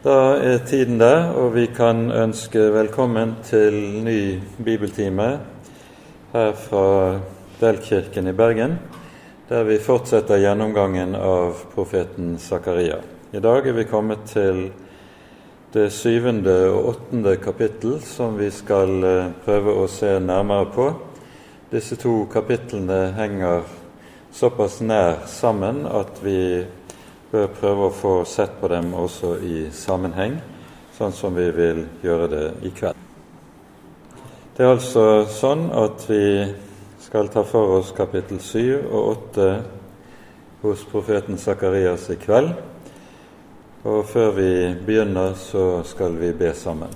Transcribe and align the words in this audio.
Da 0.00 0.38
er 0.40 0.62
tiden 0.64 0.96
der, 0.96 1.26
og 1.36 1.50
vi 1.52 1.66
kan 1.76 2.06
ønske 2.08 2.60
velkommen 2.72 3.34
til 3.44 3.74
ny 4.00 4.38
bibeltime 4.64 5.26
her 6.32 6.54
fra 6.56 7.18
Delkirken 7.60 8.30
i 8.30 8.32
Bergen, 8.32 8.78
der 9.50 9.68
vi 9.68 9.76
fortsetter 9.76 10.40
gjennomgangen 10.40 11.12
av 11.20 11.60
profeten 11.74 12.38
Zakaria. 12.40 12.96
I 13.36 13.44
dag 13.44 13.68
er 13.68 13.76
vi 13.76 13.84
kommet 13.84 14.24
til 14.32 14.70
det 15.76 15.90
syvende 15.92 16.56
og 16.72 16.94
åttende 16.94 17.36
kapittel, 17.36 18.00
som 18.00 18.40
vi 18.40 18.48
skal 18.50 19.04
eh, 19.04 19.30
prøve 19.44 19.76
å 19.82 19.84
se 19.84 20.16
nærmere 20.16 20.72
på. 20.72 20.90
Disse 21.76 22.00
to 22.00 22.22
kapitlene 22.32 23.10
henger 23.20 23.68
såpass 24.32 24.80
nær 24.80 25.26
sammen 25.28 25.84
at 25.84 26.24
vi 26.24 26.40
bør 27.30 27.46
prøve 27.54 27.86
å 27.86 27.94
få 27.94 28.14
sett 28.26 28.56
på 28.60 28.68
dem 28.72 28.90
også 28.94 29.36
i 29.46 29.68
sammenheng, 29.74 30.40
sånn 30.96 31.14
som 31.14 31.36
vi 31.36 31.46
vil 31.54 31.84
gjøre 32.02 32.28
det 32.32 32.46
i 32.66 32.72
kveld. 32.74 33.06
Det 34.56 34.66
er 34.66 34.74
altså 34.74 35.04
sånn 35.30 35.68
at 35.72 36.02
vi 36.10 36.24
skal 37.00 37.30
ta 37.32 37.44
for 37.46 37.78
oss 37.78 37.94
kapittel 37.96 38.42
7 38.42 38.90
og 38.90 39.06
8 39.30 39.46
hos 40.64 40.82
profeten 40.90 41.38
Sakarias 41.40 42.10
i 42.12 42.18
kveld. 42.20 42.50
Og 43.88 44.02
før 44.04 44.34
vi 44.36 44.50
begynner, 44.84 45.32
så 45.38 45.80
skal 45.88 46.18
vi 46.20 46.34
be 46.36 46.50
sammen. 46.52 46.92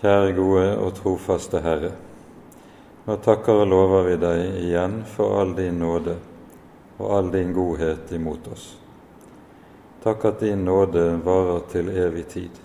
Kjære 0.00 0.32
gode 0.36 0.64
og 0.78 0.96
trofaste 0.96 1.60
Herre. 1.64 1.92
Nå 3.04 3.16
takker 3.20 3.58
og 3.60 3.66
lover 3.68 4.06
vi 4.06 4.14
deg 4.16 4.54
igjen 4.62 5.02
for 5.04 5.36
all 5.36 5.50
din 5.56 5.76
nåde 5.76 6.14
og 6.96 7.10
all 7.12 7.26
din 7.34 7.50
godhet 7.52 8.12
imot 8.16 8.46
oss. 8.48 8.62
Takk 10.00 10.24
at 10.30 10.40
din 10.40 10.62
nåde 10.64 11.02
varer 11.24 11.66
til 11.68 11.90
evig 11.92 12.22
tid, 12.32 12.60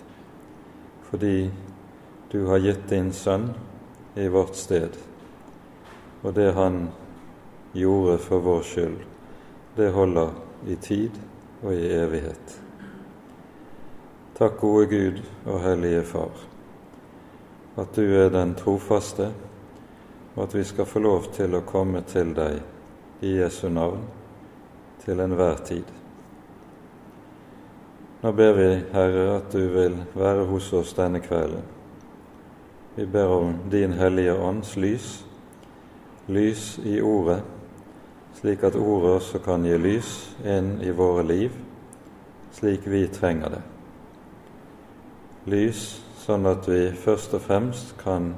fordi 1.10 1.50
du 2.32 2.46
har 2.48 2.62
gitt 2.64 2.86
din 2.88 3.10
Sønn 3.12 3.50
i 4.16 4.30
vårt 4.32 4.56
sted, 4.56 4.96
og 6.22 6.32
det 6.34 6.54
Han 6.56 6.88
gjorde 7.72 8.16
for 8.18 8.40
vår 8.40 8.62
skyld, 8.62 8.96
det 9.76 9.92
holder 9.92 10.32
i 10.66 10.76
tid 10.76 11.20
og 11.62 11.74
i 11.74 11.92
evighet. 12.00 12.56
Takk, 14.38 14.56
gode 14.60 14.86
Gud 14.86 15.20
og 15.44 15.60
Hellige 15.60 16.02
Far, 16.02 16.32
at 17.76 17.92
du 17.96 18.04
er 18.16 18.32
den 18.32 18.54
trofaste 18.56 19.32
og 20.40 20.46
at 20.46 20.54
vi 20.54 20.64
skal 20.64 20.86
få 20.88 20.98
lov 21.04 21.26
til 21.36 21.52
å 21.52 21.66
komme 21.68 22.00
til 22.08 22.30
deg 22.32 22.62
i 23.20 23.34
Jesu 23.36 23.66
navn 23.68 24.06
til 25.02 25.20
enhver 25.20 25.60
tid. 25.68 25.90
Nå 28.22 28.32
ber 28.32 28.56
vi, 28.56 28.70
Herre, 28.94 29.26
at 29.34 29.52
du 29.52 29.66
vil 29.74 29.98
være 30.16 30.48
hos 30.48 30.70
oss 30.72 30.96
denne 30.96 31.20
kvelden. 31.20 31.60
Vi 32.96 33.04
ber 33.04 33.36
om 33.36 33.54
Din 33.68 33.92
Hellige 34.00 34.32
Ånds 34.40 34.72
lys, 34.80 35.12
lys 36.32 36.78
i 36.88 36.96
Ordet, 37.04 37.42
slik 38.40 38.64
at 38.64 38.80
Ordet 38.80 39.18
også 39.20 39.44
kan 39.44 39.68
gi 39.68 39.76
lys 39.76 40.16
inn 40.40 40.78
i 40.80 40.96
våre 40.96 41.28
liv, 41.28 41.52
slik 42.56 42.88
vi 42.88 43.06
trenger 43.12 43.58
det. 43.58 43.64
Lys 45.52 45.88
sånn 46.24 46.48
at 46.48 46.64
vi 46.68 46.86
først 46.96 47.36
og 47.36 47.44
fremst 47.44 47.98
kan 48.00 48.32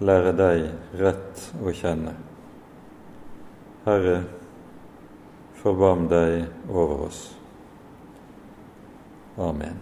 lære 0.00 0.32
deg 0.36 0.64
rett 1.00 1.44
å 1.60 1.72
kjenne. 1.76 2.14
Herre, 3.84 4.16
forbarm 5.60 6.08
deg 6.08 6.46
over 6.68 7.06
oss. 7.08 7.20
Amen. 9.40 9.78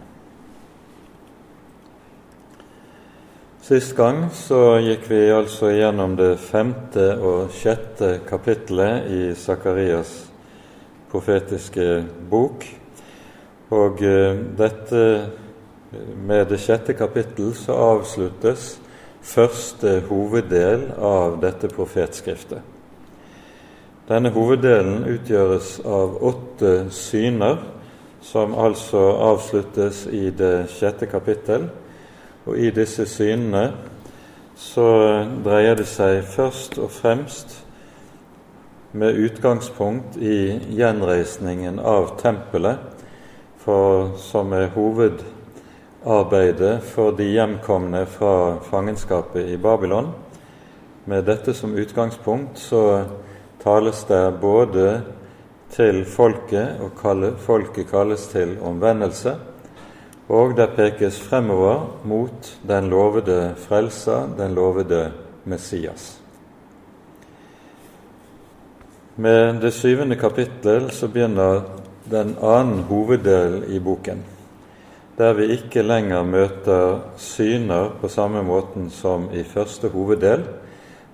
Sist 3.69 3.93
gang 3.99 4.23
så 4.33 4.79
gikk 4.81 5.11
vi 5.11 5.21
altså 5.35 5.69
gjennom 5.75 6.15
det 6.17 6.39
femte 6.41 7.11
og 7.21 7.51
sjette 7.53 8.23
kapittelet 8.25 9.11
i 9.13 9.23
Sakarias 9.37 10.15
profetiske 11.13 11.89
bok. 12.31 12.65
Og 13.77 14.01
eh, 14.09 14.41
dette 14.57 15.03
med 16.17 16.49
det 16.49 16.61
sjette 16.63 16.97
kapittel 16.97 17.53
så 17.57 17.77
avsluttes 17.91 18.79
første 19.23 20.01
hoveddel 20.09 20.89
av 20.99 21.39
dette 21.43 21.71
profetskriftet. 21.73 22.63
Denne 24.09 24.31
hoveddelen 24.33 25.03
utgjøres 25.05 25.75
av 25.85 26.15
åtte 26.25 26.89
syner, 26.97 27.59
som 28.25 28.55
altså 28.57 29.03
avsluttes 29.29 30.07
i 30.13 30.31
det 30.35 30.71
sjette 30.73 31.07
kapittel. 31.07 31.69
Og 32.49 32.57
i 32.57 32.71
disse 32.73 33.05
synene 33.07 33.67
så 34.59 34.89
dreier 35.45 35.77
det 35.79 35.87
seg 35.87 36.23
først 36.27 36.79
og 36.81 36.91
fremst 36.91 37.59
med 38.97 39.21
utgangspunkt 39.21 40.17
i 40.17 40.57
gjenreisningen 40.79 41.79
av 41.79 42.15
tempelet, 42.23 42.81
for, 43.61 44.15
som 44.17 44.55
er 44.57 44.71
hoved 44.73 45.21
arbeidet 46.09 46.83
for 46.89 47.13
de 47.13 47.27
hjemkomne 47.35 48.07
fra 48.09 48.59
fangenskapet 48.65 49.49
i 49.53 49.57
Babylon. 49.61 50.09
Med 51.05 51.25
dette 51.29 51.53
som 51.55 51.75
utgangspunkt 51.77 52.59
så 52.59 53.05
tales 53.63 54.05
det 54.09 54.23
både 54.41 54.87
til 55.73 56.05
folket, 56.09 56.81
og 56.81 56.95
kalle, 57.01 57.35
folket 57.37 57.91
kalles 57.91 58.25
til 58.33 58.57
omvendelse, 58.65 59.35
og 60.29 60.57
det 60.57 60.71
pekes 60.77 61.21
fremover 61.21 61.85
mot 62.09 62.49
den 62.69 62.89
lovede 62.89 63.55
frelser, 63.69 64.29
den 64.39 64.57
lovede 64.57 65.11
Messias. 65.45 66.15
Med 69.17 69.61
det 69.61 69.73
syvende 69.75 70.17
kapittel 70.17 70.91
så 70.91 71.09
begynner 71.09 71.63
den 72.09 72.37
annen 72.41 72.85
hoveddel 72.89 73.65
i 73.69 73.81
boken 73.81 74.38
der 75.19 75.35
vi 75.35 75.49
ikke 75.57 75.83
lenger 75.83 76.23
møter 76.23 77.01
syner 77.19 77.91
på 78.01 78.09
samme 78.09 78.43
måten 78.47 78.87
som 78.91 79.27
i 79.35 79.43
første 79.43 79.91
hoveddel, 79.91 80.45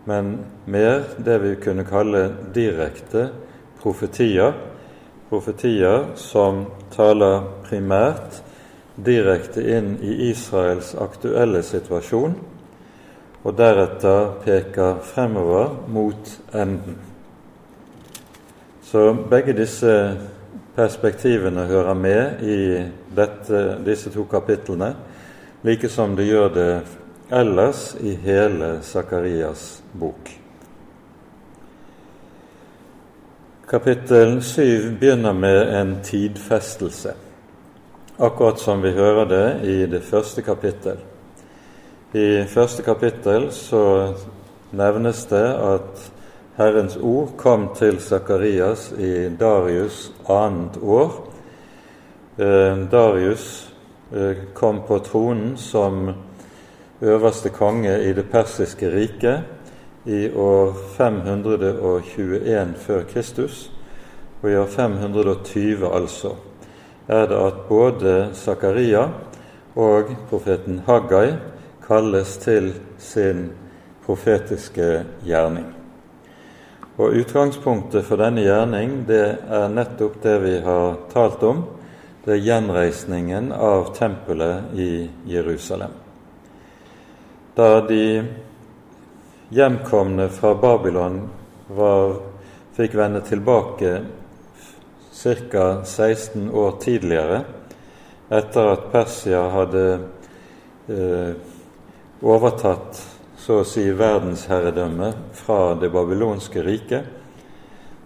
men 0.05 0.35
mer 0.67 1.07
det 1.25 1.39
vi 1.41 1.55
kunne 1.65 1.87
kalle 1.89 2.27
direkte 2.55 3.31
profetier, 3.81 4.53
profetier 5.31 6.11
som 6.21 6.67
taler 6.93 7.47
primært 7.65 8.43
direkte 8.95 9.65
inn 9.65 9.97
i 10.05 10.29
Israels 10.29 10.93
aktuelle 11.01 11.65
situasjon, 11.65 12.37
og 13.45 13.57
deretter 13.57 14.37
peker 14.45 15.01
fremover 15.05 15.73
mot 15.89 16.37
enden. 16.53 17.01
Så 18.85 19.11
begge 19.31 19.57
disse 19.57 19.91
perspektivene 20.77 21.67
hører 21.67 21.95
med 21.95 22.43
i 22.43 22.61
dette, 23.17 23.65
disse 23.87 24.11
to 24.11 24.25
kapitlene, 24.31 24.95
like 25.63 25.89
som 25.89 26.17
det 26.17 26.27
gjør 26.29 26.49
det 26.55 26.71
ellers 27.35 27.95
i 28.01 28.15
hele 28.25 28.79
Sakarias 28.83 29.83
bok. 29.93 30.31
Kapittel 33.69 34.43
7 34.43 34.97
begynner 35.01 35.33
med 35.33 35.81
en 35.81 35.97
tidfestelse, 36.05 37.15
akkurat 38.19 38.61
som 38.61 38.83
vi 38.83 38.93
hører 38.93 39.25
det 39.31 39.49
i 39.65 39.77
det 39.87 40.03
første 40.05 40.43
kapittel. 40.43 40.99
I 42.15 42.45
første 42.47 42.83
kapittel 42.83 43.49
så 43.53 44.15
nevnes 44.71 45.25
det 45.27 45.47
at 45.55 46.11
Herrens 46.57 46.97
ord 47.03 47.33
kom 47.37 47.65
til 47.75 47.97
Sakarias 47.99 48.93
i 48.95 49.27
Darius 49.41 50.13
annet 50.31 50.77
år. 50.79 51.17
Eh, 52.39 52.79
Darius 52.93 53.73
eh, 54.15 54.37
kom 54.55 54.85
på 54.87 55.01
tronen 55.03 55.57
som 55.59 56.13
øverste 57.03 57.51
konge 57.51 57.97
i 58.07 58.13
det 58.15 58.29
persiske 58.31 58.87
riket 58.95 60.07
i 60.07 60.31
år 60.31 60.73
521 60.95 62.75
før 62.87 63.03
Kristus. 63.03 63.71
Og 64.43 64.51
i 64.51 64.57
år 64.57 64.67
520 64.67 65.91
altså 65.91 66.37
er 67.09 67.27
det 67.27 67.47
at 67.51 67.63
både 67.69 68.31
Zakaria 68.35 69.09
og 69.75 70.17
profeten 70.31 70.85
Haggai 70.87 71.33
kalles 71.87 72.37
til 72.37 72.75
sin 72.99 73.49
profetiske 74.07 75.03
gjerning. 75.27 75.84
Og 76.95 77.17
Utgangspunktet 77.19 78.05
for 78.07 78.21
denne 78.23 78.45
gjerning 78.45 79.01
det 79.09 79.25
er 79.51 79.73
nettopp 79.73 80.21
det 80.23 80.35
vi 80.45 80.53
har 80.63 80.93
talt 81.11 81.43
om. 81.43 81.65
Det 82.23 82.37
er 82.37 82.45
gjenreisningen 82.45 83.49
av 83.51 83.89
tempelet 83.97 84.77
i 84.79 85.09
Jerusalem. 85.27 85.91
Da 87.59 87.81
de 87.89 88.05
hjemkomne 89.51 90.29
fra 90.31 90.53
Babylon 90.55 91.19
var, 91.75 92.15
fikk 92.79 92.95
vende 92.95 93.25
tilbake 93.27 93.97
ca. 95.11 95.67
16 95.83 96.47
år 96.51 96.79
tidligere, 96.83 97.43
etter 98.31 98.71
at 98.71 98.87
Persia 98.95 99.43
hadde 99.51 99.85
eh, 100.87 101.35
overtatt 102.23 103.03
så 103.45 103.59
å 103.61 103.65
si 103.69 103.83
verdensherredømme 103.93 105.11
fra 105.37 105.75
det 105.77 105.91
babylonske 105.93 106.63
riket, 106.65 107.05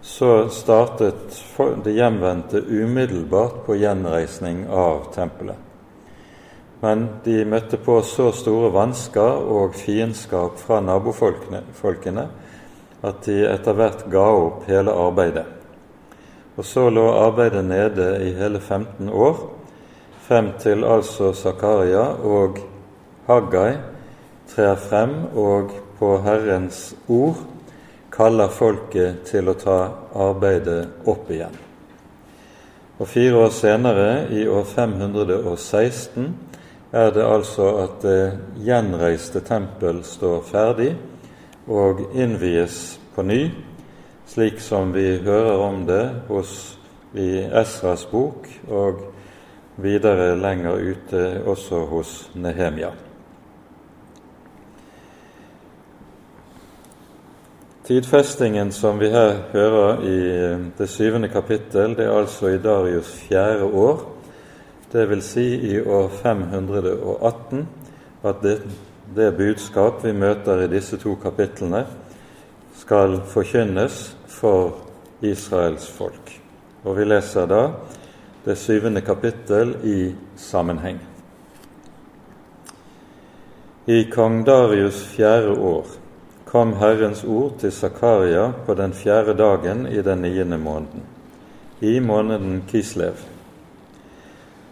så 0.03 0.49
startet 0.51 1.37
det 1.85 1.93
hjemvendte 1.95 2.59
umiddelbart 2.67 3.61
på 3.65 3.77
gjenreisning 3.79 4.65
av 4.67 5.05
tempelet. 5.15 5.55
Men 6.83 7.05
de 7.23 7.43
møtte 7.47 7.79
på 7.83 7.97
så 8.07 8.29
store 8.35 8.71
vansker 8.75 9.47
og 9.55 9.75
fiendskap 9.79 10.59
fra 10.59 10.79
nabofolkene 10.83 12.25
at 12.99 13.21
de 13.27 13.37
etter 13.47 13.77
hvert 13.79 14.05
ga 14.11 14.25
opp 14.41 14.67
hele 14.67 14.91
arbeidet. 14.91 15.45
Og 16.59 16.67
så 16.67 16.89
lå 16.91 17.05
arbeidet 17.15 17.63
nede 17.67 18.09
i 18.27 18.33
hele 18.35 18.59
15 18.59 19.07
år, 19.07 19.39
frem 20.27 20.51
til 20.59 20.83
altså 20.83 21.31
Zakaria 21.35 22.03
og 22.27 22.59
Haggai 23.27 23.77
trer 24.49 24.75
frem 24.75 25.15
og 25.37 25.73
på 25.99 26.15
Herrens 26.25 26.93
ord 27.07 27.41
kaller 28.13 28.51
folket 28.51 29.25
til 29.29 29.49
å 29.51 29.57
ta 29.59 29.79
arbeidet 30.17 31.07
opp 31.07 31.29
igjen. 31.31 31.55
Og 32.99 33.07
Fire 33.07 33.45
år 33.45 33.53
senere, 33.55 34.09
i 34.35 34.43
år 34.47 34.65
516, 34.67 36.33
er 36.91 37.11
det 37.15 37.23
altså 37.23 37.67
at 37.85 38.01
det 38.03 38.23
gjenreiste 38.65 39.39
tempel 39.45 40.01
står 40.03 40.41
ferdig 40.49 40.89
og 41.69 42.01
innvies 42.17 42.97
på 43.15 43.23
ny, 43.23 43.43
slik 44.27 44.59
som 44.61 44.91
vi 44.93 45.19
hører 45.23 45.63
om 45.63 45.85
det 45.87 46.03
hos, 46.27 46.75
i 47.17 47.39
Esras 47.41 48.03
bok 48.05 48.45
og 48.69 48.99
videre 49.81 50.35
lenger 50.37 50.77
ute 50.91 51.23
også 51.49 51.85
hos 51.89 52.11
Nehemia. 52.37 52.91
Tidfestingen 57.89 58.71
som 58.71 58.99
vi 58.99 59.07
her 59.09 59.31
hører 59.49 60.03
i 60.05 60.17
eh, 60.29 60.59
det 60.77 60.85
syvende 60.93 61.25
kapittel, 61.27 61.95
det 61.97 62.03
er 62.05 62.17
altså 62.19 62.51
i 62.53 62.59
Darius' 62.61 63.15
fjerde 63.23 63.63
år, 63.65 64.03
vil 64.93 65.21
si 65.25 65.45
i 65.71 65.79
år 65.81 66.09
518, 66.21 67.63
at 68.23 68.43
det, 68.43 68.53
det 69.15 69.31
budskap 69.37 70.05
vi 70.05 70.13
møter 70.13 70.61
i 70.61 70.67
disse 70.69 70.99
to 71.01 71.15
kapitlene, 71.17 71.81
skal 72.77 73.23
forkynnes 73.25 73.97
for 74.27 74.75
Israels 75.25 75.89
folk. 75.89 76.29
Og 76.83 76.93
vi 76.97 77.07
leser 77.09 77.49
da 77.49 77.63
det 78.45 78.57
syvende 78.57 79.01
kapittel 79.01 79.73
i 79.81 80.13
sammenheng. 80.37 81.01
I 83.87 84.03
kong 84.13 84.43
Darius' 84.45 85.01
fjerde 85.15 85.57
år 85.57 85.98
kom 86.49 86.73
Herrens 86.79 87.23
ord 87.23 87.59
til 87.61 87.71
Zakaria 87.71 88.47
på 88.65 88.73
den 88.73 88.93
fjerde 88.93 89.35
dagen 89.37 89.85
i 89.87 90.01
den 90.01 90.23
niende 90.25 90.57
måneden, 90.57 91.03
i 91.81 91.99
måneden 91.99 92.63
Kislev. 92.67 93.21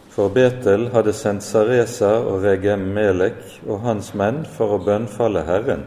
For 0.10 0.34
Betel 0.34 0.88
hadde 0.90 1.14
sendt 1.14 1.46
Saresa 1.46 2.16
og 2.18 2.42
Regem 2.42 2.88
Melek 2.96 3.44
og 3.68 3.84
hans 3.86 4.16
menn 4.18 4.42
for 4.58 4.74
å 4.74 4.82
bønnfalle 4.82 5.46
Herren 5.46 5.86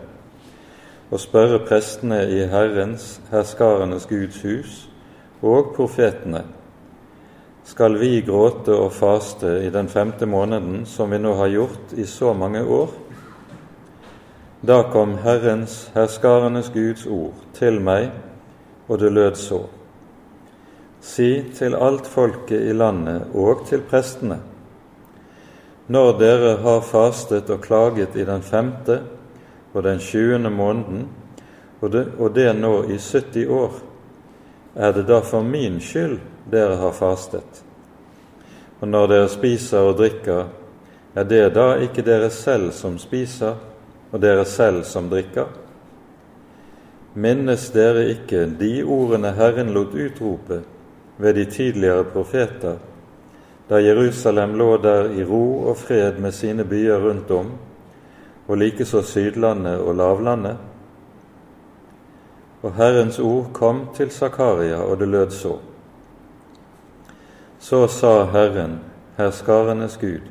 og 1.10 1.18
spørre 1.18 1.58
prestene 1.66 2.20
i 2.30 2.44
Herrens, 2.46 3.16
herskarenes 3.32 4.06
Guds 4.06 4.38
hus, 4.46 4.74
og 5.42 5.72
profetene, 5.74 6.44
skal 7.66 7.96
vi 7.98 8.20
gråte 8.22 8.74
og 8.78 8.92
faste 8.94 9.56
i 9.64 9.70
den 9.74 9.88
femte 9.90 10.26
måneden, 10.26 10.84
som 10.86 11.10
vi 11.10 11.18
nå 11.18 11.34
har 11.38 11.50
gjort 11.50 11.94
i 11.98 12.06
så 12.06 12.30
mange 12.34 12.62
år? 12.62 12.94
Da 14.60 14.82
kom 14.92 15.14
Herrens, 15.18 15.90
herskarenes 15.94 16.68
Guds 16.74 17.06
ord 17.06 17.36
til 17.56 17.78
meg, 17.80 18.10
og 18.88 18.98
det 19.00 19.08
lød 19.12 19.38
så. 19.40 19.60
Si 21.00 21.30
til 21.56 21.76
alt 21.80 22.06
folket 22.06 22.66
i 22.68 22.74
landet 22.76 23.30
og 23.32 23.62
til 23.70 23.80
prestene. 23.88 24.36
Når 25.88 26.10
dere 26.20 26.50
har 26.60 26.84
fastet 26.84 27.48
og 27.50 27.62
klaget 27.64 28.18
i 28.20 28.26
den 28.28 28.44
femte 28.44 28.98
og 29.72 29.82
den 29.82 29.98
tjuende 29.98 30.50
måneden, 30.50 31.08
og 31.80 31.92
det, 31.92 32.04
og 32.18 32.34
det 32.34 32.52
nå 32.56 32.82
i 32.92 32.98
70 32.98 33.48
år, 33.48 33.80
er 34.76 34.92
det 34.92 35.06
da 35.08 35.22
for 35.24 35.42
min 35.42 35.80
skyld 35.80 36.18
dere 36.52 36.76
har 36.76 36.92
fastet? 36.92 37.64
Og 38.80 38.88
når 38.88 39.06
dere 39.06 39.32
spiser 39.32 39.88
og 39.88 39.96
drikker, 39.96 40.52
er 41.14 41.24
det 41.24 41.54
da 41.56 41.72
ikke 41.80 42.04
dere 42.04 42.30
selv 42.30 42.72
som 42.76 42.98
spiser, 43.00 43.56
og 44.12 44.20
dere 44.20 44.44
selv 44.44 44.84
som 44.84 45.08
drikker? 45.10 45.46
Minnes 47.14 47.70
dere 47.74 48.06
ikke 48.12 48.44
de 48.58 48.82
ordene 48.82 49.32
Herren 49.34 49.72
lot 49.74 49.94
utrope 49.94 50.60
ved 51.18 51.34
de 51.34 51.44
tidligere 51.44 52.04
profeter, 52.04 52.78
da 53.68 53.78
Jerusalem 53.82 54.54
lå 54.58 54.76
der 54.82 55.10
i 55.14 55.24
ro 55.24 55.68
og 55.70 55.76
fred 55.78 56.18
med 56.18 56.32
sine 56.32 56.64
byer 56.64 57.02
rundt 57.02 57.30
om, 57.30 57.52
og 58.48 58.58
likeså 58.58 59.02
Sydlandet 59.02 59.78
og 59.78 59.94
lavlandet? 59.94 60.56
Og 62.62 62.74
Herrens 62.74 63.18
ord 63.18 63.52
kom 63.52 63.88
til 63.94 64.10
Zakaria, 64.10 64.82
og 64.82 64.98
det 64.98 65.08
lød 65.08 65.30
så. 65.30 65.58
Så 67.58 67.86
sa 67.86 68.24
Herren, 68.24 68.80
herskarenes 69.16 69.96
Gud, 69.96 70.26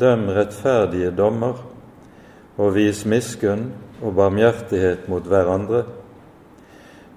døm 0.00 0.28
rettferdige 0.28 1.10
dommer 1.10 1.71
og 2.62 2.76
vis 2.76 3.02
miskunn 3.08 3.70
og 4.02 4.14
barmhjertighet 4.18 5.08
mot 5.10 5.26
hverandre. 5.26 5.82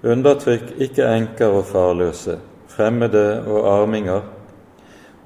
Undertrykk 0.06 0.74
ikke 0.82 1.06
enker 1.06 1.54
og 1.60 1.68
farløse, 1.70 2.38
fremmede 2.70 3.44
og 3.46 3.68
arminger, 3.70 4.26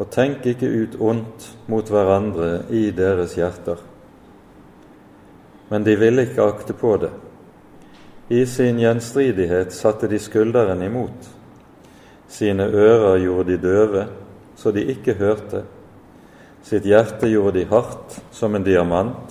og 0.00 0.12
tenk 0.12 0.46
ikke 0.52 0.68
ut 0.68 1.00
ondt 1.00 1.48
mot 1.68 1.88
hverandre 1.92 2.66
i 2.72 2.88
deres 2.96 3.34
hjerter. 3.36 3.80
Men 5.70 5.84
de 5.86 5.96
ville 5.96 6.24
ikke 6.26 6.46
akte 6.46 6.76
på 6.76 6.94
det. 7.00 7.10
I 8.30 8.44
sin 8.46 8.78
gjenstridighet 8.80 9.74
satte 9.74 10.08
de 10.08 10.18
skulderen 10.22 10.82
imot. 10.82 11.28
Sine 12.30 12.68
ører 12.68 13.18
gjorde 13.24 13.52
de 13.52 13.58
døve, 13.62 14.06
så 14.56 14.70
de 14.70 14.84
ikke 14.92 15.16
hørte. 15.18 15.64
Sitt 16.62 16.86
hjerte 16.86 17.28
gjorde 17.30 17.58
de 17.58 17.66
hardt 17.70 18.20
som 18.34 18.54
en 18.54 18.64
diamant, 18.64 19.29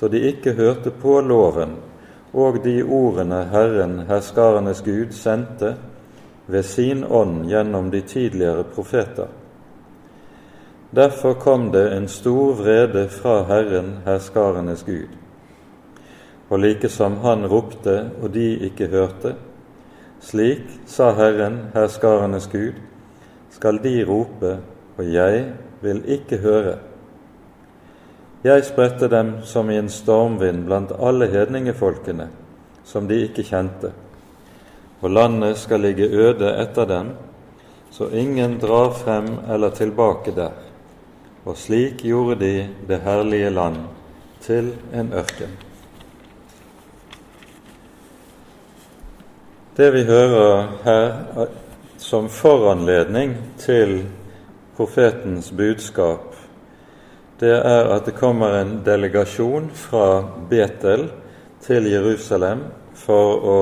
så 0.00 0.08
de 0.08 0.20
ikke 0.30 0.54
hørte 0.56 0.90
på 0.90 1.18
loven 1.20 1.74
og 2.32 2.62
de 2.64 2.80
ordene 2.82 3.42
Herren, 3.52 3.98
herskarenes 4.08 4.80
Gud, 4.86 5.12
sendte 5.12 5.74
ved 6.46 6.62
sin 6.62 7.04
ånd 7.04 7.44
gjennom 7.50 7.90
de 7.90 8.00
tidligere 8.00 8.64
profeter. 8.64 9.28
Derfor 10.90 11.34
kom 11.34 11.68
det 11.72 11.84
en 11.96 12.08
stor 12.08 12.54
vrede 12.62 13.08
fra 13.08 13.42
Herren, 13.44 13.98
herskarenes 14.06 14.82
Gud. 14.82 15.12
Og 16.48 16.58
like 16.58 16.88
som 16.88 17.20
han 17.22 17.46
ropte 17.46 18.10
og 18.22 18.32
de 18.34 18.56
ikke 18.70 18.88
hørte, 18.90 19.34
slik, 20.20 20.64
sa 20.86 21.12
Herren, 21.14 21.66
herskarenes 21.74 22.48
Gud, 22.50 22.80
skal 23.50 23.78
de 23.84 24.00
rope, 24.08 24.58
og 24.96 25.12
jeg 25.12 25.52
vil 25.82 26.02
ikke 26.08 26.40
høre. 26.42 26.78
Jeg 28.44 28.64
spredte 28.64 29.08
dem 29.12 29.34
som 29.44 29.68
i 29.70 29.76
en 29.76 29.90
stormvind 29.92 30.62
blant 30.64 30.94
alle 30.96 31.26
hedningefolkene, 31.28 32.30
som 32.88 33.08
de 33.08 33.18
ikke 33.26 33.44
kjente, 33.44 33.90
og 35.00 35.12
landet 35.12 35.58
skal 35.60 35.84
ligge 35.84 36.08
øde 36.08 36.54
etter 36.62 36.88
dem, 36.88 37.10
så 37.90 38.08
ingen 38.08 38.56
drar 38.62 38.94
frem 38.96 39.28
eller 39.50 39.70
tilbake 39.76 40.32
der. 40.32 40.56
Og 41.44 41.56
slik 41.56 42.04
gjorde 42.04 42.38
de 42.40 42.68
det 42.88 43.00
herlige 43.04 43.50
land 43.50 43.76
til 44.40 44.72
en 44.94 45.12
ørken. 45.12 45.52
Det 49.76 49.92
vi 49.92 50.04
hører 50.04 50.66
her 50.84 51.46
som 51.96 52.28
foranledning 52.28 53.36
til 53.58 54.06
profetens 54.76 55.52
budskap 55.56 56.29
det 57.40 57.56
er 57.56 57.88
at 57.94 58.04
det 58.04 58.18
kommer 58.18 58.58
en 58.58 58.80
delegasjon 58.84 59.70
fra 59.72 60.20
Betel 60.50 61.06
til 61.64 61.88
Jerusalem 61.88 62.66
for 63.00 63.46
å 63.48 63.60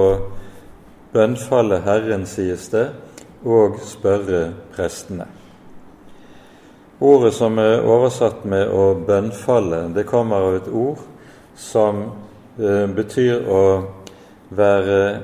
bønnfalle 1.14 1.78
Herren, 1.87 2.26
sies 2.26 2.68
det, 2.73 2.88
og 3.47 3.78
spørre 3.87 4.49
prestene. 4.75 5.28
Ordet 6.99 7.30
som 7.37 7.58
er 7.62 7.87
oversatt 7.87 8.44
med 8.44 8.66
'å 8.66 8.94
bønnfalle', 9.06 9.94
det 9.94 10.06
kommer 10.06 10.37
av 10.37 10.54
et 10.54 10.68
ord 10.68 10.99
som 11.54 12.02
eh, 12.58 12.87
betyr 12.87 13.47
å 13.47 13.87
være 14.50 15.23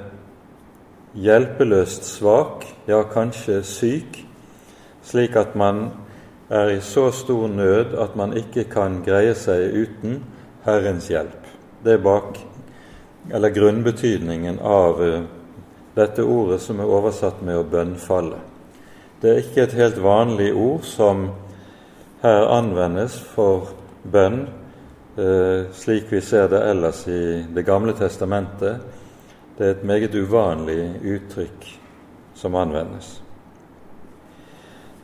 hjelpeløst 1.15 2.05
svak, 2.05 2.65
ja, 2.87 3.03
kanskje 3.03 3.63
syk, 3.65 4.25
slik 5.03 5.37
at 5.37 5.57
man 5.57 5.91
er 6.49 6.69
i 6.69 6.81
så 6.81 7.11
stor 7.11 7.49
nød 7.49 7.95
at 7.99 8.17
man 8.17 8.37
ikke 8.37 8.65
kan 8.71 9.01
greie 9.05 9.35
seg 9.35 9.73
uten 9.73 10.21
Herrens 10.65 11.09
hjelp. 11.09 11.47
Det 11.85 11.93
er 11.93 12.03
bak, 12.05 12.39
eller 13.33 13.55
grunnbetydningen 13.55 14.59
av 14.61 15.01
eh, 15.05 15.23
dette 15.95 16.25
ordet 16.25 16.61
som 16.61 16.81
er 16.81 16.91
oversatt 16.91 17.43
med 17.45 17.61
å 17.61 17.69
bønnfalle. 17.69 18.41
Det 19.21 19.31
er 19.31 19.41
ikke 19.41 19.65
et 19.65 19.79
helt 19.79 20.01
vanlig 20.05 20.51
ord 20.53 20.85
som 20.89 21.29
her 22.25 22.49
anvendes 22.53 23.17
for 23.35 23.71
bønn, 24.05 24.47
eh, 25.17 25.71
slik 25.73 26.13
vi 26.13 26.21
ser 26.21 26.49
det 26.49 26.61
ellers 26.61 27.07
i 27.09 27.45
Det 27.55 27.65
gamle 27.65 27.93
testamentet. 27.93 28.81
Det 29.59 29.67
er 29.67 29.71
et 29.71 29.85
meget 29.85 30.15
uvanlig 30.15 31.01
uttrykk 31.03 31.69
som 32.35 32.55
anvendes. 32.55 33.24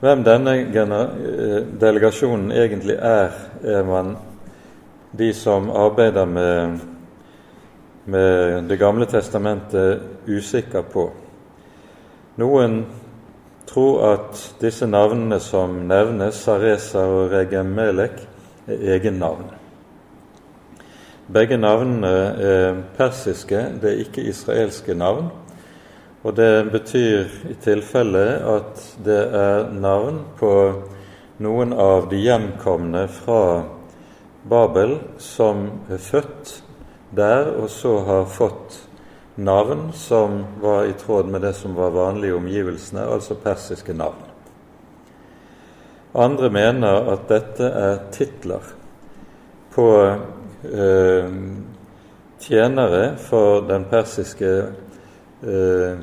Hvem 0.00 0.24
denne 0.24 0.56
eh, 0.60 1.58
delegasjonen 1.80 2.52
egentlig 2.52 2.96
er, 2.96 3.34
er 3.62 3.84
man 3.84 4.14
de 5.18 5.32
som 5.34 5.70
arbeider 5.70 6.24
med, 6.24 6.78
med 8.04 8.68
Det 8.68 8.78
gamle 8.78 9.06
testamentet, 9.06 10.00
usikker 10.28 10.82
på. 10.82 11.10
Noen 12.36 12.84
tror 13.66 14.04
at 14.12 14.40
disse 14.60 14.86
navnene 14.86 15.40
som 15.40 15.82
nevnes, 15.88 16.34
Saresa 16.34 17.04
og 17.04 17.30
Regemelek, 17.32 18.20
er 18.20 18.30
er 18.70 18.94
egennavn. 18.96 19.44
Begge 21.32 21.56
navnene 21.56 22.08
er 22.08 22.82
persiske, 22.96 23.56
det 23.82 23.92
er 23.92 24.02
ikke 24.04 24.22
israelske 24.22 24.94
navn. 24.94 25.30
Og 26.22 26.34
det 26.36 26.68
betyr 26.72 27.30
i 27.48 27.54
tilfelle 27.64 28.24
at 28.44 28.80
det 29.04 29.20
er 29.36 29.70
navn 29.72 30.20
på 30.36 30.52
noen 31.40 31.72
av 31.72 32.10
de 32.10 32.18
hjemkomne 32.20 33.06
fra 33.08 33.44
Babel 34.44 34.98
som 35.20 35.62
er 35.88 36.00
født 36.00 36.58
der, 37.16 37.48
og 37.56 37.70
så 37.72 37.94
har 38.04 38.28
fått 38.28 38.76
navn 39.40 39.88
som 39.96 40.42
var 40.60 40.84
i 40.90 40.92
tråd 41.00 41.30
med 41.32 41.40
det 41.40 41.54
som 41.56 41.72
var 41.74 41.96
vanlige 41.96 42.36
omgivelsene, 42.36 43.06
altså 43.08 43.38
persiske 43.40 43.96
navn. 43.96 44.20
Andre 46.14 46.50
mener 46.52 47.08
at 47.14 47.26
dette 47.30 47.64
er 47.64 47.98
titler 48.12 48.70
på 49.72 49.88
eh, 50.04 51.32
tjenere 52.42 53.02
for 53.22 53.64
den 53.68 53.88
persiske 53.88 54.54
eh, 55.42 55.98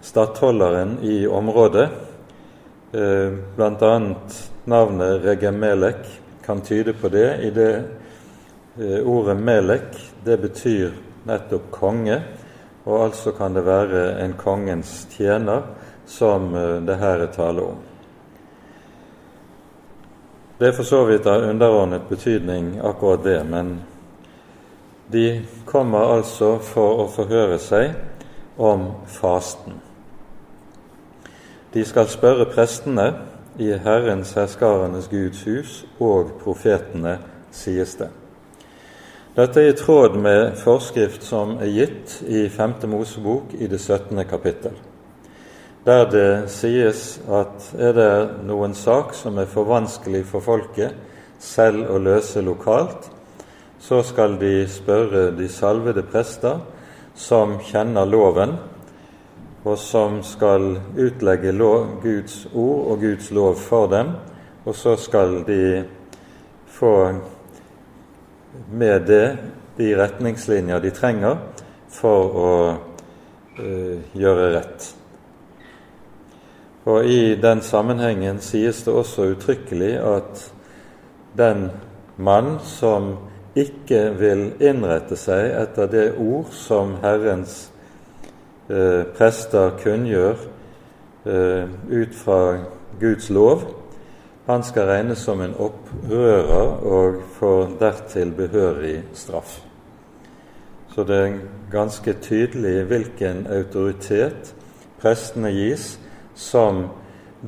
stattholderen 0.00 0.98
i 1.02 1.26
området. 1.26 1.88
Eh, 2.92 3.32
Bl.a. 3.56 4.00
navnet 4.64 5.24
Regemelek 5.24 6.20
kan 6.44 6.60
tyde 6.60 6.92
på 6.92 7.08
det. 7.08 7.40
I 7.40 7.50
det 7.50 7.84
eh, 8.78 9.06
ordet 9.06 9.36
Melek 9.36 10.12
det 10.24 10.36
betyr 10.36 10.92
nettopp 11.24 11.70
konge, 11.70 12.20
og 12.84 13.04
altså 13.04 13.32
kan 13.32 13.54
det 13.54 13.64
være 13.64 14.04
en 14.20 14.36
kongens 14.36 15.06
tjener 15.10 15.62
som 16.06 16.54
eh, 16.54 16.76
det 16.84 16.96
her 17.00 17.24
er 17.24 17.32
tale 17.32 17.62
om. 17.62 17.82
Det 20.58 20.68
er 20.68 20.76
for 20.76 20.86
så 20.86 21.04
vidt 21.04 21.26
av 21.26 21.42
underordnet 21.48 22.08
betydning, 22.08 22.76
akkurat 22.84 23.24
det, 23.24 23.40
men 23.44 23.80
de 25.06 25.42
kommer 25.64 26.12
altså 26.14 26.58
for 26.62 27.02
å 27.02 27.08
forhøre 27.10 27.58
seg 27.58 27.90
om 28.56 28.90
fasten. 29.06 29.80
De 31.74 31.84
skal 31.84 32.08
spørre 32.08 32.46
prestene 32.46 33.08
i 33.58 33.72
Herrens 33.78 34.34
herskarenes 34.38 35.08
Guds 35.10 35.42
hus 35.46 35.72
og 36.02 36.36
profetene, 36.42 37.18
sies 37.54 37.94
det. 37.98 38.10
Dette 39.34 39.62
er 39.62 39.72
i 39.72 39.78
tråd 39.78 40.14
med 40.22 40.54
forskrift 40.58 41.24
som 41.26 41.56
er 41.62 41.70
gitt 41.74 42.20
i 42.30 42.44
5. 42.50 42.76
Mosebok 42.90 43.54
i 43.58 43.66
det 43.66 43.80
17. 43.80 44.22
kapittel, 44.30 44.76
der 45.84 46.06
det 46.10 46.28
sies 46.54 47.18
at 47.26 47.72
er 47.74 47.96
det 47.98 48.12
noen 48.46 48.74
sak 48.78 49.14
som 49.18 49.38
er 49.38 49.50
for 49.50 49.66
vanskelig 49.66 50.22
for 50.30 50.42
folket 50.42 50.94
selv 51.42 51.90
å 51.90 51.98
løse 51.98 52.42
lokalt, 52.46 53.10
så 53.82 54.00
skal 54.06 54.38
de 54.40 54.64
spørre 54.70 55.32
de 55.36 55.48
salvede 55.50 56.06
prester 56.06 56.62
som 57.14 57.58
kjenner 57.62 58.06
loven, 58.06 58.56
og 59.64 59.78
som 59.80 60.20
skal 60.26 60.74
utlegge 61.00 61.52
lov, 61.54 62.00
Guds 62.02 62.44
ord 62.52 62.90
og 62.92 63.00
Guds 63.00 63.30
lov 63.30 63.54
for 63.56 63.88
dem, 63.92 64.10
og 64.64 64.76
så 64.76 64.96
skal 65.00 65.40
de 65.46 65.84
få 66.66 66.96
med 68.70 69.06
det 69.08 69.38
de 69.76 69.94
retningslinjer 69.98 70.82
de 70.82 70.92
trenger 70.94 71.40
for 71.90 72.36
å 72.38 72.52
uh, 73.58 73.96
gjøre 74.14 74.50
rett. 74.54 74.90
Og 76.84 77.06
I 77.08 77.34
den 77.40 77.62
sammenhengen 77.64 78.42
sies 78.44 78.82
det 78.84 78.92
også 78.92 79.30
uttrykkelig 79.32 79.94
at 80.04 80.42
den 81.38 81.70
mann 82.16 82.58
som 82.68 83.14
ikke 83.54 84.00
vil 84.18 84.48
innrette 84.62 85.16
seg 85.18 85.52
etter 85.54 85.90
det 85.90 86.06
ord 86.18 86.50
som 86.54 86.96
Herrens 87.02 87.68
eh, 88.68 89.04
prester 89.14 89.76
kunngjør 89.82 90.40
eh, 91.26 91.68
ut 91.90 92.16
fra 92.18 92.40
Guds 93.00 93.30
lov, 93.30 93.62
han 94.46 94.62
skal 94.66 94.90
regnes 94.90 95.22
som 95.24 95.40
en 95.40 95.54
opprører 95.56 96.82
og 96.84 97.22
får 97.38 97.78
dertil 97.80 98.34
behørig 98.36 98.98
straff. 99.16 99.60
Så 100.94 101.04
det 101.08 101.16
er 101.16 101.38
ganske 101.72 102.12
tydelig 102.22 102.84
hvilken 102.90 103.46
autoritet 103.50 104.52
prestene 105.00 105.50
gis 105.54 105.94
som 106.34 106.84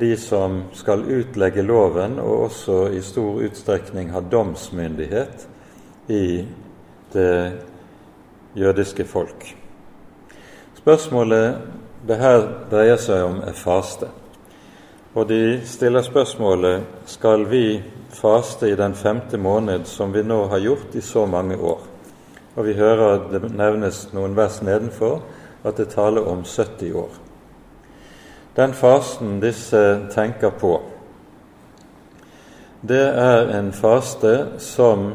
de 0.01 0.17
som 0.17 0.63
skal 0.77 1.05
utlegge 1.09 1.63
loven, 1.63 2.19
og 2.19 2.49
også 2.49 2.87
i 2.93 3.01
stor 3.05 3.43
utstrekning 3.45 4.11
har 4.13 4.27
domsmyndighet 4.33 5.47
i 6.09 6.47
det 7.13 7.53
jødiske 8.57 9.05
folk. 9.05 9.57
Spørsmålet 10.75 11.57
det 12.07 12.17
her 12.17 12.45
dreier 12.71 13.01
seg 13.01 13.25
om, 13.27 13.41
er 13.43 13.57
faste. 13.59 14.09
Og 15.17 15.29
de 15.29 15.61
stiller 15.67 16.05
spørsmålet 16.07 16.85
skal 17.11 17.47
vi 17.51 17.83
faste 18.15 18.69
i 18.71 18.77
den 18.77 18.95
femte 18.95 19.39
måned, 19.39 19.85
som 19.85 20.15
vi 20.15 20.23
nå 20.23 20.45
har 20.53 20.63
gjort 20.63 20.95
i 20.95 21.01
så 21.01 21.27
mange 21.27 21.57
år. 21.57 21.81
Og 22.57 22.65
vi 22.65 22.77
hører 22.77 23.27
det 23.33 23.51
nevnes 23.53 24.07
noen 24.15 24.37
vers 24.37 24.61
nedenfor 24.63 25.23
at 25.65 25.77
det 25.77 25.89
taler 25.93 26.29
om 26.29 26.45
70 26.45 26.93
år. 26.95 27.17
Den 28.57 28.73
fasten 28.73 29.41
disse 29.41 29.83
tenker 30.15 30.51
på, 30.51 30.79
det 32.87 33.03
er 33.19 33.51
en 33.59 33.73
faste 33.73 34.61
som 34.63 35.11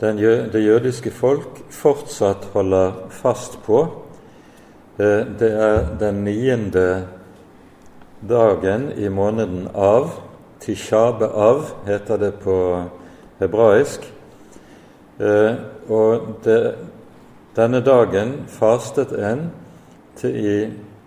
det 0.00 0.62
jødiske 0.64 1.10
folk 1.12 1.60
fortsatt 1.70 2.50
holder 2.54 2.92
fast 3.10 3.58
på 3.66 3.84
Eh, 5.00 5.26
det 5.38 5.52
er 5.52 5.96
den 6.00 6.24
niende 6.24 7.06
dagen 8.28 8.90
i 8.96 9.08
måneden 9.08 9.68
av. 9.74 10.10
Tishabe 10.60 11.28
av 11.32 11.70
heter 11.86 12.18
det 12.18 12.32
på 12.42 12.56
hebraisk. 13.38 14.04
Eh, 15.20 15.54
og 15.88 16.26
det, 16.44 16.58
denne 17.56 17.80
dagen 17.80 18.34
fastet 18.52 19.14
en 19.16 19.46
til, 20.20 20.36
i, 20.36 20.58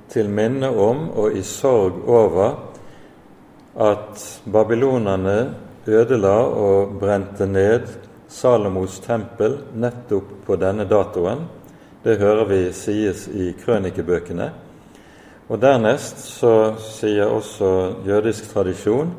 til 0.09 0.29
minne 0.29 0.71
om 0.73 1.11
og 1.11 1.37
i 1.37 1.43
sorg 1.45 2.01
over 2.09 2.55
at 3.77 4.25
babylonerne 4.49 5.37
ødela 5.85 6.37
og 6.49 6.97
brente 6.99 7.45
ned 7.45 7.93
Salomos 8.33 8.97
tempel 8.99 9.59
nettopp 9.77 10.31
på 10.45 10.55
denne 10.57 10.87
datoen. 10.89 11.43
Det 12.03 12.17
hører 12.17 12.47
vi 12.49 12.61
sies 12.73 13.27
i 13.29 13.51
krønikebøkene. 13.59 14.47
Og 15.53 15.59
Dernest 15.61 16.23
så 16.39 16.73
sier 16.81 17.29
også 17.29 17.69
jødisk 18.07 18.49
tradisjon 18.49 19.11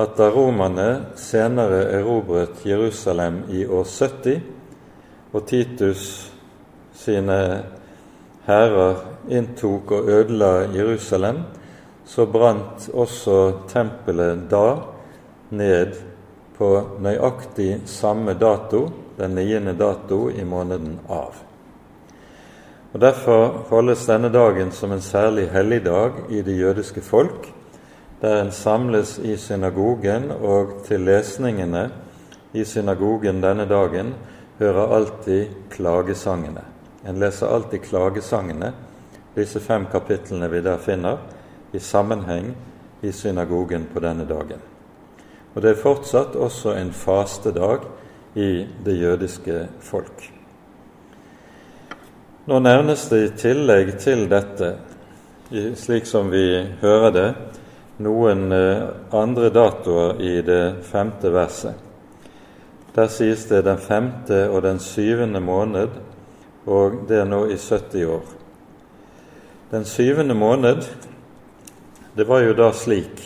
at 0.00 0.16
da 0.18 0.26
romerne 0.34 0.88
senere 1.20 1.84
erobret 1.94 2.64
Jerusalem 2.66 3.44
i 3.54 3.62
år 3.66 3.86
70, 3.86 4.40
og 5.32 5.46
Titus 5.46 6.08
sine 6.98 7.38
hærer 8.48 8.96
inntok 9.30 9.92
og 9.94 10.10
ødela 10.10 10.50
Jerusalem, 10.74 11.44
så 12.04 12.26
brant 12.26 12.88
også 12.90 13.38
tempelet 13.70 14.42
da 14.50 14.66
ned 15.54 15.94
på 16.58 16.70
nøyaktig 17.02 17.80
samme 17.90 18.34
dato, 18.38 18.86
den 19.18 19.34
niende 19.34 19.74
dato 19.78 20.28
i 20.30 20.44
måneden 20.44 20.98
av. 21.08 21.34
Og 22.94 23.00
Derfor 23.00 23.64
holdes 23.70 24.06
denne 24.06 24.30
dagen 24.30 24.70
som 24.72 24.92
en 24.94 25.02
særlig 25.02 25.48
helligdag 25.50 26.28
i 26.30 26.42
det 26.46 26.54
jødiske 26.58 27.00
folk, 27.02 27.48
der 28.20 28.40
en 28.40 28.52
samles 28.52 29.18
i 29.18 29.36
synagogen, 29.36 30.30
og 30.30 30.84
til 30.86 31.00
lesningene 31.00 31.88
i 32.52 32.64
synagogen 32.64 33.42
denne 33.42 33.66
dagen 33.66 34.14
hører 34.58 34.94
alltid 34.94 35.46
klagesangene. 35.70 36.62
En 37.04 37.18
leser 37.18 37.50
alltid 37.50 37.82
klagesangene, 37.82 38.70
disse 39.34 39.60
fem 39.60 39.88
kapitlene 39.90 40.48
vi 40.48 40.62
der 40.62 40.78
finner, 40.78 41.18
i 41.74 41.78
sammenheng 41.78 42.54
i 43.02 43.12
synagogen 43.12 43.88
på 43.92 44.00
denne 44.00 44.24
dagen. 44.24 44.73
Og 45.54 45.62
det 45.62 45.70
er 45.70 45.82
fortsatt 45.82 46.36
også 46.36 46.74
en 46.74 46.92
fastedag 46.92 47.86
i 48.34 48.66
det 48.84 48.96
jødiske 48.98 49.66
folk. 49.80 50.30
Nå 52.46 52.58
nevnes 52.60 53.06
det 53.08 53.20
i 53.22 53.34
tillegg 53.38 53.94
til 54.02 54.26
dette, 54.28 54.74
slik 55.78 56.08
som 56.10 56.32
vi 56.32 56.48
hører 56.82 57.14
det, 57.14 57.28
noen 58.04 58.50
eh, 58.52 58.82
andre 59.14 59.48
datoer 59.54 60.18
i 60.20 60.40
det 60.42 60.82
femte 60.84 61.30
verset. 61.32 61.78
Der 62.94 63.06
sies 63.10 63.46
det 63.50 63.64
den 63.66 63.78
femte 63.78 64.48
og 64.50 64.62
den 64.66 64.78
syvende 64.82 65.40
måned, 65.40 65.94
og 66.66 67.04
det 67.08 67.20
er 67.22 67.30
nå 67.30 67.44
i 67.46 67.56
70 67.58 68.04
år. 68.06 68.26
Den 69.70 69.84
syvende 69.84 70.34
måned, 70.34 70.84
det 72.16 72.28
var 72.28 72.44
jo 72.44 72.54
da 72.54 72.70
slik 72.74 73.22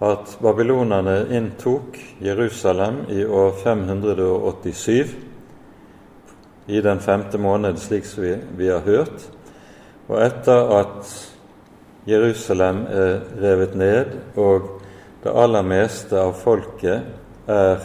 at 0.00 0.38
babylonerne 0.40 1.26
inntok 1.36 1.98
Jerusalem 2.18 3.04
i 3.08 3.24
år 3.24 3.50
587 3.64 5.14
i 6.66 6.80
den 6.80 7.00
femte 7.00 7.38
måned, 7.38 7.76
slik 7.78 8.06
som 8.08 8.24
vi, 8.24 8.36
vi 8.56 8.68
har 8.70 8.80
hørt. 8.86 9.26
Og 10.08 10.22
etter 10.24 10.72
at 10.78 11.10
Jerusalem 12.08 12.84
er 12.88 13.20
revet 13.42 13.74
ned 13.76 14.16
og 14.40 14.80
det 15.20 15.32
aller 15.36 15.66
meste 15.66 16.16
av 16.16 16.32
folket 16.40 17.50
er 17.50 17.82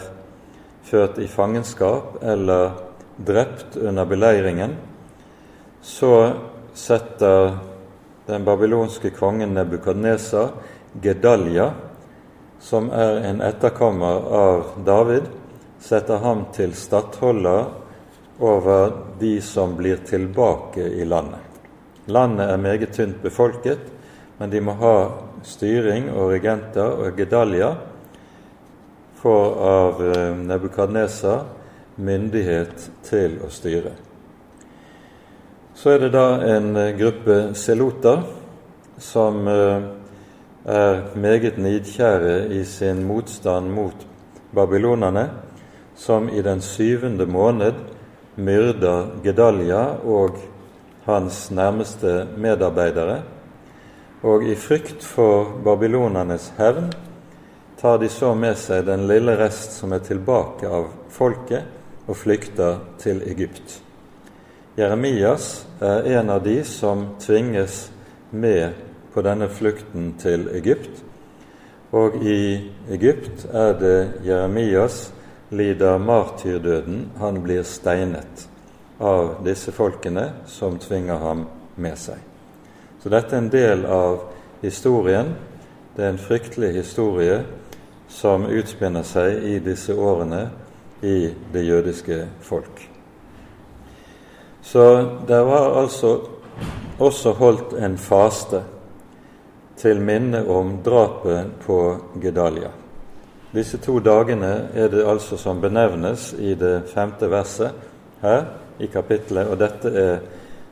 ført 0.86 1.18
i 1.20 1.28
fangenskap 1.28 2.22
eller 2.24 2.78
drept 3.16 3.76
under 3.76 4.08
beleiringen, 4.08 4.76
så 5.82 6.12
setter 6.76 7.58
den 8.26 8.44
babylonske 8.44 9.10
kongen 9.14 9.52
Nebukadnesa 9.54 10.48
Gedalia, 11.02 11.70
som 12.66 12.88
er 12.90 13.20
en 13.28 13.40
etterkommer 13.46 14.24
av 14.34 14.70
David, 14.86 15.28
setter 15.78 16.18
ham 16.18 16.48
til 16.54 16.72
stattholder 16.74 17.68
over 18.42 18.88
de 19.20 19.36
som 19.40 19.76
blir 19.78 20.00
tilbake 20.08 20.82
i 20.82 21.04
landet. 21.06 21.44
Landet 22.10 22.50
er 22.50 22.58
meget 22.58 22.94
tynt 22.96 23.20
befolket, 23.22 23.84
men 24.38 24.50
de 24.50 24.60
må 24.60 24.74
ha 24.80 24.96
styring 25.46 26.08
og 26.10 26.32
regenter, 26.34 26.90
og 26.90 27.14
Gedalja 27.18 27.68
får 29.22 29.46
av 29.68 30.02
eh, 30.06 30.32
Nebukadnesa 30.48 31.36
myndighet 32.02 32.88
til 33.06 33.38
å 33.46 33.50
styre. 33.50 33.94
Så 35.76 35.94
er 35.94 36.02
det 36.02 36.10
da 36.18 36.26
en 36.50 36.74
eh, 36.76 36.92
gruppe 36.98 37.38
seloter 37.54 38.26
som 38.98 39.46
eh, 39.54 39.88
er 40.66 41.14
meget 41.14 41.58
nidkjære 41.58 42.48
i 42.50 42.64
sin 42.64 43.04
motstand 43.06 43.70
mot 43.70 44.06
babylonerne, 44.54 45.30
som 45.94 46.28
i 46.28 46.42
den 46.42 46.60
syvende 46.60 47.26
måned 47.26 47.74
myrder 48.36 49.06
Gedalia 49.24 49.84
og 50.04 50.38
hans 51.04 51.50
nærmeste 51.50 52.26
medarbeidere, 52.36 53.22
og 54.22 54.44
i 54.44 54.54
frykt 54.54 55.04
for 55.04 55.54
babylonernes 55.64 56.52
hevn 56.58 56.90
tar 57.80 57.98
de 58.02 58.08
så 58.08 58.34
med 58.34 58.56
seg 58.58 58.86
den 58.88 59.06
lille 59.06 59.36
rest 59.38 59.76
som 59.78 59.92
er 59.92 60.02
tilbake 60.02 60.66
av 60.66 60.90
folket, 61.12 61.62
og 62.06 62.16
flykter 62.16 62.78
til 63.02 63.22
Egypt. 63.26 63.80
Jeremias 64.78 65.66
er 65.82 66.06
en 66.18 66.30
av 66.30 66.44
de 66.44 66.60
som 66.64 67.06
tvinges 67.18 67.88
med 68.30 68.85
på 69.16 69.22
denne 69.24 69.48
flukten 69.48 70.10
til 70.20 70.42
Egypt, 70.52 70.98
og 71.96 72.18
i 72.20 72.68
Egypt 72.92 73.46
er 73.48 73.72
det 73.80 74.00
Jeremias 74.26 75.14
lider 75.50 75.96
martyrdøden. 75.98 77.12
Han 77.16 77.40
blir 77.40 77.62
steinet 77.64 78.44
av 79.00 79.38
disse 79.46 79.72
folkene 79.72 80.26
som 80.46 80.76
tvinger 80.82 81.16
ham 81.22 81.46
med 81.80 81.96
seg. 81.96 82.20
Så 83.00 83.08
dette 83.08 83.32
er 83.32 83.40
en 83.40 83.50
del 83.54 83.86
av 83.88 84.18
historien. 84.60 85.32
Det 85.96 86.04
er 86.04 86.12
en 86.12 86.20
fryktelig 86.20 86.74
historie 86.76 87.40
som 88.12 88.44
utspinner 88.44 89.06
seg 89.06 89.48
i 89.48 89.56
disse 89.64 89.96
årene 89.96 90.50
i 91.00 91.32
det 91.56 91.64
jødiske 91.64 92.26
folk. 92.44 92.84
Så 94.60 94.86
det 95.24 95.44
var 95.48 95.80
altså 95.80 96.18
også 96.98 97.32
holdt 97.40 97.78
en 97.80 97.96
faste 97.96 98.66
til 99.76 100.00
minne 100.00 100.42
om 100.48 100.78
drapet 100.84 101.58
på 101.66 101.78
Gedalia. 102.22 102.70
Disse 103.52 103.78
to 103.78 103.98
dagene 104.00 104.68
er 104.74 104.88
det 104.92 105.04
altså 105.06 105.36
som 105.40 105.60
benevnes 105.60 106.32
i 106.38 106.54
det 106.54 106.88
femte 106.90 107.28
verset 107.30 107.72
her 108.22 108.44
i 108.78 108.88
kapittelet, 108.92 109.48
og 109.48 109.58
dette 109.60 109.92
er 109.92 110.18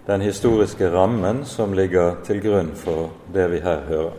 den 0.06 0.20
historiske 0.20 0.90
rammen 0.92 1.44
som 1.48 1.72
ligger 1.72 2.18
til 2.26 2.42
grunn 2.44 2.74
for 2.76 3.08
det 3.32 3.48
vi 3.52 3.60
her 3.64 3.80
hører. 3.88 4.12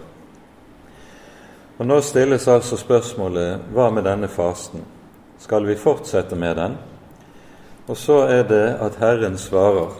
Og 1.77 1.85
Nå 1.85 1.99
stilles 2.01 2.47
altså 2.47 2.77
spørsmålet 2.79 3.71
hva 3.75 3.89
med 3.91 4.05
denne 4.07 4.29
fasten? 4.31 4.81
Skal 5.39 5.65
vi 5.67 5.75
fortsette 5.75 6.35
med 6.35 6.55
den? 6.55 6.77
Og 7.87 7.97
så 7.97 8.21
er 8.31 8.47
det 8.47 8.77
at 8.81 8.95
Herren 8.97 9.37
svarer, 9.37 9.91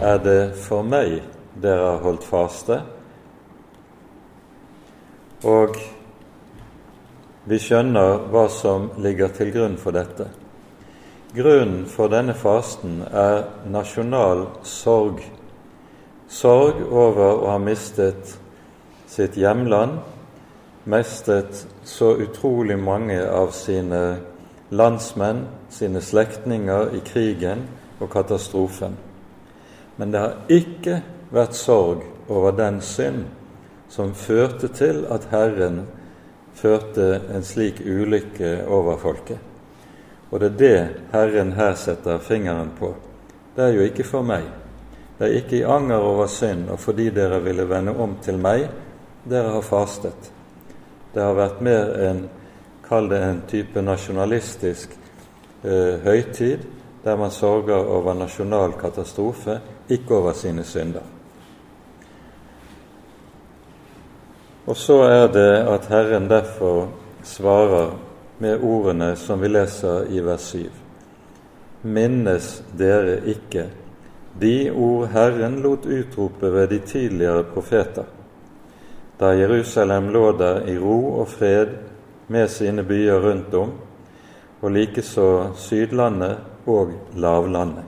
er 0.00 0.18
det 0.18 0.54
for 0.56 0.82
meg 0.82 1.20
dere 1.60 1.92
har 1.92 2.02
holdt 2.02 2.24
faste? 2.24 2.80
Og 5.44 5.76
vi 7.48 7.56
skjønner 7.56 8.26
hva 8.28 8.44
som 8.52 8.90
ligger 9.00 9.32
til 9.32 9.52
grunn 9.54 9.78
for 9.80 9.96
dette. 9.96 10.26
Grunnen 11.32 11.86
for 11.88 12.12
denne 12.12 12.34
fasten 12.36 13.00
er 13.06 13.46
nasjonal 13.70 14.44
sorg. 14.66 15.22
Sorg 16.28 16.82
over 16.84 17.40
å 17.40 17.48
ha 17.54 17.56
mistet 17.62 18.36
sitt 19.08 19.38
hjemland, 19.40 19.96
mistet 20.84 21.64
så 21.88 22.12
utrolig 22.20 22.76
mange 22.78 23.22
av 23.24 23.54
sine 23.56 24.02
landsmenn, 24.70 25.46
sine 25.72 26.04
slektninger 26.04 26.92
i 26.98 27.00
krigen 27.06 27.64
og 28.00 28.10
katastrofen. 28.12 28.98
Men 29.96 30.12
det 30.12 30.20
har 30.20 30.38
ikke 30.52 31.00
vært 31.32 31.56
sorg 31.56 32.04
over 32.28 32.52
den 32.58 32.84
synd 32.84 33.24
som 33.90 34.14
førte 34.14 34.70
til 34.74 35.04
at 35.10 35.26
Herren 35.32 35.82
førte 36.54 37.20
en 37.34 37.44
slik 37.44 37.82
ulykke 37.82 38.64
over 38.70 38.98
folket. 39.00 39.38
Og 40.30 40.40
det 40.40 40.50
er 40.52 40.58
det 40.58 41.04
Herren 41.12 41.52
her 41.58 41.74
setter 41.74 42.18
fingeren 42.22 42.70
på. 42.78 42.94
Det 43.56 43.64
er 43.64 43.74
jo 43.74 43.86
ikke 43.86 44.06
for 44.06 44.22
meg. 44.22 44.46
Det 45.18 45.26
er 45.26 45.40
ikke 45.40 45.58
i 45.58 45.66
anger 45.66 45.98
over 45.98 46.30
synd 46.30 46.70
og 46.70 46.78
fordi 46.80 47.10
dere 47.10 47.42
ville 47.44 47.66
vende 47.68 47.92
om 47.98 48.14
til 48.22 48.38
meg, 48.40 48.68
dere 49.28 49.56
har 49.56 49.66
fastet. 49.66 50.30
Det 51.12 51.22
har 51.22 51.34
vært 51.34 51.60
mer 51.60 51.90
en, 52.06 52.22
kall 52.86 53.10
det 53.10 53.18
en 53.26 53.42
type 53.50 53.82
nasjonalistisk 53.82 54.94
eh, 55.64 55.98
høytid, 56.06 56.62
der 57.04 57.16
man 57.16 57.30
sørger 57.34 57.90
over 57.90 58.14
nasjonal 58.14 58.78
katastrofe, 58.80 59.58
ikke 59.90 60.14
over 60.14 60.32
sine 60.32 60.64
synder. 60.64 61.19
Og 64.66 64.76
så 64.76 65.02
er 65.02 65.26
det 65.32 65.52
at 65.68 65.86
Herren 65.88 66.28
derfor 66.28 66.88
svarer 67.24 67.94
med 68.38 68.62
ordene 68.64 69.14
som 69.16 69.40
vi 69.40 69.48
leser 69.48 70.08
i 70.12 70.20
vers 70.24 70.52
7. 70.52 70.68
Minnes 71.82 72.62
dere 72.76 73.20
ikke 73.28 73.66
de 74.40 74.70
ord 74.70 75.08
Herren 75.12 75.60
lot 75.62 75.86
utrope 75.86 76.52
ved 76.52 76.68
de 76.68 76.78
tidligere 76.78 77.44
profeter, 77.44 78.04
da 79.20 79.32
Jerusalem 79.36 80.08
lå 80.12 80.32
der 80.38 80.66
i 80.68 80.78
ro 80.78 81.20
og 81.20 81.28
fred 81.28 81.74
med 82.28 82.48
sine 82.48 82.84
byer 82.84 83.20
rundt 83.20 83.54
om, 83.54 83.72
og 84.60 84.70
likeså 84.70 85.54
Sydlandet 85.56 86.36
og 86.66 86.92
lavlandet. 87.16 87.84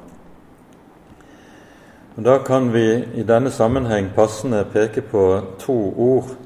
Og 2.16 2.24
Da 2.24 2.38
kan 2.38 2.72
vi 2.72 3.04
i 3.14 3.22
denne 3.22 3.50
sammenheng 3.50 4.11
passende 4.14 4.64
peke 4.72 5.00
på 5.00 5.40
to 5.58 5.94
ord 5.96 6.37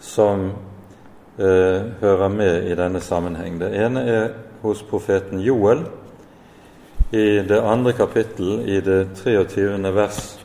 som 0.00 0.48
eh, 1.38 1.92
hører 2.00 2.28
med 2.28 2.70
i 2.70 2.74
denne 2.78 3.00
sammenheng. 3.00 3.58
Det 3.60 3.70
ene 3.74 4.02
er 4.06 4.26
hos 4.62 4.82
profeten 4.82 5.40
Joel, 5.40 5.86
I 7.10 7.38
det 7.46 7.60
andre 7.62 7.92
kapittel, 7.94 8.64
i 8.66 8.80
det 8.82 9.14
23. 9.22 9.78
vers, 9.94 10.38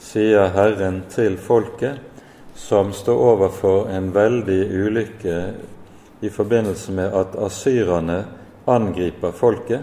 sier 0.00 0.48
Herren 0.54 1.02
til 1.12 1.36
folket 1.36 2.00
som 2.56 2.92
står 2.92 3.18
overfor 3.18 3.90
en 3.90 4.08
veldig 4.14 4.60
ulykke 4.72 5.36
i 6.22 6.30
forbindelse 6.30 6.92
med 6.92 7.12
at 7.12 7.34
asyrerne 7.36 8.22
angriper 8.70 9.32
folket, 9.34 9.80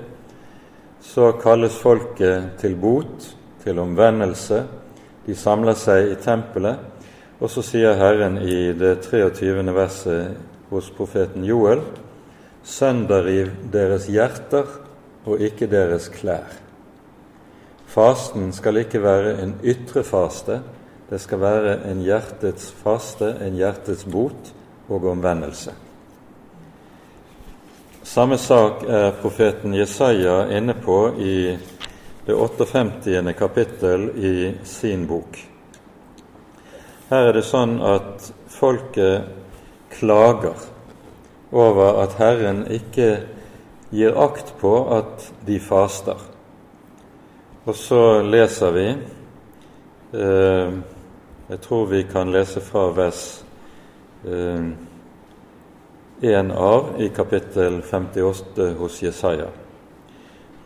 så 1.02 1.32
kalles 1.42 1.76
folket 1.78 2.56
til 2.62 2.76
bot, 2.80 3.28
til 3.64 3.80
omvendelse. 3.80 4.64
De 5.26 5.36
samler 5.36 5.76
seg 5.76 6.14
i 6.14 6.18
tempelet, 6.24 6.80
og 7.40 7.48
så 7.52 7.64
sier 7.64 7.96
Herren 7.96 8.38
i 8.44 8.72
det 8.76 8.98
23. 9.06 9.64
verset 9.76 10.38
hos 10.70 10.90
profeten 10.92 11.46
Joel.: 11.48 11.82
Sønderriv 12.64 13.54
deres 13.72 14.10
hjerter 14.12 14.68
og 15.26 15.40
ikke 15.42 15.68
deres 15.72 16.10
klær. 16.12 16.60
Fasten 17.90 18.52
skal 18.54 18.78
ikke 18.84 19.02
være 19.02 19.38
en 19.42 19.56
ytre 19.64 20.04
faste, 20.04 20.60
det 21.10 21.22
skal 21.22 21.40
være 21.42 21.78
en 21.90 22.04
hjertets 22.06 22.74
faste, 22.84 23.32
en 23.42 23.56
hjertets 23.58 24.04
bot 24.06 24.52
og 24.90 25.08
omvendelse. 25.10 25.74
Samme 28.04 28.38
sak 28.38 28.84
er 28.88 29.16
profeten 29.22 29.74
Jesaja 29.74 30.44
inne 30.58 30.74
på 30.74 31.00
i 31.18 31.58
det 32.28 32.36
58. 32.36 33.34
kapittel 33.38 34.10
i 34.18 34.34
sin 34.64 35.08
bok. 35.08 35.38
Her 37.10 37.32
er 37.32 37.34
det 37.34 37.42
sånn 37.48 37.80
at 37.82 38.28
folket 38.54 39.30
klager 39.96 40.60
over 41.50 42.04
at 42.04 42.20
Herren 42.20 42.68
ikke 42.70 43.08
gir 43.90 44.14
akt 44.22 44.52
på 44.60 44.74
at 44.94 45.26
de 45.48 45.58
faster. 45.58 46.20
Og 47.66 47.74
så 47.74 48.22
leser 48.22 48.76
vi 48.76 48.86
eh, 48.94 50.78
Jeg 51.50 51.60
tror 51.66 51.90
vi 51.90 52.04
kan 52.12 52.30
lese 52.30 52.62
fra 52.62 52.86
vers 52.94 53.24
eh, 54.30 54.70
1 56.22 56.54
av 56.54 56.94
i 57.02 57.10
kapittel 57.10 57.82
58 57.82 58.70
hos 58.78 59.02
Jesaja. 59.02 59.50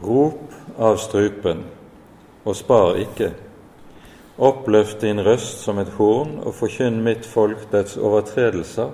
Rop 0.03 0.51
av 0.75 0.99
strupen, 0.99 1.63
og 2.43 2.60
spar 2.60 2.99
ikke. 2.99 3.32
Oppløft 4.38 5.02
din 5.02 5.22
røst 5.22 5.62
som 5.62 5.78
et 5.78 5.91
horn, 6.00 6.39
og 6.41 6.56
forkynn 6.58 7.04
mitt 7.06 7.26
folk 7.30 7.67
dets 7.72 7.98
overtredelser, 7.98 8.89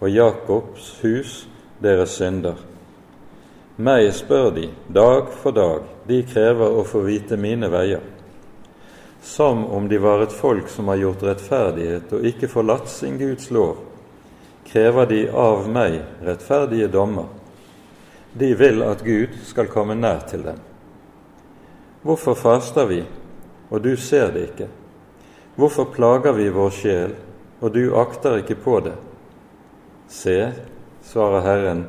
og 0.00 0.10
Jakobs 0.10 0.88
hus 1.02 1.34
deres 1.82 2.16
synder. 2.18 2.58
Meg 3.76 4.08
spør 4.16 4.50
de 4.56 4.70
dag 4.88 5.28
for 5.42 5.54
dag, 5.54 5.84
de 6.08 6.22
krever 6.26 6.78
å 6.80 6.82
få 6.88 7.04
vite 7.06 7.38
mine 7.38 7.68
veier. 7.70 8.02
Som 9.22 9.64
om 9.74 9.86
de 9.88 9.98
var 10.02 10.22
et 10.24 10.34
folk 10.34 10.70
som 10.72 10.88
har 10.90 10.98
gjort 11.02 11.22
rettferdighet 11.26 12.12
og 12.16 12.26
ikke 12.26 12.48
forlatt 12.50 12.88
sin 12.90 13.18
Guds 13.20 13.50
lov, 13.54 13.82
krever 14.66 15.06
de 15.10 15.20
av 15.30 15.68
meg 15.70 16.00
rettferdige 16.26 16.88
dommer. 16.90 17.28
De 18.32 18.50
vil 18.58 18.82
at 18.82 19.04
Gud 19.04 19.38
skal 19.46 19.70
komme 19.70 19.94
nær 19.94 20.26
til 20.30 20.42
dem. 20.46 20.58
Hvorfor 22.02 22.34
faster 22.38 22.86
vi, 22.90 23.00
og 23.70 23.82
du 23.82 23.96
ser 23.96 24.32
det 24.34 24.48
ikke? 24.50 24.68
Hvorfor 25.56 25.88
plager 25.94 26.36
vi 26.36 26.48
vår 26.52 26.74
sjel, 26.74 27.14
og 27.60 27.72
du 27.72 27.94
akter 27.96 28.42
ikke 28.42 28.58
på 28.60 28.80
det? 28.84 28.96
Se, 30.12 30.52
svarer 31.06 31.46
Herren, 31.46 31.86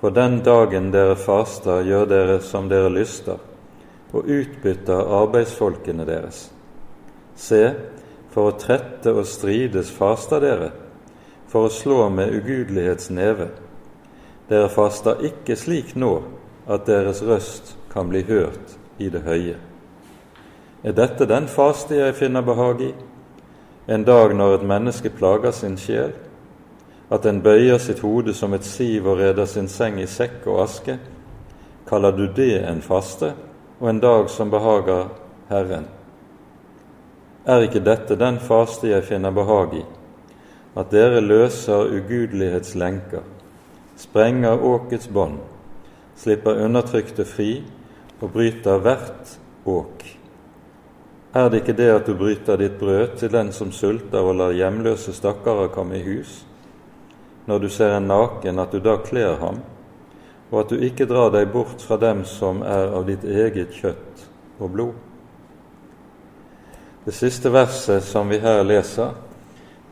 på 0.00 0.10
den 0.14 0.38
dagen 0.44 0.92
dere 0.94 1.16
faster, 1.16 1.82
gjør 1.84 2.06
dere 2.08 2.38
som 2.44 2.68
dere 2.70 2.92
lyster, 2.92 3.40
og 4.14 4.30
utbytter 4.30 5.10
arbeidsfolkene 5.18 6.06
deres. 6.06 6.46
Se, 7.34 7.62
for 8.30 8.50
å 8.50 8.56
trette 8.58 9.12
og 9.14 9.26
strides 9.26 9.90
faster 9.94 10.42
dere, 10.42 10.70
for 11.50 11.66
å 11.66 11.74
slå 11.74 12.08
med 12.10 12.34
ugudelighetsneve. 12.34 13.50
Dere 14.48 14.70
faster 14.70 15.22
ikke 15.26 15.58
slik 15.58 15.94
nå 15.98 16.16
at 16.70 16.86
deres 16.88 17.22
røst 17.26 17.76
kan 17.92 18.10
bli 18.10 18.24
hørt 18.26 18.78
i 18.98 19.10
det 19.10 19.22
høye. 19.26 19.58
Er 20.84 20.92
dette 20.92 21.26
den 21.26 21.48
faste 21.48 21.96
jeg 21.96 22.14
finner 22.14 22.42
behag 22.44 22.80
i, 22.82 22.92
en 23.88 24.04
dag 24.04 24.34
når 24.36 24.58
et 24.58 24.68
menneske 24.68 25.10
plager 25.10 25.52
sin 25.52 25.78
sjel? 25.80 26.12
at 27.14 27.26
en 27.26 27.42
bøyer 27.42 27.78
sitt 27.78 28.00
hode 28.04 28.34
som 28.34 28.54
et 28.56 28.64
siv 28.64 29.06
og 29.06 29.18
reder 29.20 29.46
sin 29.48 29.68
seng 29.68 30.00
i 30.00 30.06
sekk 30.08 30.46
og 30.48 30.62
aske, 30.64 30.96
kaller 31.88 32.14
du 32.16 32.26
det 32.32 32.62
en 32.64 32.80
faste 32.82 33.34
og 33.80 33.90
en 33.90 34.00
dag 34.00 34.30
som 34.32 34.50
behager 34.50 35.10
Herren? 35.50 35.86
Er 37.44 37.66
ikke 37.66 37.84
dette 37.84 38.16
den 38.16 38.40
faste 38.40 38.88
jeg 38.88 39.04
finner 39.04 39.34
behag 39.36 39.76
i, 39.82 39.84
at 40.74 40.90
dere 40.90 41.20
løser 41.20 41.92
ugudelighetslenker, 41.92 43.22
sprenger 44.00 44.64
åkets 44.64 45.10
bånd, 45.12 45.38
slipper 46.16 46.64
undertrykte 46.64 47.28
fri 47.28 47.58
og 48.20 48.30
bryter 48.32 48.80
hvert 48.80 49.36
åk? 49.68 50.13
Er 51.34 51.48
det 51.50 51.62
ikke 51.62 51.76
det 51.76 51.90
at 51.90 52.06
du 52.06 52.14
bryter 52.14 52.56
ditt 52.56 52.78
brød 52.78 53.16
til 53.18 53.32
den 53.32 53.52
som 53.52 53.72
sulter 53.72 54.22
og 54.22 54.36
lar 54.38 54.54
hjemløse 54.54 55.12
stakkarer 55.12 55.72
komme 55.74 55.98
i 55.98 56.04
hus? 56.06 56.44
når 57.46 57.58
du 57.58 57.68
ser 57.68 57.96
en 57.96 58.08
naken, 58.08 58.58
at 58.58 58.72
du 58.72 58.80
da 58.80 58.96
kler 59.04 59.36
ham, 59.40 59.60
og 60.50 60.60
at 60.60 60.70
du 60.70 60.80
ikke 60.80 61.06
drar 61.08 61.32
deg 61.34 61.50
bort 61.52 61.82
fra 61.82 61.98
dem 62.00 62.24
som 62.28 62.62
er 62.62 62.94
av 62.94 63.06
ditt 63.08 63.24
eget 63.24 63.74
kjøtt 63.74 64.24
og 64.60 64.70
blod. 64.72 64.94
Det 67.04 67.12
siste 67.12 67.52
verset 67.52 68.04
som 68.04 68.30
vi 68.32 68.40
her 68.40 68.62
leser, 68.64 69.12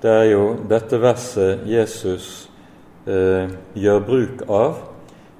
det 0.02 0.10
er 0.10 0.30
jo 0.32 0.44
dette 0.68 0.98
verset 0.98 1.66
Jesus 1.68 2.48
eh, 3.06 3.52
gjør 3.74 4.00
bruk 4.06 4.46
av 4.48 4.80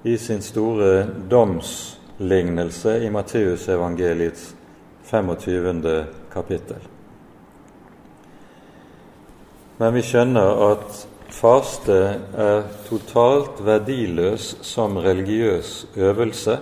i 0.05 0.19
sin 0.21 0.43
store 0.45 1.07
domslignelse 1.31 2.99
i 3.03 3.11
Matteusevangeliets 3.11 4.51
25. 5.12 6.05
kapittel. 6.33 6.77
Men 9.77 9.92
vi 9.92 10.01
skjønner 10.09 10.61
at 10.72 11.03
Faste 11.33 11.96
er 12.37 12.62
totalt 12.87 13.61
verdiløs 13.64 14.46
som 14.64 14.96
religiøs 15.01 15.70
øvelse 15.96 16.59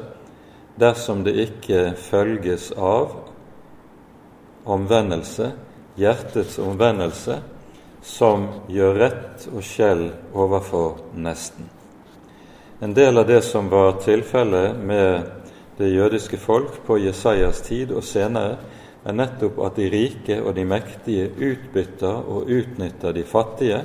dersom 0.81 1.23
det 1.27 1.35
ikke 1.45 1.95
følges 1.99 2.71
av 2.75 3.17
omvendelse, 4.67 5.51
hjertets 5.99 6.59
omvendelse, 6.63 7.41
som 8.03 8.47
gjør 8.71 8.99
rett 9.05 9.47
og 9.51 9.63
skjell 9.67 10.09
overfor 10.35 11.03
nesten. 11.15 11.67
En 12.83 12.95
del 12.97 13.19
av 13.21 13.27
det 13.31 13.43
som 13.47 13.69
var 13.71 13.99
tilfellet 14.03 14.79
med 14.79 15.40
det 15.81 15.95
jødiske 15.95 16.39
folk 16.41 16.83
på 16.87 16.99
Jesajas 17.01 17.63
tid 17.67 17.93
og 17.97 18.05
senere, 18.05 18.59
er 19.05 19.17
nettopp 19.17 19.59
at 19.65 19.79
de 19.81 19.89
rike 19.89 20.37
og 20.45 20.55
de 20.59 20.67
mektige 20.69 21.31
utbytter 21.33 22.21
og 22.29 22.51
utnytter 22.53 23.15
de 23.17 23.25
fattige 23.25 23.81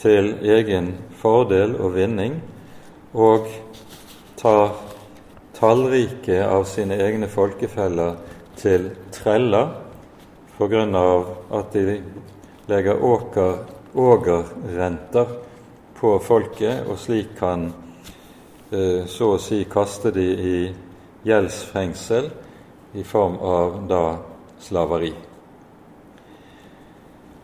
til 0.00 0.32
egen 0.42 0.94
fordel 1.20 1.76
og 1.76 1.92
vinning, 1.94 2.38
og 3.12 3.50
tar 4.40 4.72
tallrike 5.58 6.40
av 6.42 6.64
sine 6.66 6.96
egne 7.04 7.28
folkefeller 7.28 8.16
til 8.56 8.88
treller 9.12 9.76
pga. 10.56 11.24
at 11.52 11.72
de 11.72 12.00
legger 12.68 13.04
åker, 13.04 13.58
ågerrenter 13.94 15.26
på 15.94 16.18
folket, 16.18 16.86
og 16.88 16.98
slik 16.98 17.36
kan 17.38 17.68
eh, 17.68 17.81
så 19.06 19.26
å 19.34 19.40
si 19.42 19.64
kaste 19.68 20.10
de 20.14 20.24
i 20.24 20.56
gjeldsfengsel 21.28 22.30
i 22.92 23.04
form 23.04 23.36
av 23.38 23.76
da 23.88 24.04
slaveri. 24.60 25.12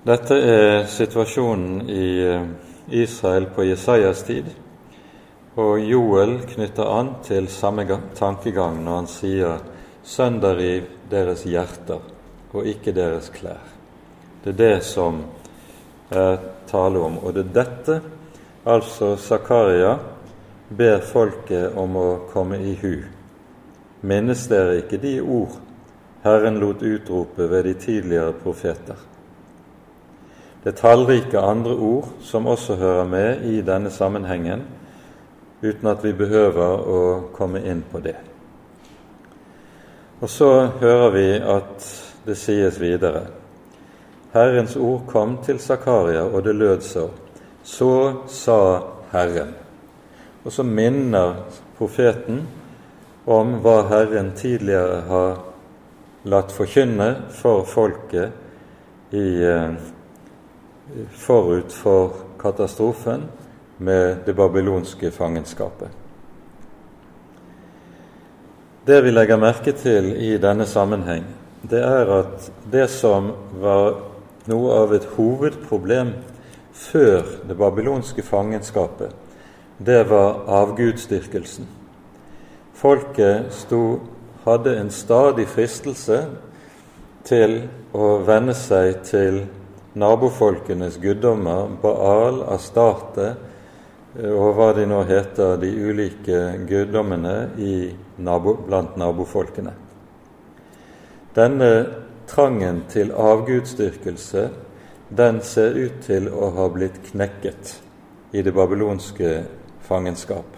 Dette 0.08 0.36
er 0.40 0.86
situasjonen 0.88 1.88
i 1.90 2.08
eh, 2.24 2.44
Israel 3.02 3.48
på 3.52 3.66
Jesajas 3.66 4.22
tid, 4.24 4.46
og 5.58 5.82
Joel 5.82 6.38
knytter 6.48 6.88
an 6.88 7.10
til 7.26 7.48
samme 7.50 7.84
tankegang 8.16 8.78
når 8.84 8.94
han 8.94 9.10
sier 9.10 9.58
'sønderriv 10.04 10.86
deres 11.10 11.42
hjerter 11.44 12.00
og 12.54 12.66
ikke 12.66 12.94
deres 12.94 13.28
klær'. 13.34 13.74
Det 14.44 14.54
er 14.54 14.58
det 14.58 14.84
som 14.84 15.24
er 16.10 16.38
tale 16.70 16.98
om, 16.98 17.18
og 17.18 17.34
det 17.34 17.44
er 17.44 17.54
dette 17.64 18.00
altså 18.64 19.16
Zakaria 19.16 19.98
ber 20.68 21.00
folket 21.00 21.76
om 21.76 21.96
å 21.96 22.08
komme 22.32 22.58
i 22.60 22.74
hu. 22.80 23.02
Minnes 24.00 24.46
dere 24.50 24.80
ikke 24.82 25.00
de 25.02 25.18
ord 25.20 25.56
Herren 26.22 26.58
lot 26.60 26.82
utrope 26.82 27.46
ved 27.50 27.64
de 27.64 27.74
tidligere 27.74 28.32
profeter? 28.42 28.98
Det 30.64 30.72
er 30.72 30.80
tallrike 30.80 31.40
andre 31.40 31.74
ord 31.74 32.08
som 32.20 32.46
også 32.46 32.76
hører 32.76 33.06
med 33.08 33.44
i 33.46 33.60
denne 33.62 33.90
sammenhengen, 33.90 34.64
uten 35.62 35.88
at 35.88 36.02
vi 36.04 36.12
behøver 36.12 36.82
å 36.82 37.02
komme 37.34 37.62
inn 37.62 37.84
på 37.86 38.02
det. 38.02 38.16
Og 40.20 40.30
så 40.30 40.50
hører 40.80 41.10
vi 41.14 41.28
at 41.38 41.86
det 42.26 42.36
sies 42.36 42.80
videre 42.82 43.28
Herrens 44.34 44.76
ord 44.76 45.06
kom 45.08 45.38
til 45.44 45.58
Zakaria, 45.58 46.26
og 46.26 46.44
det 46.44 46.54
lød 46.54 46.82
så. 46.84 47.06
Så 47.64 48.12
sa 48.28 48.58
Herren. 49.12 49.67
Og 50.44 50.52
så 50.52 50.62
minner 50.62 51.42
profeten 51.78 52.44
om 53.28 53.58
hva 53.62 53.82
Herren 53.90 54.32
tidligere 54.38 55.02
har 55.08 55.40
latt 56.28 56.52
forkynne 56.52 57.08
for 57.34 57.66
folket 57.68 59.14
i, 59.14 59.44
eh, 59.44 59.74
forut 61.12 61.72
for 61.72 62.12
katastrofen 62.40 63.28
med 63.78 64.24
det 64.26 64.34
babylonske 64.36 65.10
fangenskapet. 65.10 65.88
Det 68.86 69.02
vi 69.04 69.10
legger 69.10 69.36
merke 69.36 69.72
til 69.72 70.14
i 70.16 70.36
denne 70.40 70.66
sammenheng, 70.66 71.24
det 71.70 71.82
er 71.84 72.08
at 72.20 72.50
det 72.72 72.88
som 72.90 73.32
var 73.60 73.98
noe 74.48 74.72
av 74.72 74.94
et 74.96 75.04
hovedproblem 75.16 76.14
før 76.72 77.22
det 77.48 77.56
babylonske 77.58 78.22
fangenskapet, 78.22 79.12
det 79.78 80.04
var 80.10 80.42
avgudsdyrkelsen. 80.46 81.66
Folket 82.74 83.52
sto, 83.54 84.00
hadde 84.44 84.76
en 84.78 84.90
stadig 84.90 85.46
fristelse 85.50 86.22
til 87.26 87.60
å 87.92 88.18
venne 88.26 88.54
seg 88.56 89.02
til 89.06 89.42
nabofolkenes 89.98 90.98
guddommer, 91.02 91.68
Baal, 91.82 92.42
Astarte 92.54 93.32
og 94.18 94.54
hva 94.56 94.72
de 94.74 94.86
nå 94.88 95.02
heter, 95.06 95.58
de 95.60 95.68
ulike 95.68 96.40
guddommene 96.66 97.50
nabo, 98.18 98.54
blant 98.66 98.96
nabofolkene. 98.98 99.74
Denne 101.36 101.72
trangen 102.26 102.82
til 102.90 103.12
avgudsdyrkelse, 103.12 104.48
den 105.08 105.38
ser 105.44 105.76
ut 105.76 106.02
til 106.06 106.26
å 106.32 106.50
ha 106.56 106.66
blitt 106.72 106.98
knekket 107.12 107.76
i 108.32 108.42
det 108.42 108.52
babylonske 108.56 109.30
fangenskap. 109.88 110.56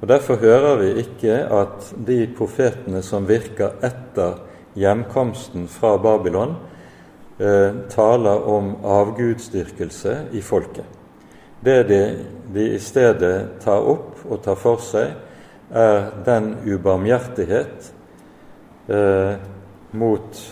Og 0.00 0.08
Derfor 0.10 0.36
hører 0.36 0.76
vi 0.82 0.90
ikke 1.00 1.36
at 1.54 1.92
de 2.06 2.18
profetene 2.36 3.00
som 3.02 3.28
virker 3.28 3.78
etter 3.86 4.42
hjemkomsten 4.76 5.68
fra 5.70 5.94
Babylon, 6.02 6.56
eh, 7.38 7.72
taler 7.88 8.48
om 8.50 8.74
avgudsdyrkelse 8.84 10.16
i 10.32 10.42
folket. 10.42 10.84
Det 11.64 11.78
de, 11.88 12.02
de 12.54 12.66
i 12.74 12.78
stedet 12.78 13.60
tar 13.64 13.80
opp 13.80 14.26
og 14.28 14.42
tar 14.44 14.58
for 14.60 14.82
seg, 14.82 15.14
er 15.72 16.10
den 16.26 16.52
ubarmhjertighet 16.66 17.88
eh, 18.92 19.38
mot 19.92 20.42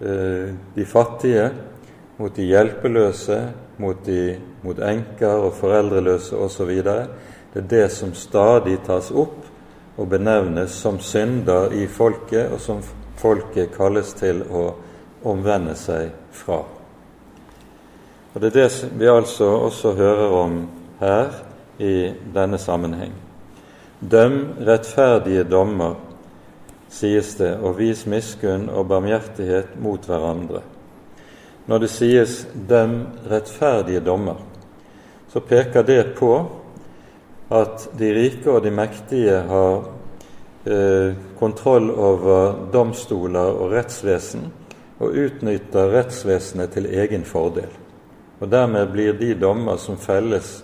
Eh, 0.00 0.54
de 0.74 0.84
fattige, 0.84 1.50
mot 2.16 2.36
de 2.36 2.44
hjelpeløse, 2.44 3.36
mot, 3.78 4.00
de, 4.06 4.34
mot 4.64 4.78
enker 4.80 5.46
og 5.46 5.56
foreldreløse 5.60 6.36
osv. 6.36 6.70
Det 6.84 7.60
er 7.60 7.68
det 7.70 7.88
som 7.92 8.14
stadig 8.16 8.80
tas 8.86 9.10
opp 9.12 9.44
og 9.96 10.08
benevnes 10.10 10.74
som 10.74 10.98
synder 10.98 11.72
i 11.72 11.86
folket, 11.86 12.50
og 12.50 12.60
som 12.60 12.80
folket 13.20 13.74
kalles 13.76 14.14
til 14.18 14.42
å 14.50 14.64
omvende 15.24 15.76
seg 15.78 16.10
fra. 16.34 16.64
Og 18.34 18.40
Det 18.40 18.50
er 18.50 18.56
det 18.62 18.88
vi 18.98 19.06
altså 19.08 19.46
også 19.68 19.92
hører 19.94 20.32
om 20.34 20.56
her 21.00 21.30
i 21.78 22.10
denne 22.34 22.58
sammenheng. 22.58 23.12
Døm 24.00 24.40
rettferdige 24.66 25.44
dommer 25.44 25.94
sies 26.90 27.34
det, 27.38 27.54
og 27.62 27.78
vis 27.78 28.04
miskunn 28.06 28.68
og 28.68 28.88
barmhjertighet 28.90 29.78
mot 29.82 30.02
hverandre. 30.06 30.62
Når 31.66 31.78
det 31.78 31.90
sies 31.90 32.46
'døm 32.68 33.06
rettferdige 33.30 34.00
dommer', 34.00 34.53
så 35.34 35.40
peker 35.40 35.82
det 35.82 36.02
på 36.14 36.46
at 37.50 37.88
de 37.98 38.10
rike 38.14 38.46
og 38.52 38.60
de 38.62 38.70
mektige 38.70 39.40
har 39.48 39.80
eh, 40.62 41.16
kontroll 41.40 41.88
over 41.90 42.60
domstoler 42.70 43.58
og 43.58 43.74
rettsvesen, 43.74 44.44
og 45.02 45.16
utnytter 45.24 45.90
rettsvesenet 45.90 46.70
til 46.76 46.86
egen 46.86 47.26
fordel. 47.26 47.72
Og 48.38 48.46
Dermed 48.46 48.92
blir 48.94 49.18
de 49.18 49.32
dommer 49.34 49.74
som 49.82 49.98
felles 49.98 50.60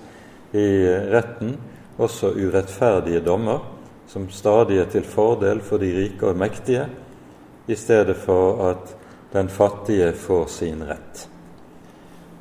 i 0.55 0.87
retten, 1.17 1.57
også 1.99 2.31
urettferdige 2.39 3.25
dommer, 3.27 3.67
som 4.07 4.31
stadig 4.31 4.79
er 4.85 4.87
til 4.95 5.03
fordel 5.03 5.65
for 5.67 5.83
de 5.83 5.91
rike 5.99 6.31
og 6.31 6.39
mektige, 6.39 6.87
i 7.67 7.75
stedet 7.75 8.15
for 8.23 8.63
at 8.71 8.95
den 9.35 9.51
fattige 9.51 10.13
får 10.15 10.47
sin 10.61 10.87
rett. 10.87 11.27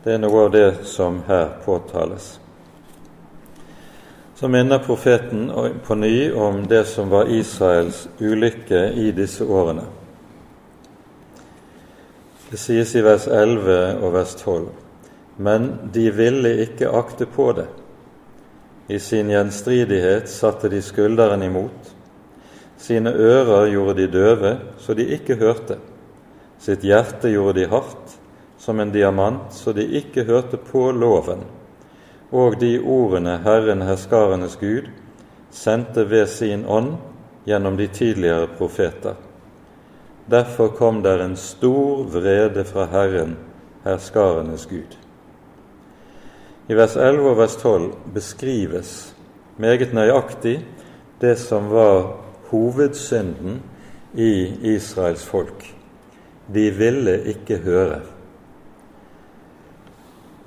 Det 0.03 0.13
er 0.13 0.21
noe 0.21 0.45
av 0.45 0.51
det 0.51 0.85
som 0.88 1.21
her 1.27 1.49
påtales. 1.65 2.39
Så 4.35 4.47
minner 4.47 4.79
profeten 4.79 5.49
på 5.85 5.95
ny 5.95 6.31
om 6.31 6.62
det 6.67 6.85
som 6.88 7.09
var 7.12 7.27
Israels 7.31 8.05
ulykke 8.19 8.85
i 8.95 9.09
disse 9.12 9.43
årene. 9.43 9.83
Det 12.49 12.57
sies 12.57 12.95
i 12.95 13.03
vers 13.03 13.27
11 13.27 13.99
og 13.99 14.13
vers 14.13 14.35
12.: 14.39 14.69
Men 15.38 15.73
de 15.93 16.07
ville 16.12 16.55
ikke 16.63 16.89
akte 16.89 17.27
på 17.27 17.51
det 17.53 17.67
i 18.89 18.99
sin 18.99 19.29
gjenstridighet 19.29 20.29
satte 20.29 20.69
de 20.69 20.81
skulderen 20.81 21.43
imot. 21.45 21.91
Sine 22.77 23.12
ører 23.13 23.67
gjorde 23.69 23.99
de 23.99 24.07
døve, 24.09 24.53
så 24.81 24.95
de 24.97 25.05
ikke 25.13 25.38
hørte. 25.38 25.77
Sitt 26.59 26.81
hjerte 26.81 27.29
gjorde 27.29 27.59
de 27.59 27.67
hardt, 27.69 28.15
som 28.69 28.79
en 28.79 28.91
diamant, 28.91 29.47
så 29.49 29.73
de 29.73 29.82
ikke 29.97 30.27
hørte 30.27 30.58
på 30.62 30.91
loven. 30.93 31.39
Og 32.29 32.60
de 32.62 32.75
ordene 32.77 33.39
Herren 33.41 33.82
herskarenes 33.82 34.60
Gud 34.62 34.91
sendte 35.49 36.03
ved 36.05 36.27
sin 36.29 36.67
ånd 36.69 36.91
gjennom 37.49 37.79
de 37.79 37.88
tidligere 37.89 38.45
profeter. 38.60 39.15
Derfor 40.29 40.69
kom 40.77 40.99
der 41.01 41.23
en 41.23 41.34
stor 41.34 42.03
vrede 42.13 42.62
fra 42.69 42.86
Herren, 42.91 43.34
herskarenes 43.88 44.67
Gud. 44.69 44.93
I 46.69 46.77
vers 46.77 46.93
11 46.93 47.25
og 47.32 47.41
vers 47.41 47.58
12 47.58 47.89
beskrives 48.13 48.93
meget 49.58 49.97
nøyaktig 49.97 50.60
det 51.25 51.34
som 51.41 51.73
var 51.73 52.13
hovedsynden 52.53 53.63
i 54.13 54.32
Israels 54.75 55.25
folk. 55.25 55.65
De 56.53 56.69
ville 56.69 57.17
ikke 57.34 57.62
høre. 57.65 58.01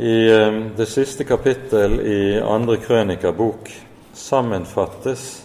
I 0.02 0.30
eh, 0.32 0.52
det 0.76 0.86
siste 0.90 1.22
kapittel 1.24 2.00
i 2.00 2.40
andre 2.42 2.74
krønikerbok 2.82 3.68
sammenfattes 4.18 5.44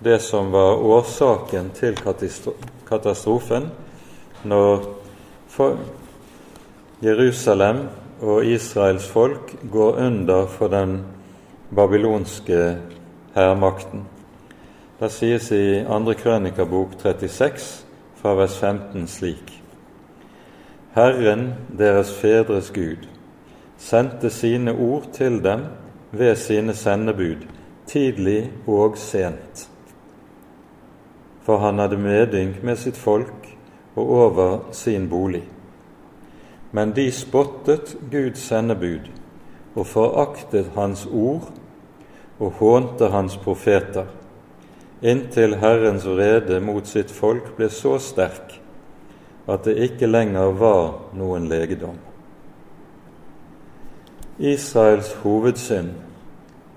det 0.00 0.16
som 0.24 0.48
var 0.54 0.80
årsaken 0.80 1.68
til 1.76 1.98
katastrofen 2.88 3.68
når 4.48 4.86
Jerusalem 7.04 7.84
og 8.24 8.48
Israels 8.48 9.10
folk 9.12 9.52
går 9.68 10.00
under 10.06 10.48
for 10.48 10.72
den 10.72 11.02
babylonske 11.68 12.64
hærmakten. 13.36 14.06
Det 15.00 15.12
sies 15.12 15.52
i 15.52 15.84
2. 15.84 16.16
Krønikerbok 16.24 16.96
36 17.02 17.84
fra 18.22 18.38
vers 18.40 18.56
15 18.56 19.06
slik.: 19.06 19.58
Herren, 20.94 21.50
deres 21.78 22.16
fedres 22.16 22.70
Gud, 22.70 23.11
sendte 23.82 24.30
sine 24.30 24.74
ord 24.78 25.10
til 25.12 25.40
dem 25.44 25.64
ved 26.12 26.36
sine 26.36 26.74
sendebud, 26.74 27.46
tidlig 27.86 28.52
og 28.66 28.98
sent. 28.98 29.68
For 31.42 31.58
han 31.58 31.82
hadde 31.82 31.98
medynk 31.98 32.62
med 32.62 32.78
sitt 32.78 32.96
folk 32.96 33.48
og 33.96 34.10
over 34.26 34.58
sin 34.72 35.08
bolig. 35.10 35.42
Men 36.72 36.94
de 36.96 37.10
spottet 37.12 37.96
Guds 38.10 38.46
sendebud 38.46 39.10
og 39.74 39.86
foraktet 39.86 40.70
Hans 40.76 41.06
ord 41.06 41.50
og 42.38 42.54
hånte 42.60 43.10
Hans 43.10 43.36
profeter, 43.36 44.06
inntil 45.02 45.58
Herrens 45.58 46.06
vrede 46.06 46.60
mot 46.62 46.86
sitt 46.86 47.10
folk 47.10 47.56
ble 47.58 47.68
så 47.72 47.98
sterk 47.98 48.60
at 49.50 49.66
det 49.66 49.74
ikke 49.90 50.06
lenger 50.06 50.54
var 50.54 51.14
noen 51.18 51.50
legedom. 51.50 51.98
Israels 54.38 55.12
hovedsynd 55.22 55.90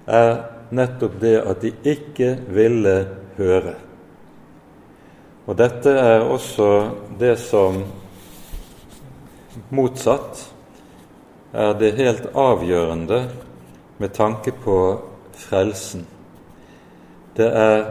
er 0.07 0.35
nettopp 0.75 1.19
det 1.21 1.35
at 1.41 1.61
de 1.61 1.71
ikke 1.83 2.35
ville 2.47 2.95
høre. 3.37 3.75
Og 5.45 5.57
dette 5.57 5.89
er 5.89 6.25
også 6.25 6.69
det 7.19 7.37
som 7.39 7.83
Motsatt 9.69 10.41
er 11.55 11.77
det 11.79 11.93
helt 11.95 12.25
avgjørende 12.35 13.21
med 13.97 14.09
tanke 14.09 14.51
på 14.51 14.79
frelsen. 15.31 16.03
Det 17.37 17.47
er 17.47 17.85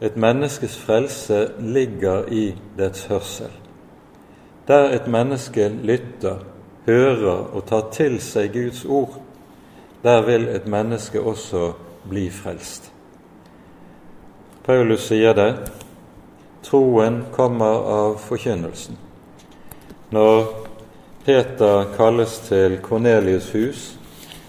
et 0.00 0.16
menneskes 0.16 0.78
frelse 0.78 1.50
ligger 1.60 2.26
i 2.32 2.54
dets 2.78 3.04
hørsel. 3.06 3.52
Der 4.68 4.90
et 4.96 5.06
menneske 5.06 5.68
lytter, 5.68 6.42
hører 6.86 7.50
og 7.52 7.66
tar 7.68 7.90
til 7.92 8.20
seg 8.22 8.52
Guds 8.54 8.84
ord, 8.84 9.20
der 10.02 10.22
vil 10.26 10.48
et 10.48 10.66
menneske 10.66 11.20
også 11.20 11.72
bli 12.08 12.30
frelst. 12.32 12.92
Paulus 14.64 15.08
sier 15.10 15.34
det 15.36 15.50
troen 16.64 17.24
kommer 17.32 17.86
av 17.90 18.18
forkynnelsen. 18.22 18.98
Når 20.10 20.46
Peter 21.24 21.88
kalles 21.96 22.38
til 22.46 22.78
Kornelius' 22.84 23.52
hus, 23.54 23.82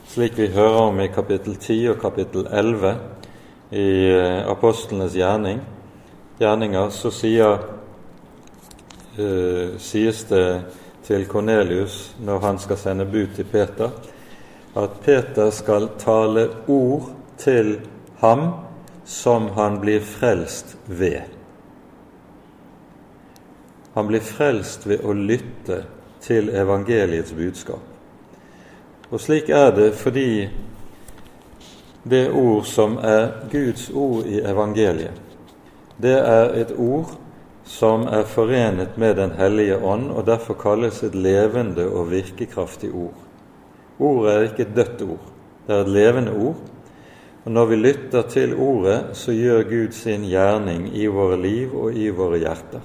slik 0.08 0.38
vi 0.38 0.48
hører 0.52 0.88
om 0.90 1.00
i 1.00 1.08
kapittel 1.08 1.56
10 1.56 1.90
og 1.94 2.02
kapittel 2.02 2.48
11 2.48 2.96
i 3.72 3.88
eh, 4.12 4.50
apostlenes 4.52 5.16
gjerning, 5.16 5.62
gjerninger, 6.42 6.90
så 6.90 7.12
sier, 7.14 7.62
uh, 9.20 9.78
sies 9.78 10.24
det 10.26 10.46
til 11.06 11.26
Kornelius 11.28 12.16
når 12.20 12.40
han 12.40 12.60
skal 12.60 12.78
sende 12.78 13.06
bud 13.06 13.36
til 13.36 13.46
Peter, 13.52 13.90
at 14.78 14.90
Peter 15.04 15.50
skal 15.50 15.90
tale 16.00 16.50
ord 16.68 17.12
til 17.38 17.80
ham 18.22 18.52
som 19.06 19.50
han 19.58 19.80
blir 19.82 20.00
frelst 20.00 20.78
ved. 20.86 21.22
Han 23.94 24.08
blir 24.08 24.24
frelst 24.24 24.88
ved 24.88 25.04
å 25.04 25.14
lytte 25.14 25.82
til 26.22 26.50
evangeliets 26.56 27.34
budskap. 27.36 27.82
Og 29.12 29.20
slik 29.20 29.50
er 29.50 29.74
det 29.76 29.90
fordi 30.00 30.48
det 32.04 32.30
ord 32.32 32.64
som 32.66 32.96
er 33.04 33.50
Guds 33.52 33.90
ord 33.90 34.26
i 34.26 34.40
evangeliet, 34.40 35.18
det 36.02 36.16
er 36.18 36.54
et 36.62 36.72
ord 36.78 37.12
som 37.66 38.08
er 38.08 38.24
forenet 38.24 38.98
med 38.98 39.16
Den 39.16 39.32
hellige 39.32 39.78
ånd, 39.78 40.12
og 40.12 40.26
derfor 40.26 40.54
kalles 40.54 41.04
et 41.04 41.16
levende 41.16 41.88
og 41.88 42.12
virkekraftig 42.12 42.92
ord. 42.94 43.18
Ordet 44.00 44.34
er 44.34 44.42
ikke 44.42 44.62
et 44.62 44.76
dødt 44.76 45.02
ord, 45.02 45.32
det 45.68 45.76
er 45.76 45.82
et 45.82 45.90
levende 45.90 46.34
ord. 46.34 46.56
Og 47.46 47.52
Når 47.52 47.66
vi 47.66 47.76
lytter 47.76 48.22
til 48.22 48.54
Ordet, 48.56 49.18
så 49.18 49.32
gjør 49.32 49.64
Gud 49.64 49.92
sin 49.92 50.22
gjerning 50.30 50.92
i 50.94 51.08
våre 51.08 51.42
liv 51.42 51.74
og 51.74 51.94
i 51.94 52.10
våre 52.10 52.38
hjerter. 52.38 52.82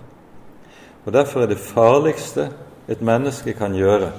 Og 1.05 1.13
Derfor 1.13 1.41
er 1.41 1.47
det 1.47 1.59
farligste 1.59 2.49
et 2.89 3.03
menneske 3.03 3.53
kan 3.53 3.75
gjøre, 3.75 4.13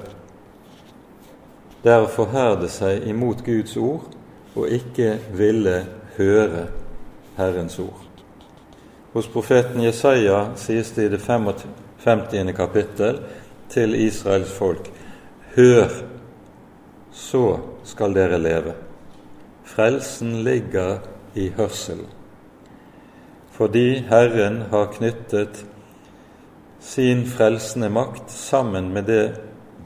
det 1.84 1.94
er 1.94 2.04
å 2.04 2.12
forherde 2.12 2.68
seg 2.68 3.06
imot 3.08 3.46
Guds 3.46 3.78
ord 3.78 4.10
og 4.58 4.74
ikke 4.74 5.14
ville 5.38 5.78
høre 6.18 6.66
Herrens 7.38 7.78
ord. 7.80 8.07
Hos 9.18 9.28
profeten 9.28 9.82
Jesaja 9.82 10.52
sies 10.56 10.92
det 10.94 11.04
i 11.08 11.10
det 11.10 11.18
50. 12.04 12.52
kapittel 12.54 13.16
til 13.70 13.96
Israels 13.98 14.52
folk 14.54 14.92
Hør, 15.56 15.90
så 17.12 17.42
skal 17.84 18.14
dere 18.14 18.38
leve. 18.38 18.76
Frelsen 19.66 20.36
ligger 20.46 21.00
i 21.34 21.48
hørselen. 21.58 22.12
Fordi 23.58 24.04
Herren 24.12 24.62
har 24.70 24.94
knyttet 24.94 25.64
sin 26.80 27.26
frelsende 27.26 27.90
makt 27.90 28.30
sammen 28.32 28.94
med 28.94 29.10
det 29.10 29.26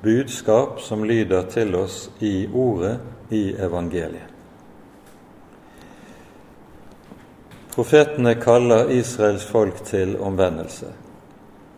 budskap 0.04 0.84
som 0.84 1.08
lyder 1.08 1.48
til 1.48 1.72
oss 1.80 2.10
i 2.20 2.50
Ordet 2.52 3.00
i 3.32 3.54
evangeliet. 3.56 4.31
Profetene 7.72 8.36
kaller 8.36 8.90
Israels 8.92 9.46
folk 9.48 9.78
til 9.88 10.18
omvendelse, 10.20 10.90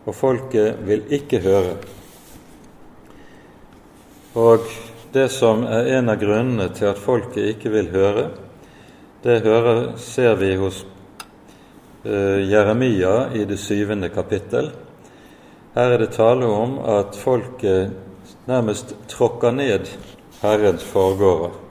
og 0.06 0.16
folket 0.18 0.80
vil 0.82 1.04
ikke 1.14 1.38
høre. 1.44 1.76
Og 4.34 4.66
det 5.14 5.28
som 5.30 5.62
er 5.62 5.92
en 5.94 6.10
av 6.10 6.18
grunnene 6.18 6.66
til 6.74 6.90
at 6.90 6.98
folket 6.98 7.52
ikke 7.52 7.70
vil 7.76 7.92
høre, 7.94 8.24
det 9.22 9.44
hører, 9.46 9.94
ser 9.96 10.34
vi 10.36 10.50
hos 10.58 10.82
uh, 12.04 12.42
Jeremia 12.42 13.30
i 13.32 13.46
det 13.48 13.60
syvende 13.62 14.10
kapittel. 14.10 14.72
Her 15.78 15.94
er 15.94 16.02
det 16.02 16.12
tale 16.18 16.50
om 16.50 16.80
at 16.82 17.14
folket 17.16 17.94
nærmest 18.50 18.96
tråkker 19.08 19.54
ned 19.54 19.94
Herrens 20.42 20.84
forgårder. 20.84 21.63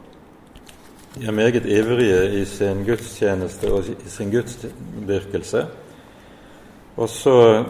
De 1.14 1.28
er 1.28 1.32
meget 1.32 1.66
ivrige 1.66 2.42
i 2.42 2.46
sin 2.46 2.86
gudstjeneste 2.86 3.72
og 3.74 3.86
i 3.86 4.10
sin 4.10 4.32
gudsdyrkelse. 4.32 5.66
Og 6.98 7.10
så 7.10 7.64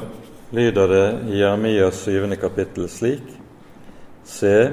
lyder 0.52 0.88
det 0.88 1.34
i 1.34 1.40
Jeremias 1.42 1.96
syvende 2.06 2.36
kapittel 2.36 2.90
slik.: 2.90 3.24
Se, 4.24 4.72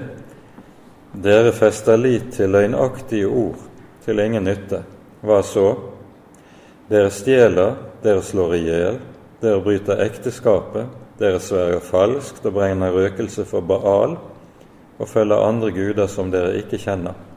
dere 1.23 1.53
fester 1.53 1.97
lit 1.97 2.31
til 2.33 2.51
løgnaktige 2.51 3.27
ord, 3.27 3.59
til 4.05 4.19
ingen 4.19 4.45
nytte. 4.45 4.85
Hva 5.23 5.41
så? 5.43 5.75
Dere 6.91 7.11
stjeler, 7.11 7.75
dere 8.03 8.23
slår 8.23 8.55
i 8.55 8.61
hjel, 8.65 9.01
dere 9.43 9.63
bryter 9.63 10.05
ekteskapet, 10.05 10.87
dere 11.19 11.41
sverger 11.43 11.83
falskt 11.85 12.47
og 12.47 12.55
brenner 12.55 12.95
røkelse 12.95 13.45
for 13.45 13.61
Baal 13.61 14.17
og 14.99 15.09
følger 15.09 15.43
andre 15.49 15.71
guder 15.75 16.07
som 16.07 16.31
dere 16.31 16.57
ikke 16.63 16.79
kjenner. 16.79 17.30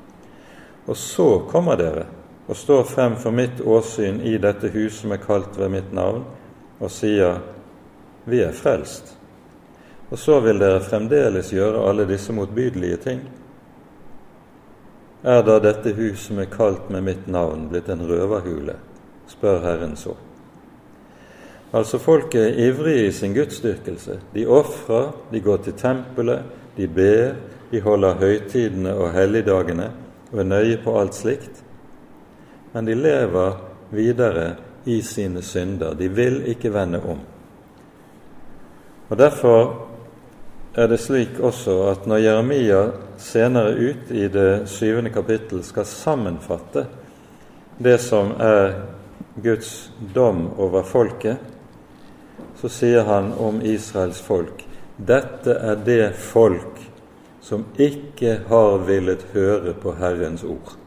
Og 0.85 0.97
så 0.97 1.39
kommer 1.51 1.79
dere 1.79 2.05
og 2.47 2.57
står 2.57 2.83
frem 2.83 3.15
for 3.15 3.31
mitt 3.31 3.61
åsyn 3.61 4.21
i 4.21 4.37
dette 4.37 4.67
hus 4.73 4.99
som 4.99 5.13
er 5.15 5.21
kalt 5.23 5.55
ved 5.57 5.71
mitt 5.71 5.93
navn, 5.95 6.25
og 6.79 6.91
sier, 6.91 7.39
Vi 8.25 8.39
er 8.39 8.51
frelst. 8.55 9.17
Og 10.11 10.19
så 10.19 10.39
vil 10.39 10.59
dere 10.59 10.79
fremdeles 10.79 11.49
gjøre 11.51 11.81
alle 11.89 12.05
disse 12.07 12.31
motbydelige 12.33 12.97
ting. 12.97 13.19
Er 15.23 15.41
da 15.43 15.57
dette 15.59 15.91
hus 15.97 16.27
som 16.27 16.39
er 16.39 16.51
kalt 16.51 16.89
med 16.89 17.03
mitt 17.03 17.27
navn, 17.27 17.67
blitt 17.69 17.89
en 17.89 18.05
røverhule? 18.07 18.75
spør 19.27 19.59
Herren 19.59 19.95
så. 19.95 20.15
Altså, 21.73 21.97
folket 21.97 22.41
er 22.41 22.67
ivrige 22.67 23.07
i 23.07 23.11
sin 23.11 23.33
gudsdyrkelse. 23.33 24.19
De 24.33 24.45
ofrer, 24.47 25.11
de 25.31 25.39
går 25.41 25.57
til 25.57 25.73
tempelet, 25.73 26.43
de 26.77 26.87
ber, 26.87 27.35
de 27.71 27.81
holder 27.81 28.19
høytidene 28.19 28.95
og 28.95 29.11
helligdagene 29.11 29.91
og 30.33 30.39
er 30.41 30.49
nøye 30.49 30.79
på 30.83 30.95
alt 30.99 31.15
slikt, 31.15 31.61
men 32.73 32.85
de 32.89 32.95
lever 32.97 33.59
videre 33.93 34.55
i 34.89 35.01
sine 35.05 35.41
synder. 35.45 35.93
De 35.93 36.09
vil 36.09 36.41
ikke 36.49 36.73
vende 36.73 36.99
om. 37.05 37.19
Og 39.09 39.17
Derfor 39.17 39.87
er 40.75 40.87
det 40.89 40.99
slik 40.99 41.39
også 41.39 41.77
at 41.91 42.07
når 42.09 42.23
Jeremia 42.23 42.81
senere 43.21 43.77
ut 43.77 44.11
i 44.11 44.27
det 44.27 44.65
syvende 44.69 45.13
kapittel 45.13 45.61
skal 45.63 45.85
sammenfatte 45.85 46.87
det 47.77 47.99
som 48.01 48.33
er 48.41 48.73
Guds 49.43 49.91
dom 50.15 50.47
over 50.57 50.83
folket, 50.83 51.37
så 52.57 52.69
sier 52.69 53.05
han 53.05 53.33
om 53.37 53.61
Israels 53.61 54.21
folk 54.21 54.65
dette 54.97 55.55
er 55.57 55.79
det 55.85 56.13
folk 56.15 56.82
som 57.43 57.65
ikke 57.75 58.37
har 58.47 58.77
villet 58.87 59.25
høre 59.33 59.73
på 59.75 59.91
Herrens 59.99 60.45
ord. 60.47 60.77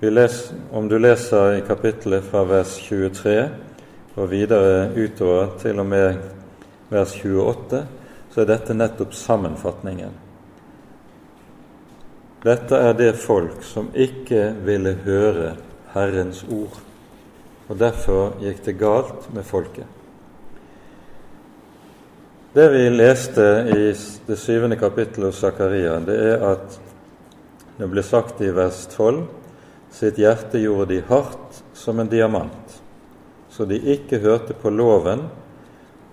Les, 0.00 0.36
om 0.72 0.88
du 0.88 0.96
leser 0.98 1.58
i 1.58 1.64
kapittelet 1.64 2.24
fra 2.24 2.44
vers 2.48 2.72
23 2.84 3.34
og 4.16 4.30
videre 4.30 4.90
utover 4.96 5.54
til 5.60 5.80
og 5.80 5.88
med 5.88 6.20
vers 6.92 7.12
28, 7.16 7.80
så 8.30 8.40
er 8.42 8.48
dette 8.48 8.76
nettopp 8.76 9.16
sammenfatningen. 9.16 10.16
Dette 12.44 12.80
er 12.80 12.96
det 12.96 13.12
folk 13.20 13.64
som 13.64 13.90
ikke 13.92 14.50
ville 14.64 14.96
høre 15.04 15.54
Herrens 15.92 16.44
ord, 16.48 16.80
og 17.68 17.80
derfor 17.80 18.36
gikk 18.40 18.64
det 18.64 18.78
galt 18.80 19.28
med 19.36 19.44
folket. 19.44 19.99
Det 22.52 22.68
vi 22.68 22.90
leste 22.90 23.42
i 23.76 23.94
det 24.26 24.36
syvende 24.36 24.76
kapittelet 24.76 25.28
hos 25.30 25.38
Zakaria, 25.38 26.00
det 26.02 26.16
er 26.32 26.40
at 26.48 26.80
det 27.78 27.86
ble 27.92 28.02
sagt 28.02 28.42
i 28.42 28.50
12 28.50 29.20
sitt 29.94 30.18
hjerte 30.18 30.58
gjorde 30.58 30.88
de 30.90 30.98
hardt 31.06 31.62
som 31.74 32.00
en 32.02 32.10
diamant, 32.10 32.74
så 33.50 33.64
de 33.70 33.78
ikke 33.94 34.18
hørte 34.18 34.54
på 34.58 34.70
loven 34.70 35.28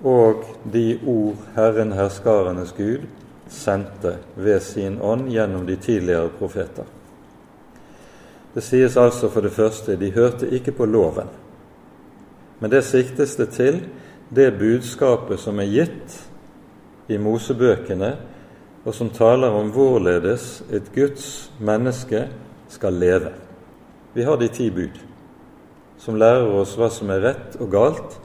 og 0.05 0.45
de 0.63 0.99
ord 1.09 1.41
Herren 1.55 1.97
herskarenes 1.97 2.73
Gud 2.77 3.09
sendte 3.49 4.17
ved 4.35 4.61
sin 4.61 5.01
ånd 5.01 5.31
gjennom 5.33 5.65
de 5.65 5.75
tidligere 5.75 6.29
profeter. 6.37 6.85
Det 8.53 8.61
sies 8.61 8.97
altså 8.97 9.29
for 9.29 9.41
det 9.41 9.57
første 9.57 9.97
de 9.97 10.13
hørte 10.13 10.49
ikke 10.53 10.71
på 10.71 10.85
loven, 10.85 11.29
men 12.59 12.71
det 12.71 12.85
siktes 12.85 13.35
det 13.41 13.55
til 13.57 13.87
det 14.29 14.51
budskapet 14.59 15.39
som 15.39 15.59
er 15.59 15.71
gitt 15.71 16.15
i 17.07 17.17
Mosebøkene, 17.17 18.11
og 18.87 18.95
som 18.95 19.09
taler 19.11 19.51
om 19.51 19.71
hvorledes 19.75 20.61
et 20.71 20.87
Guds 20.95 21.49
menneske 21.59 22.27
skal 22.71 22.95
leve. 22.95 23.33
Vi 24.15 24.23
har 24.23 24.39
de 24.39 24.47
ti 24.47 24.69
bud, 24.71 24.95
som 25.99 26.15
lærer 26.15 26.47
oss 26.55 26.77
hva 26.79 26.87
som 26.93 27.11
er 27.11 27.23
rett 27.25 27.59
og 27.59 27.71
galt. 27.71 28.17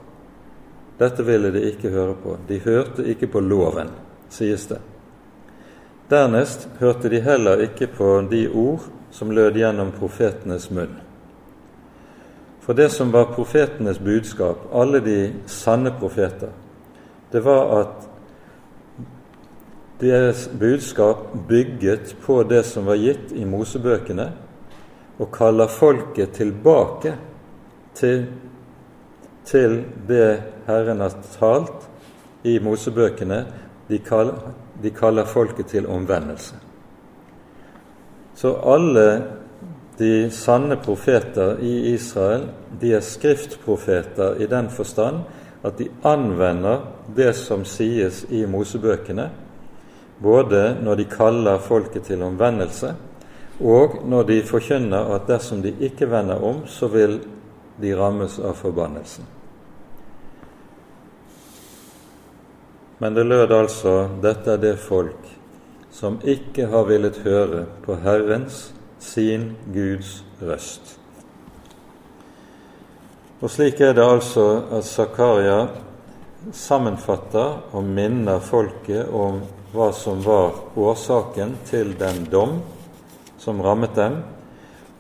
Dette 1.02 1.26
ville 1.26 1.50
de 1.50 1.64
ikke 1.72 1.90
høre 1.90 2.14
på. 2.14 2.36
De 2.46 2.60
hørte 2.62 3.06
ikke 3.10 3.30
på 3.32 3.42
loven, 3.42 3.90
sies 4.30 4.68
det. 4.70 4.78
Dernest 6.10 6.68
hørte 6.78 7.10
de 7.10 7.22
heller 7.24 7.62
ikke 7.66 7.88
på 7.90 8.14
de 8.30 8.46
ord 8.48 8.86
som 9.10 9.34
lød 9.34 9.58
gjennom 9.58 9.90
profetenes 9.96 10.70
munn. 10.70 11.01
For 12.62 12.78
det 12.78 12.88
som 12.94 13.10
var 13.10 13.32
profetenes 13.34 13.98
budskap, 13.98 14.68
alle 14.72 15.00
de 15.02 15.32
sanne 15.50 15.90
profeter, 15.98 16.52
det 17.32 17.40
var 17.42 17.72
at 17.80 18.08
deres 20.02 20.48
budskap 20.58 21.32
bygget 21.48 22.14
på 22.22 22.42
det 22.42 22.62
som 22.66 22.86
var 22.86 23.00
gitt 23.02 23.32
i 23.34 23.44
Mosebøkene, 23.46 24.28
og 25.18 25.30
kaller 25.34 25.70
folket 25.70 26.32
tilbake 26.38 27.16
til, 27.94 28.26
til 29.44 29.82
det 30.08 30.42
Herren 30.66 31.02
har 31.02 31.18
talt 31.34 31.88
i 32.46 32.58
Mosebøkene. 32.62 33.44
De 33.88 33.98
kaller, 33.98 34.54
de 34.82 34.90
kaller 34.90 35.26
folket 35.26 35.66
til 35.74 35.86
omvendelse. 35.86 36.56
Så 38.34 38.54
alle 38.64 39.06
de 39.98 40.30
sanne 40.30 40.76
profeter 40.76 41.60
i 41.60 41.92
Israel 41.92 42.48
de 42.80 42.94
er 42.96 43.04
skriftprofeter 43.04 44.40
i 44.40 44.48
den 44.50 44.70
forstand 44.70 45.22
at 45.62 45.78
de 45.78 45.88
anvender 46.02 46.80
det 47.14 47.32
som 47.38 47.64
sies 47.64 48.24
i 48.30 48.46
Mosebøkene, 48.46 49.28
både 50.18 50.62
når 50.82 50.98
de 50.98 51.04
kaller 51.10 51.62
folket 51.62 52.08
til 52.08 52.22
omvendelse, 52.22 52.94
og 53.60 54.00
når 54.08 54.26
de 54.26 54.40
forkynner 54.46 55.12
at 55.14 55.28
dersom 55.28 55.62
de 55.62 55.74
ikke 55.80 56.10
vender 56.10 56.42
om, 56.42 56.64
så 56.66 56.88
vil 56.90 57.20
de 57.82 57.94
rammes 57.98 58.38
av 58.42 58.56
forbannelsen. 58.58 59.28
Men 62.98 63.14
det 63.14 63.26
lød 63.26 63.52
altså 63.54 63.94
dette 64.22 64.52
er 64.52 64.60
det 64.62 64.76
folk 64.78 65.30
som 65.92 66.20
ikke 66.22 66.68
har 66.70 66.86
villet 66.88 67.18
høre 67.24 67.64
på 67.84 67.96
Herrens 68.02 68.72
sin 69.02 69.52
Guds 69.74 70.20
røst. 70.40 70.98
Og 73.42 73.50
slik 73.50 73.80
er 73.82 73.96
det 73.98 74.04
altså 74.06 74.46
at 74.78 74.86
Zakaria 74.86 75.64
sammenfatter 76.54 77.74
og 77.74 77.84
minner 77.86 78.38
folket 78.42 79.10
om 79.10 79.42
hva 79.72 79.88
som 79.96 80.22
var 80.22 80.78
årsaken 80.78 81.56
til 81.66 81.94
den 81.98 82.24
dom 82.30 82.60
som 83.42 83.62
rammet 83.62 83.96
dem, 83.98 84.20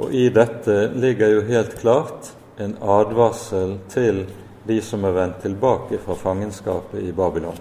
og 0.02 0.14
i 0.14 0.26
dette 0.34 0.88
ligger 0.98 1.36
jo 1.36 1.42
helt 1.46 1.76
klart 1.78 2.32
en 2.58 2.74
advarsel 2.82 3.76
til 3.92 4.24
de 4.66 4.78
som 4.82 5.04
er 5.06 5.14
vendt 5.14 5.42
tilbake 5.44 6.00
fra 6.02 6.16
fangenskapet 6.18 7.02
i 7.02 7.12
Babylon. 7.14 7.58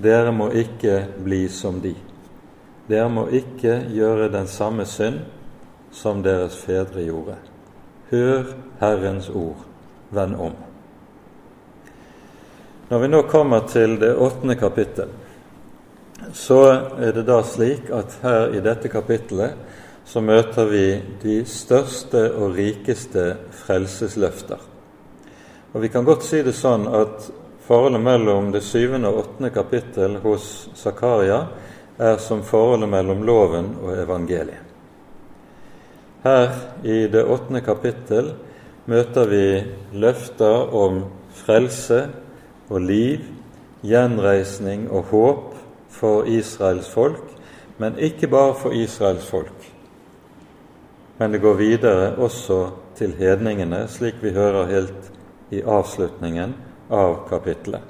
Dere 0.00 0.32
må 0.34 0.50
ikke 0.56 1.04
bli 1.22 1.44
som 1.52 1.78
de. 1.82 1.94
Dere 2.90 3.10
må 3.12 3.28
ikke 3.30 3.76
gjøre 3.94 4.30
den 4.32 4.48
samme 4.50 4.86
synd 4.88 5.20
som 5.94 6.24
deres 6.24 6.56
fedre 6.58 7.04
gjorde. 7.06 7.36
Hør 8.10 8.54
Herrens 8.80 9.28
ord, 9.30 9.62
vend 10.10 10.34
om. 10.34 10.56
Når 12.90 12.98
vi 12.98 13.10
nå 13.12 13.20
kommer 13.30 13.68
til 13.70 13.94
det 14.00 14.16
åttende 14.18 14.56
kapittel, 14.58 15.12
så 16.34 16.62
er 16.98 17.14
det 17.14 17.28
da 17.28 17.38
slik 17.46 17.92
at 17.94 18.18
her 18.24 18.56
i 18.58 18.62
dette 18.64 18.90
kapittelet 18.90 19.54
så 20.04 20.20
møter 20.20 20.66
vi 20.66 20.84
de 21.22 21.36
største 21.46 22.24
og 22.34 22.56
rikeste 22.58 23.36
frelsesløfter. 23.62 24.58
Og 25.72 25.82
Vi 25.82 25.88
kan 25.88 26.04
godt 26.04 26.26
si 26.26 26.42
det 26.42 26.56
sånn 26.58 26.88
at 26.90 27.30
forholdet 27.66 28.02
mellom 28.02 28.50
det 28.50 28.64
syvende 28.66 29.08
og 29.08 29.22
åttende 29.22 29.52
kapittel 29.54 30.18
hos 30.24 30.68
Zakaria 30.74 31.44
er 32.00 32.16
som 32.22 32.42
forholdet 32.46 32.88
mellom 32.88 33.22
loven 33.28 33.74
og 33.82 33.92
evangeliet. 33.98 34.66
Her 36.24 36.52
i 36.84 37.06
det 37.08 37.22
åttende 37.24 37.62
kapittel 37.64 38.34
møter 38.90 39.28
vi 39.28 39.44
løfter 40.00 40.72
om 40.76 41.04
frelse 41.32 42.02
og 42.68 42.80
liv, 42.84 43.24
gjenreisning 43.80 44.88
og 44.92 45.12
håp 45.12 45.46
for 45.92 46.28
Israels 46.28 46.88
folk, 46.92 47.24
men 47.80 47.96
ikke 47.96 48.28
bare 48.28 48.56
for 48.60 48.76
Israels 48.76 49.24
folk. 49.24 49.70
Men 51.18 51.32
det 51.32 51.40
går 51.40 51.56
videre 51.56 52.10
også 52.16 52.60
til 52.96 53.16
hedningene, 53.16 53.86
slik 53.88 54.20
vi 54.20 54.34
hører 54.36 54.68
helt 54.68 55.08
i 55.50 55.62
avslutningen 55.64 56.54
av 56.92 57.22
kapittelet. 57.28 57.89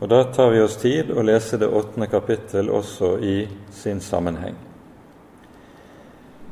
Og 0.00 0.08
Da 0.08 0.24
tar 0.24 0.50
vi 0.50 0.60
oss 0.62 0.76
tid 0.78 1.10
å 1.10 1.22
lese 1.26 1.58
det 1.58 1.66
åttende 1.66 2.06
kapittel 2.06 2.70
også 2.70 3.16
i 3.18 3.48
sin 3.74 4.00
sammenheng. 4.00 4.54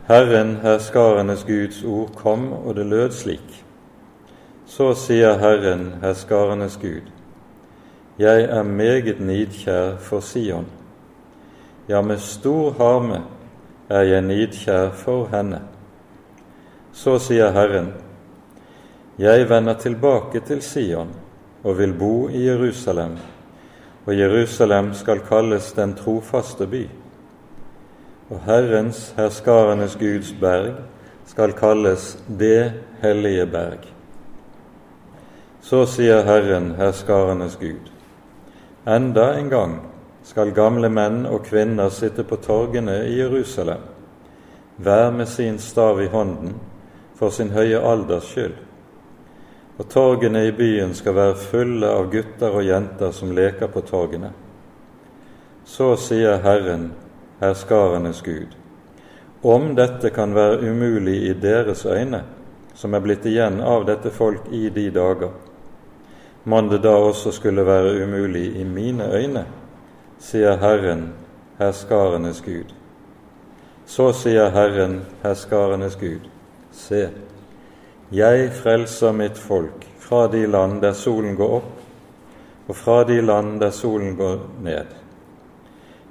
Herren, 0.09 0.57
herskarenes 0.63 1.45
Guds 1.47 1.85
ord, 1.85 2.11
kom, 2.15 2.53
og 2.53 2.75
det 2.75 2.87
lød 2.87 3.13
slik. 3.15 3.63
Så 4.67 4.93
sier 4.99 5.39
Herren, 5.39 5.93
herskarenes 6.03 6.79
Gud, 6.83 7.07
jeg 8.19 8.43
er 8.43 8.63
meget 8.63 9.21
nidkjær 9.21 9.97
for 10.01 10.21
Sion. 10.21 10.67
Ja, 11.89 12.01
med 12.03 12.19
stor 12.19 12.75
harme 12.79 13.21
er 13.89 14.03
jeg 14.03 14.23
nidkjær 14.27 14.91
for 14.95 15.29
henne. 15.31 15.61
Så 16.93 17.19
sier 17.23 17.53
Herren, 17.55 17.93
jeg 19.19 19.49
vender 19.51 19.75
tilbake 19.75 20.41
til 20.41 20.63
Sion 20.63 21.15
og 21.63 21.79
vil 21.79 21.95
bo 21.99 22.29
i 22.29 22.47
Jerusalem 22.47 23.19
og 24.07 24.19
Jerusalem 24.19 24.93
skal 24.95 25.21
kalles 25.27 25.73
den 25.73 25.95
trofaste 25.95 26.67
by. 26.67 26.85
Og 28.31 28.41
Herrens, 28.47 29.15
herskarenes 29.17 29.97
Guds 29.97 30.33
berg, 30.41 30.75
skal 31.27 31.53
kalles 31.53 32.19
det 32.39 32.73
hellige 33.03 33.47
berg. 33.47 33.89
Så 35.61 35.83
sier 35.91 36.23
Herren, 36.23 36.75
herskarenes 36.79 37.57
Gud, 37.59 37.91
enda 38.87 39.33
en 39.35 39.51
gang 39.51 39.75
skal 40.27 40.55
gamle 40.55 40.91
menn 40.91 41.25
og 41.27 41.43
kvinner 41.47 41.91
sitte 41.91 42.23
på 42.23 42.39
torgene 42.43 43.01
i 43.09 43.19
Jerusalem, 43.19 43.83
hver 44.77 45.11
med 45.11 45.27
sin 45.27 45.59
stav 45.59 46.03
i 46.03 46.07
hånden, 46.07 46.55
for 47.19 47.31
sin 47.31 47.51
høye 47.51 47.83
alders 47.83 48.31
skyld 48.31 48.66
og 49.77 49.89
torgene 49.93 50.47
i 50.47 50.53
byen 50.57 50.95
skal 50.95 51.17
være 51.17 51.41
fulle 51.41 51.89
av 51.93 52.09
gutter 52.13 52.55
og 52.55 52.65
jenter 52.65 53.13
som 53.13 53.35
leker 53.37 53.69
på 53.73 53.83
torgene. 53.85 54.31
Så 55.65 55.97
sier 56.01 56.41
Herren, 56.45 56.93
herskarenes 57.41 58.23
Gud, 58.25 58.55
om 59.43 59.75
dette 59.77 60.11
kan 60.11 60.33
være 60.35 60.71
umulig 60.71 61.19
i 61.29 61.35
deres 61.37 61.85
øyne, 61.87 62.23
som 62.75 62.95
er 62.95 63.05
blitt 63.05 63.27
igjen 63.29 63.61
av 63.61 63.85
dette 63.89 64.11
folk 64.11 64.49
i 64.53 64.69
de 64.71 64.89
dager, 64.91 65.35
mon 66.45 66.69
det 66.71 66.79
da 66.85 66.95
også 66.95 67.33
skulle 67.35 67.67
være 67.67 67.97
umulig 68.05 68.57
i 68.61 68.65
mine 68.65 69.11
øyne, 69.13 69.45
sier 70.23 70.57
Herren, 70.63 71.09
herskarenes 71.59 72.41
Gud. 72.41 72.73
Så 73.87 74.13
sier 74.13 74.51
Herren, 74.55 75.01
herskarenes 75.23 75.97
Gud, 76.01 76.31
se, 76.73 77.09
jeg 78.13 78.51
frelser 78.55 79.13
mitt 79.13 79.39
folk 79.39 79.87
fra 79.99 80.27
de 80.31 80.45
land 80.47 80.81
der 80.83 80.95
solen 80.95 81.35
går 81.37 81.57
opp, 81.59 81.73
og 82.69 82.77
fra 82.77 83.01
de 83.05 83.21
land 83.21 83.61
der 83.61 83.71
solen 83.75 84.15
går 84.17 84.45
ned. 84.63 84.93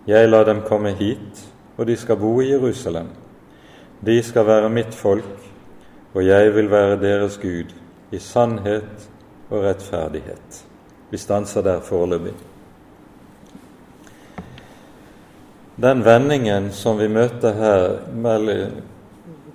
Jeg 0.08 0.30
lar 0.30 0.44
dem 0.46 0.62
komme 0.68 0.92
hit, 0.96 1.46
og 1.78 1.88
de 1.88 1.96
skal 1.98 2.20
bo 2.20 2.42
i 2.42 2.50
Jerusalem. 2.52 3.08
De 4.06 4.24
skal 4.24 4.46
være 4.46 4.70
mitt 4.70 4.94
folk, 4.94 5.40
og 6.14 6.26
jeg 6.26 6.56
vil 6.56 6.72
være 6.72 7.00
deres 7.02 7.38
Gud 7.38 7.72
i 8.12 8.20
sannhet 8.20 9.08
og 9.50 9.64
rettferdighet. 9.64 10.66
Vi 11.10 11.18
stanser 11.18 11.62
der 11.62 11.80
foreløpig. 11.80 12.34
Den 15.82 16.06
vendingen 16.06 16.72
som 16.72 17.00
vi 17.00 17.08
møter 17.08 17.54
her 17.54 17.98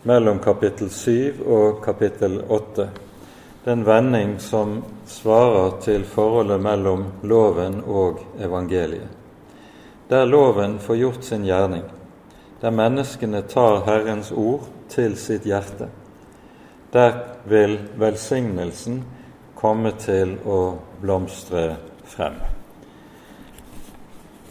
mellom 0.02 0.38
kapittel 0.38 0.90
7 0.90 1.34
og 1.46 1.84
kapittel 1.84 2.40
8. 2.48 2.88
Det 3.64 3.70
er 3.70 3.72
en 3.72 3.84
vending 3.84 4.38
som 4.40 4.78
svarer 5.06 5.76
til 5.84 6.04
forholdet 6.08 6.60
mellom 6.60 7.04
loven 7.22 7.82
og 7.84 8.22
evangeliet. 8.40 9.08
Der 10.08 10.24
loven 10.26 10.78
får 10.78 10.96
gjort 10.96 11.24
sin 11.24 11.44
gjerning, 11.44 11.84
der 12.60 12.70
menneskene 12.74 13.42
tar 13.42 13.84
Herrens 13.86 14.32
ord 14.32 14.64
til 14.90 15.14
sitt 15.20 15.44
hjerte, 15.46 15.86
der 16.92 17.20
vil 17.46 17.78
velsignelsen 18.00 19.04
komme 19.54 19.92
til 20.00 20.34
å 20.48 20.60
blomstre 21.00 21.76
frem. 22.10 22.40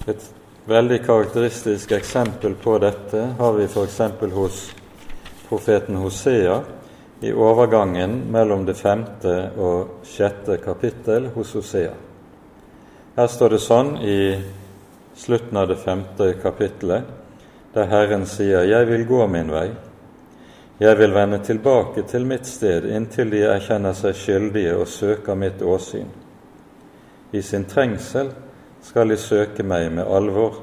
Et 0.07 0.29
veldig 0.69 1.01
karakteristisk 1.03 1.91
eksempel 1.97 2.55
på 2.55 2.77
dette 2.79 3.33
har 3.39 3.57
vi 3.57 3.65
f.eks. 3.67 3.99
hos 4.37 4.61
profeten 5.49 5.95
Hosea 5.95 6.61
i 7.21 7.33
overgangen 7.33 8.31
mellom 8.31 8.65
det 8.65 8.77
femte 8.79 9.33
og 9.57 10.05
sjette 10.07 10.57
kapittel 10.63 11.27
hos 11.33 11.53
Hosea. 11.57 11.91
Her 13.17 13.27
står 13.27 13.55
det 13.55 13.59
sånn 13.63 13.95
i 14.05 14.19
slutten 15.19 15.57
av 15.59 15.67
det 15.67 15.79
femte 15.81 16.31
kapittelet, 16.39 17.03
der 17.73 17.89
Herren 17.91 18.25
sier:" 18.25 18.63
Jeg 18.63 18.87
vil 18.87 19.05
gå 19.05 19.27
min 19.27 19.51
vei. 19.51 19.69
Jeg 20.79 20.97
vil 20.97 21.13
vende 21.13 21.39
tilbake 21.43 22.01
til 22.07 22.25
mitt 22.25 22.45
sted 22.47 22.85
inntil 22.85 23.29
de 23.29 23.41
erkjenner 23.43 23.93
seg 23.93 24.15
skyldige 24.15 24.77
og 24.77 24.87
søker 24.87 25.35
mitt 25.35 25.61
åsyn. 25.61 26.07
I 27.31 27.41
sin 27.41 27.65
trengsel 27.65 28.31
skal 28.81 29.09
de 29.09 29.17
søke 29.17 29.63
meg 29.63 29.91
med 29.91 30.07
alvor. 30.07 30.61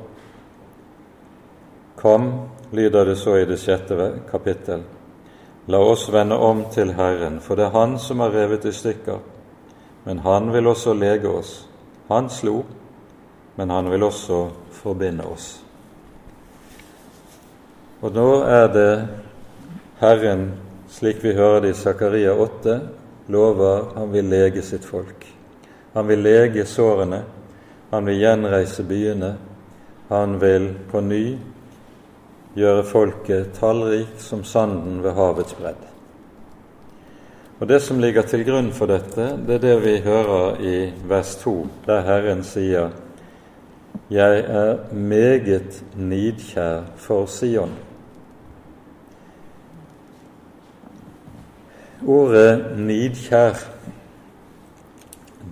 Kom, 1.97 2.49
lyder 2.71 3.05
det 3.05 3.17
så 3.17 3.37
i 3.37 3.45
det 3.45 3.59
sjette 3.59 4.13
kapittel. 4.31 4.83
La 5.67 5.79
oss 5.79 6.09
vende 6.13 6.37
om 6.37 6.65
til 6.75 6.93
Herren, 6.95 7.41
for 7.41 7.57
det 7.57 7.65
er 7.67 7.75
Han 7.75 7.99
som 7.99 8.21
har 8.21 8.31
revet 8.31 8.65
i 8.65 8.73
stykker. 8.73 9.19
Men 10.05 10.19
Han 10.19 10.53
vil 10.53 10.67
også 10.67 10.95
lege 10.95 11.29
oss. 11.29 11.67
Han 12.09 12.31
slo, 12.31 12.65
men 13.57 13.71
Han 13.71 13.91
vil 13.91 14.03
også 14.03 14.49
forbinde 14.71 15.25
oss. 15.25 15.63
Og 18.01 18.13
nå 18.13 18.43
er 18.45 18.69
det 18.73 19.09
Herren, 20.01 20.53
slik 20.89 21.25
vi 21.25 21.33
hører 21.35 21.61
det 21.61 21.71
i 21.71 21.79
Zakaria 21.81 22.35
8, 22.35 22.81
lover 23.27 23.95
han 23.95 24.13
vil 24.13 24.29
lege 24.31 24.63
sitt 24.63 24.85
folk. 24.85 25.27
Han 25.95 26.09
vil 26.09 26.19
lege 26.19 26.67
sårene, 26.69 27.23
han 27.91 28.07
vil 28.07 28.21
gjenreise 28.21 28.85
byene, 28.85 29.35
han 30.09 30.37
vil 30.41 30.75
på 30.91 31.01
ny 31.01 31.23
gjøre 32.57 32.85
folket 32.89 33.53
tallrikt 33.59 34.23
som 34.25 34.45
sanden 34.45 35.03
ved 35.05 35.17
havets 35.17 35.57
bredd. 35.59 35.83
Og 37.61 37.69
Det 37.69 37.81
som 37.83 38.01
ligger 38.01 38.23
til 38.23 38.45
grunn 38.45 38.73
for 38.73 38.89
dette, 38.91 39.31
det 39.47 39.55
er 39.55 39.63
det 39.63 39.77
vi 39.85 39.97
hører 40.05 40.61
i 40.61 40.77
vers 41.09 41.37
2, 41.41 41.67
der 41.87 42.05
Herren 42.05 42.45
sier 42.45 42.91
Jeg 44.11 44.45
er 44.45 44.93
meget 44.93 45.83
nidkjær 45.97 46.85
for 46.97 47.27
Sion. 47.27 47.73
Ordet 52.07 52.77
nidkjær 52.77 53.57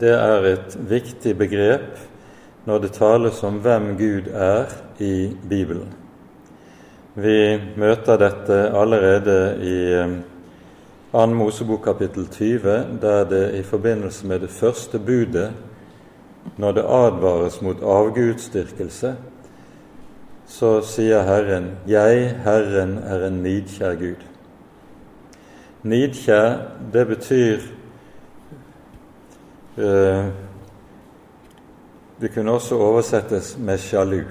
det 0.01 0.13
er 0.13 0.47
et 0.53 0.79
viktig 0.91 1.37
begrep 1.39 1.99
når 2.67 2.79
det 2.79 2.97
tales 2.97 3.43
om 3.47 3.61
hvem 3.65 3.93
Gud 3.99 4.33
er 4.33 4.73
i 4.99 5.31
Bibelen. 5.49 6.04
Vi 7.15 7.61
møter 7.79 8.19
dette 8.19 8.57
allerede 8.75 9.35
i 9.63 9.75
2. 11.13 11.21
Eh, 11.21 11.29
Mosebok 11.31 11.85
kapittel 11.85 12.27
20, 12.27 12.99
der 13.03 13.25
det 13.31 13.55
i 13.55 13.63
forbindelse 13.63 14.27
med 14.27 14.41
det 14.41 14.51
første 14.51 14.99
budet, 14.99 15.53
når 16.57 16.73
det 16.73 16.83
advares 16.83 17.61
mot 17.63 17.83
avgudsdyrkelse, 17.83 19.15
så 20.47 20.81
sier 20.81 21.23
Herren, 21.23 21.71
'Jeg, 21.87 22.35
Herren, 22.45 22.99
er 22.99 23.27
en 23.27 23.43
nidkjær 23.43 23.95
Gud'. 23.95 24.27
Nidkjær, 25.83 26.59
det 26.93 27.07
betyr 27.07 27.59
eh, 29.79 30.25
Det 32.21 32.35
kunne 32.35 32.53
også 32.53 32.75
oversettes 32.75 33.59
med 33.59 33.79
sjalu. 33.79 34.23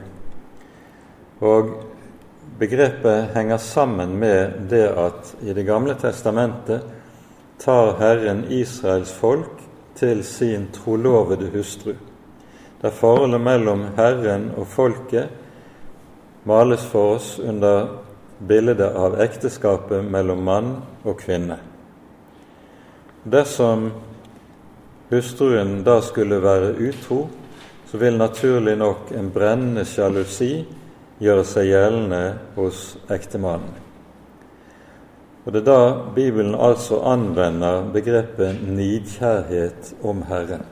Og 1.39 1.92
Begrepet 2.63 3.33
henger 3.33 3.57
sammen 3.57 4.19
med 4.19 4.51
det 4.69 4.85
at 4.87 5.35
i 5.43 5.53
Det 5.53 5.63
gamle 5.67 5.97
testamentet 5.99 6.85
tar 7.59 7.97
Herren 7.99 8.45
Israels 8.47 9.11
folk 9.11 9.59
til 9.99 10.21
sin 10.23 10.69
trolovede 10.71 11.49
hustru, 11.51 11.91
der 12.81 12.93
forholdet 12.95 13.41
mellom 13.43 13.81
Herren 13.97 14.45
og 14.55 14.67
folket 14.71 15.27
males 16.47 16.85
for 16.87 17.17
oss 17.17 17.33
under 17.43 17.97
bildet 18.39 18.95
av 18.95 19.17
ekteskapet 19.25 20.07
mellom 20.07 20.45
mann 20.47 20.69
og 21.03 21.17
kvinne. 21.19 21.57
Dersom 23.23 23.89
hustruen 25.09 25.81
da 25.83 25.97
skulle 25.99 26.39
være 26.39 26.77
utro, 26.79 27.27
så 27.91 27.99
vil 27.99 28.15
naturlig 28.23 28.77
nok 28.79 29.11
en 29.11 29.27
brennende 29.35 29.83
sjalusi 29.83 30.53
gjøre 31.23 31.45
seg 31.47 31.69
gjeldende 31.71 32.23
hos 32.57 32.83
ektemannen. 33.11 33.79
Og 35.43 35.51
Det 35.51 35.61
er 35.61 35.67
da 35.67 36.11
Bibelen 36.15 36.55
altså 36.55 37.01
anvender 37.03 37.83
begrepet 37.91 38.61
nidkjærhet 38.63 39.95
om 40.03 40.23
Herren. 40.29 40.63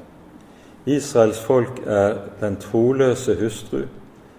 Israels 0.85 1.41
folk 1.43 1.81
er 1.85 2.15
den 2.39 2.55
troløse 2.55 3.35
hustru 3.35 3.83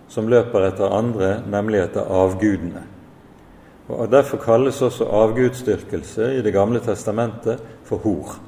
som 0.08 0.28
løper 0.28 0.66
etter 0.66 0.92
andre, 0.92 1.42
nemlig 1.48 1.82
etter 1.84 2.08
avgudene. 2.08 2.82
Og 3.88 4.08
Derfor 4.10 4.40
kalles 4.40 4.82
også 4.82 5.04
avgudsdyrkelse 5.04 6.34
i 6.38 6.42
Det 6.42 6.52
gamle 6.52 6.80
testamentet 6.80 7.60
for 7.84 7.96
hor. 7.96 8.38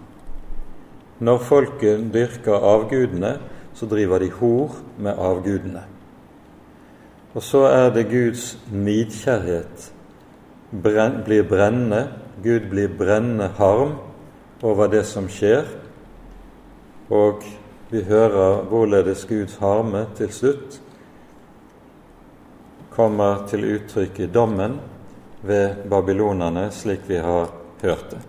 Når 1.20 1.38
folket 1.38 2.10
dyrker 2.12 2.54
avgudene, 2.54 3.38
så 3.74 3.86
driver 3.86 4.18
de 4.18 4.30
hor 4.30 4.76
med 4.98 5.14
avgudene. 5.18 5.93
Og 7.34 7.42
så 7.42 7.64
er 7.66 7.90
det 7.90 8.06
Guds 8.10 8.58
nidkjærhet 8.72 9.90
blir 11.24 11.42
brennende. 11.48 12.08
Gud 12.42 12.70
blir 12.70 12.88
brennende 12.98 13.48
harm 13.58 13.96
over 14.62 14.86
det 14.86 15.04
som 15.06 15.28
skjer. 15.28 15.66
Og 17.10 17.42
vi 17.90 18.02
hører 18.02 18.62
hvorledes 18.70 19.26
Guds 19.28 19.56
harme 19.56 20.06
til 20.16 20.32
slutt 20.32 20.80
kommer 22.94 23.46
til 23.50 23.64
uttrykk 23.74 24.20
i 24.20 24.26
dommen 24.30 24.78
ved 25.42 25.88
babylonerne, 25.90 26.68
slik 26.70 27.08
vi 27.08 27.16
har 27.18 27.50
hørt 27.82 28.06
det. 28.10 28.20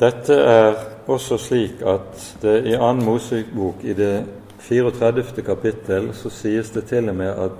Dette 0.00 0.34
er 0.34 0.74
også 1.08 1.38
slik 1.40 1.82
at 1.84 2.24
det 2.42 2.56
i 2.66 2.74
annen 2.74 3.04
Mosebok, 3.04 3.84
i 3.84 3.92
det 3.96 4.24
34. 4.58 5.42
kapittel 5.42 6.10
så 6.14 6.30
sies 6.30 6.70
det 6.70 6.86
til 6.90 7.08
og 7.08 7.16
med 7.16 7.30
at 7.30 7.50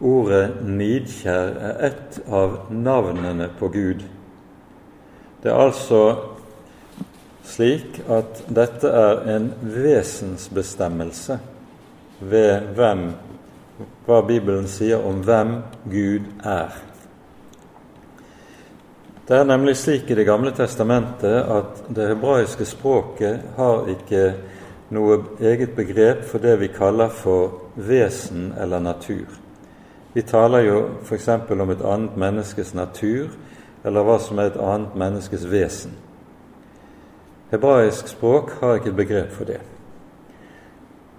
ordet 0.00 0.50
'nidkjær' 0.64 1.56
er 1.60 1.86
ett 1.86 2.20
av 2.28 2.58
navnene 2.70 3.48
på 3.58 3.68
Gud. 3.68 4.02
Det 5.42 5.50
er 5.50 5.56
altså 5.56 6.16
slik 7.44 8.02
at 8.08 8.44
dette 8.48 8.88
er 8.88 9.36
en 9.36 9.52
vesensbestemmelse 9.62 11.38
ved 12.20 12.60
hvem 12.76 13.10
hva 14.06 14.20
Bibelen 14.26 14.68
sier 14.68 15.00
om 15.06 15.22
hvem 15.24 15.56
Gud 15.90 16.26
er. 16.44 16.70
Det 19.28 19.38
er 19.38 19.44
nemlig 19.46 19.76
slik 19.76 20.10
i 20.10 20.14
Det 20.14 20.26
gamle 20.26 20.50
testamentet 20.50 21.46
at 21.46 21.84
det 21.88 22.08
hebraiske 22.08 22.64
språket 22.66 23.40
har 23.56 23.86
ikke 23.88 24.34
noe 24.90 25.20
eget 25.40 25.76
begrep 25.76 26.24
for 26.26 26.42
det 26.42 26.56
vi 26.60 26.68
kaller 26.74 27.08
for 27.08 27.60
vesen 27.74 28.52
eller 28.58 28.80
natur. 28.80 29.26
Vi 30.12 30.22
taler 30.22 30.66
jo 30.66 30.78
f.eks. 31.04 31.28
om 31.28 31.70
et 31.70 31.84
annet 31.84 32.16
menneskes 32.16 32.74
natur, 32.74 33.30
eller 33.84 34.04
hva 34.04 34.18
som 34.18 34.38
er 34.38 34.50
et 34.50 34.58
annet 34.60 34.96
menneskes 34.98 35.46
vesen. 35.50 35.94
Hebraisk 37.50 38.08
språk 38.08 38.50
har 38.60 38.78
ikke 38.78 38.90
et 38.90 38.96
begrep 38.96 39.32
for 39.32 39.44
det. 39.44 39.60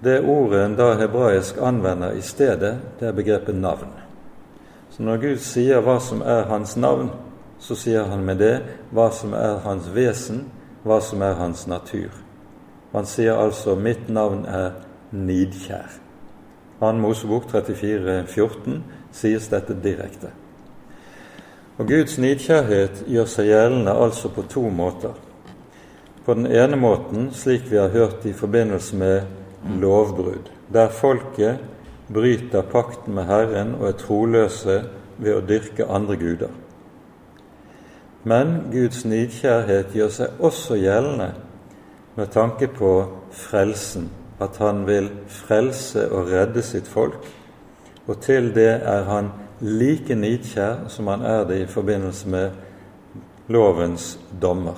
Det 0.03 0.21
ordet 0.25 0.65
en 0.65 0.75
da 0.75 0.93
hebraisk 0.97 1.57
anvender 1.61 2.11
i 2.11 2.21
stedet, 2.21 2.77
det 2.99 3.07
er 3.07 3.15
begrepet 3.15 3.55
navn. 3.55 3.91
Så 4.89 5.03
når 5.03 5.17
Gud 5.17 5.37
sier 5.37 5.81
hva 5.81 5.99
som 5.99 6.21
er 6.21 6.49
hans 6.49 6.75
navn, 6.77 7.11
så 7.59 7.75
sier 7.75 8.09
han 8.09 8.25
med 8.25 8.41
det 8.41 8.55
hva 8.91 9.11
som 9.13 9.33
er 9.37 9.61
hans 9.63 9.87
vesen, 9.95 10.45
hva 10.83 10.99
som 10.99 11.21
er 11.21 11.37
hans 11.39 11.67
natur. 11.67 12.20
Han 12.91 13.05
sier 13.05 13.33
altså 13.33 13.75
'mitt 13.75 14.09
navn 14.09 14.45
er 14.45 14.71
nidkjær'. 15.11 15.99
2. 16.79 16.91
Mosebok 16.91 17.49
34, 17.49 18.23
14 18.27 18.83
sies 19.11 19.47
dette 19.47 19.75
direkte. 19.83 20.27
Og 21.77 21.87
Guds 21.87 22.17
nidkjærhet 22.17 23.03
gjør 23.07 23.25
seg 23.25 23.45
gjeldende 23.45 23.93
altså 23.93 24.29
på 24.29 24.41
to 24.49 24.69
måter. 24.69 25.13
På 26.25 26.33
den 26.33 26.45
ene 26.45 26.75
måten, 26.75 27.29
slik 27.33 27.71
vi 27.71 27.77
har 27.77 27.89
hørt 27.89 28.25
i 28.25 28.33
forbindelse 28.33 28.95
med 28.95 29.21
lovbrudd, 29.81 30.51
der 30.73 30.89
folket 30.89 31.57
bryter 32.13 32.61
pakten 32.61 33.15
med 33.15 33.25
Herren 33.25 33.75
og 33.79 33.87
er 33.87 33.97
troløse 33.97 34.81
ved 35.17 35.35
å 35.35 35.45
dyrke 35.45 35.87
andre 35.89 36.17
guder. 36.17 36.51
Men 38.23 38.57
Guds 38.71 39.05
nidkjærhet 39.05 39.95
gjør 39.95 40.13
seg 40.13 40.43
også 40.43 40.77
gjeldende 40.77 41.31
med 42.15 42.31
tanke 42.31 42.67
på 42.67 42.91
frelsen, 43.31 44.09
at 44.39 44.57
han 44.57 44.85
vil 44.87 45.09
frelse 45.27 46.07
og 46.11 46.31
redde 46.31 46.63
sitt 46.65 46.87
folk. 46.87 47.25
Og 48.07 48.19
til 48.21 48.51
det 48.55 48.81
er 48.81 49.03
han 49.07 49.31
like 49.61 50.15
nidkjær 50.15 50.87
som 50.89 51.07
han 51.07 51.21
er 51.21 51.45
det 51.47 51.61
i 51.61 51.69
forbindelse 51.69 52.29
med 52.29 52.49
lovens 53.47 54.19
dommer. 54.41 54.77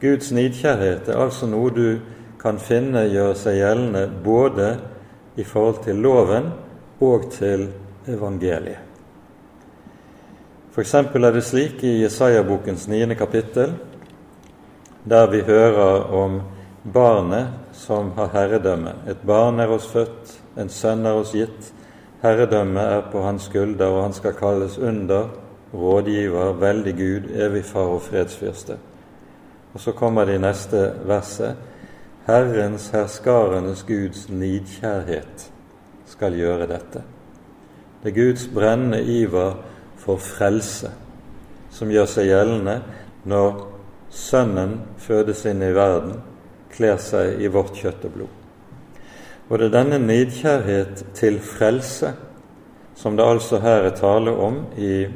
Guds 0.00 0.32
nidkjærhet 0.32 1.08
er 1.08 1.20
altså 1.20 1.46
noe 1.48 1.70
du 1.70 1.98
kan 2.40 2.58
finne 2.60 3.06
gjøre 3.10 3.36
seg 3.38 3.60
gjeldende 3.60 4.06
både 4.24 4.74
i 5.36 5.44
forhold 5.44 5.82
til 5.84 6.00
loven 6.00 6.50
og 7.00 7.30
til 7.32 7.68
evangeliet. 8.08 8.82
F.eks. 10.76 10.94
er 10.94 11.32
det 11.32 11.44
slik 11.44 11.84
i 11.84 12.02
Jesaja-bokens 12.02 12.88
niende 12.88 13.16
kapittel, 13.16 13.72
der 15.08 15.30
vi 15.30 15.40
hører 15.40 16.12
om 16.14 16.40
barnet 16.94 17.48
som 17.72 18.12
har 18.16 18.30
herredømme. 18.32 18.94
Et 19.08 19.22
barn 19.26 19.60
er 19.60 19.70
oss 19.70 19.86
født, 19.86 20.32
en 20.58 20.68
sønn 20.68 21.06
er 21.06 21.20
oss 21.20 21.34
gitt. 21.34 21.72
Herredømme 22.22 22.80
er 22.80 23.04
på 23.12 23.22
hans 23.22 23.46
skulder, 23.50 23.86
og 23.86 24.02
han 24.02 24.16
skal 24.16 24.34
kalles 24.34 24.78
under, 24.78 25.28
rådgiver, 25.74 26.52
veldig 26.58 26.94
Gud, 26.96 27.30
evig 27.34 27.64
far 27.64 27.92
og 27.94 28.02
fredsfyrste. 28.02 28.78
Og 29.74 29.80
så 29.80 29.92
kommer 29.92 30.24
det 30.24 30.34
i 30.34 30.42
neste 30.42 30.92
verset. 31.04 31.56
Herrens 32.26 32.88
herskarenes 32.90 33.84
Guds 33.86 34.28
nidkjærhet 34.28 35.50
skal 36.06 36.34
gjøre 36.34 36.66
dette. 36.66 37.02
Det 38.02 38.10
er 38.10 38.16
Guds 38.16 38.48
brennende 38.54 39.02
iver 39.02 39.54
for 39.96 40.16
frelse 40.16 40.90
som 41.70 41.90
gjør 41.92 42.08
seg 42.08 42.30
gjeldende 42.30 42.80
når 43.28 43.75
Sønnen 44.16 44.78
fødes 44.98 45.44
inn 45.46 45.60
i 45.62 45.74
verden, 45.76 46.16
kler 46.72 46.96
seg 47.00 47.42
i 47.42 47.50
vårt 47.52 47.76
kjøtt 47.76 48.06
og 48.08 48.14
blod. 48.14 48.32
Og 49.46 49.60
det 49.60 49.68
er 49.68 49.74
denne 49.76 49.98
nidkjærhet 50.02 51.04
til 51.14 51.36
frelse 51.44 52.14
som 52.96 53.16
det 53.16 53.24
altså 53.24 53.60
her 53.60 53.84
er 53.86 53.96
tale 53.96 54.32
om 54.32 54.62
i 54.76 55.06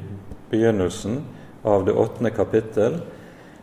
begynnelsen 0.51 1.23
av 1.65 1.87
det 1.87 1.97
åttende 1.97 2.31
kapittel, 2.31 3.01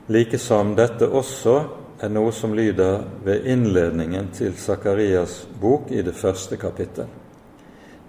like 0.08 0.40
som 0.42 0.74
dette 0.76 1.06
også 1.06 1.58
er 2.02 2.12
noe 2.14 2.34
som 2.34 2.54
lyder 2.58 3.04
ved 3.26 3.46
innledningen 3.46 4.32
til 4.34 4.58
Sakarias 4.58 5.44
bok 5.62 5.92
i 5.92 6.02
det 6.02 6.16
første 6.18 6.58
kapittel. 6.58 7.06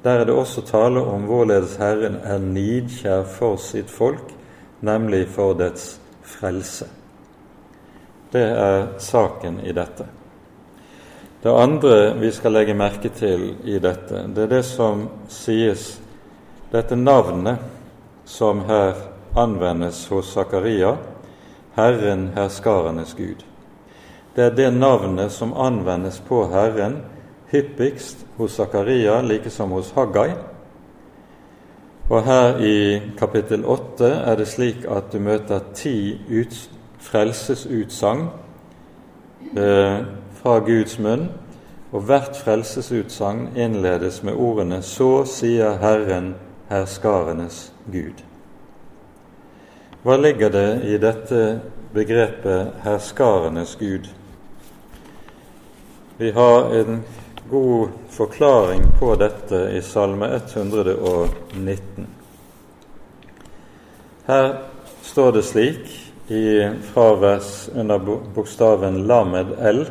Der 0.02 0.20
er 0.20 0.24
det 0.24 0.34
også 0.34 0.64
tale 0.64 1.00
om 1.00 1.26
hvorledes 1.28 1.76
Herren 1.76 2.20
er 2.24 2.38
nidkjær 2.38 3.26
for 3.28 3.60
sitt 3.60 3.90
folk, 3.90 4.32
nemlig 4.80 5.26
for 5.34 5.58
dets 5.58 5.98
frelse. 6.22 6.97
Det 8.30 8.44
er 8.44 8.86
saken 8.98 9.60
i 9.64 9.72
dette. 9.72 10.04
Det 11.42 11.54
andre 11.54 12.14
vi 12.18 12.32
skal 12.34 12.52
legge 12.52 12.74
merke 12.74 13.08
til 13.14 13.54
i 13.64 13.78
dette, 13.78 14.24
det 14.34 14.42
er 14.42 14.54
det 14.58 14.64
som 14.66 15.06
sies 15.32 15.94
Dette 16.68 16.98
navnet 17.00 17.62
som 18.28 18.60
her 18.68 18.98
anvendes 19.38 20.02
hos 20.12 20.34
Zakaria, 20.34 20.98
Herren 21.72 22.26
herskarenes 22.34 23.14
Gud. 23.16 23.40
Det 24.34 24.44
er 24.44 24.50
det 24.50 24.68
navnet 24.76 25.32
som 25.32 25.54
anvendes 25.56 26.18
på 26.28 26.42
Herren 26.52 26.98
hyppigst 27.48 28.26
hos 28.36 28.58
Zakaria, 28.58 29.22
like 29.22 29.50
som 29.50 29.72
hos 29.72 29.94
Haggai. 29.96 30.34
Og 32.10 32.22
her 32.24 32.60
i 32.60 32.76
kapittel 33.18 33.64
8 33.64 34.12
er 34.28 34.36
det 34.36 34.48
slik 34.48 34.84
at 34.84 35.08
du 35.12 35.18
møter 35.24 35.64
ti 35.74 36.18
frelsesutsagn 36.98 38.28
eh, 39.56 39.98
fra 40.42 40.58
Guds 40.58 40.98
munn, 40.98 41.28
og 41.92 42.04
hvert 42.04 42.36
frelsesutsagn 42.36 43.56
innledes 43.56 44.22
med 44.22 44.34
ordene 44.34 44.82
'Så 44.82 45.24
sier 45.24 45.78
Herren, 45.78 46.34
herskarenes 46.68 47.72
Gud'. 47.92 48.24
Hva 50.02 50.16
ligger 50.16 50.48
det 50.48 50.82
i 50.84 50.98
dette 50.98 51.60
begrepet 51.94 52.72
'herskarenes 52.84 53.76
Gud'? 53.80 54.10
Vi 56.18 56.30
har 56.30 56.74
en 56.74 57.04
god 57.50 57.88
forklaring 58.10 58.82
på 58.98 59.14
dette 59.14 59.70
i 59.72 59.80
Salme 59.80 60.26
119. 60.26 62.06
Her 64.26 64.56
står 65.02 65.30
det 65.30 65.44
slik 65.44 66.12
i 66.28 66.70
fravers 66.92 67.70
under 67.74 67.98
bokstaven 68.34 69.06
Lamed 69.06 69.46
L 69.58 69.86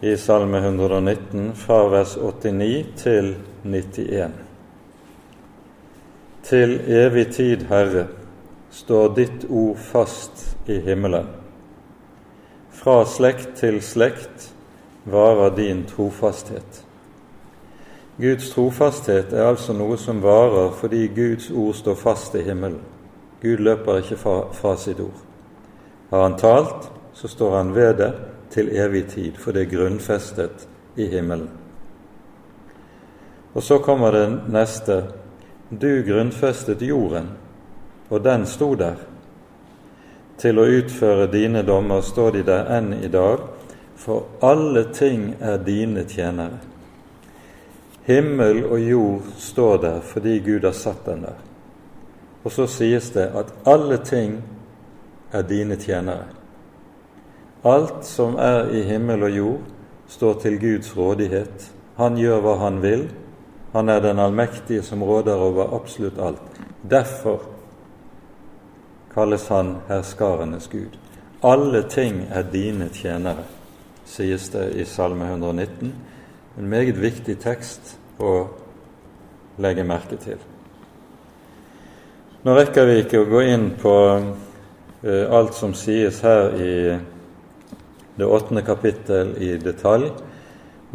i 0.00 0.16
Salme 0.16 0.58
119, 0.58 1.54
fravers 1.54 2.16
89 2.16 2.86
til 2.96 3.34
91. 3.62 4.30
Til 6.42 6.80
evig 6.80 7.26
tid, 7.34 7.66
Herre, 7.68 8.06
står 8.70 9.14
ditt 9.14 9.46
ord 9.50 9.76
fast 9.76 10.56
i 10.66 10.78
himmelen. 10.80 11.26
Fra 12.72 13.02
slekt 13.04 13.56
til 13.58 13.82
slekt 13.82 14.52
varer 15.04 15.50
din 15.56 15.82
trofasthet. 15.88 16.84
Guds 18.18 18.50
trofasthet 18.50 19.32
er 19.32 19.50
altså 19.50 19.74
noe 19.76 19.98
som 19.98 20.22
varer 20.22 20.72
fordi 20.78 21.08
Guds 21.14 21.50
ord 21.50 21.74
står 21.74 21.98
fast 21.98 22.38
i 22.38 22.46
himmelen. 22.46 22.80
Gud 23.42 23.58
løper 23.58 24.00
ikke 24.02 24.16
fra, 24.16 24.36
fra 24.52 24.76
sitt 24.76 25.00
ord. 25.00 25.20
Har 26.10 26.22
han 26.22 26.36
talt, 26.36 26.90
så 27.12 27.28
står 27.28 27.56
han 27.56 27.74
ved 27.74 27.94
det 27.98 28.12
til 28.50 28.70
evig 28.76 29.06
tid, 29.12 29.36
for 29.38 29.52
det 29.52 29.66
er 29.66 29.76
grunnfestet 29.76 30.68
i 30.96 31.06
himmelen. 31.06 31.50
Og 33.54 33.62
så 33.62 33.78
kommer 33.78 34.12
det 34.12 34.26
neste. 34.48 35.02
Du 35.70 36.02
grunnfestet 36.06 36.82
jorden, 36.82 37.28
og 38.10 38.24
den 38.24 38.46
sto 38.46 38.74
der. 38.74 38.96
Til 40.38 40.58
å 40.58 40.68
utføre 40.78 41.26
dine 41.32 41.62
dommer 41.66 42.00
står 42.00 42.38
de 42.38 42.42
der 42.46 42.70
enn 42.78 42.92
i 43.02 43.10
dag, 43.10 43.42
for 43.98 44.38
alle 44.46 44.84
ting 44.94 45.32
er 45.40 45.58
dine 45.58 46.06
tjenere. 46.08 46.60
Himmel 48.06 48.62
og 48.64 48.80
jord 48.80 49.34
står 49.36 49.82
der 49.82 50.00
fordi 50.00 50.38
Gud 50.46 50.64
har 50.64 50.72
satt 50.72 51.04
den 51.06 51.26
der. 51.26 51.47
Og 52.44 52.52
så 52.52 52.66
sies 52.70 53.10
det 53.10 53.30
at 53.36 53.52
alle 53.66 53.98
ting 54.04 54.38
er 55.32 55.42
dine 55.42 55.76
tjenere. 55.76 56.28
Alt 57.64 58.04
som 58.06 58.36
er 58.38 58.70
i 58.70 58.82
himmel 58.86 59.22
og 59.22 59.36
jord, 59.36 59.66
står 60.08 60.38
til 60.40 60.60
Guds 60.60 60.96
rådighet. 60.96 61.66
Han 61.96 62.16
gjør 62.16 62.40
hva 62.40 62.54
han 62.62 62.78
vil. 62.82 63.08
Han 63.72 63.88
er 63.88 64.00
den 64.00 64.18
allmektige 64.18 64.82
som 64.82 65.02
råder 65.02 65.34
over 65.34 65.74
absolutt 65.76 66.18
alt. 66.18 66.62
Derfor 66.90 67.42
kalles 69.12 69.48
han 69.48 69.76
herskarenes 69.88 70.68
Gud. 70.72 70.96
Alle 71.42 71.82
ting 71.90 72.24
er 72.30 72.42
dine 72.42 72.88
tjenere 72.88 73.44
sies 74.08 74.48
det 74.48 74.70
i 74.74 74.84
Salme 74.84 75.24
119. 75.24 75.94
En 76.58 76.68
meget 76.68 76.98
viktig 77.00 77.38
tekst 77.42 77.96
å 78.18 78.48
legge 79.62 79.84
merke 79.86 80.18
til. 80.20 80.40
Nå 82.48 82.54
rekker 82.56 82.86
vi 82.88 82.92
ikke 83.02 83.18
å 83.20 83.26
gå 83.28 83.40
inn 83.44 83.64
på 83.76 83.94
uh, 84.16 85.24
alt 85.36 85.52
som 85.52 85.74
sies 85.76 86.22
her 86.24 86.54
i 86.56 86.76
det 88.16 88.24
åttende 88.24 88.62
kapittel 88.64 89.34
i 89.36 89.50
detalj, 89.60 90.06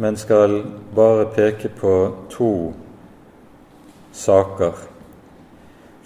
men 0.02 0.18
skal 0.18 0.56
bare 0.96 1.28
peke 1.36 1.70
på 1.78 1.92
to 2.32 2.48
saker. 4.10 4.82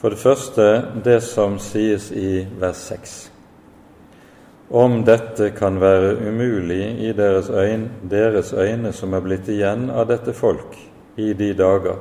For 0.03 0.12
det 0.12 0.20
første 0.20 0.68
det 1.09 1.16
som 1.24 1.57
sies 1.57 2.11
i 2.12 2.42
vers 2.61 2.84
6 2.92 3.16
om 4.68 5.01
dette 5.09 5.55
kan 5.57 5.80
være 5.80 6.12
umulig 6.28 6.82
i 7.09 7.16
deres 7.16 7.49
øyne, 7.49 7.88
deres 8.05 8.53
øyne 8.53 8.92
som 8.92 9.16
er 9.16 9.24
blitt 9.24 9.49
igjen 9.49 9.88
av 9.88 10.11
dette 10.12 10.36
folk 10.36 10.76
i 11.16 11.32
de 11.32 11.55
dager, 11.57 11.96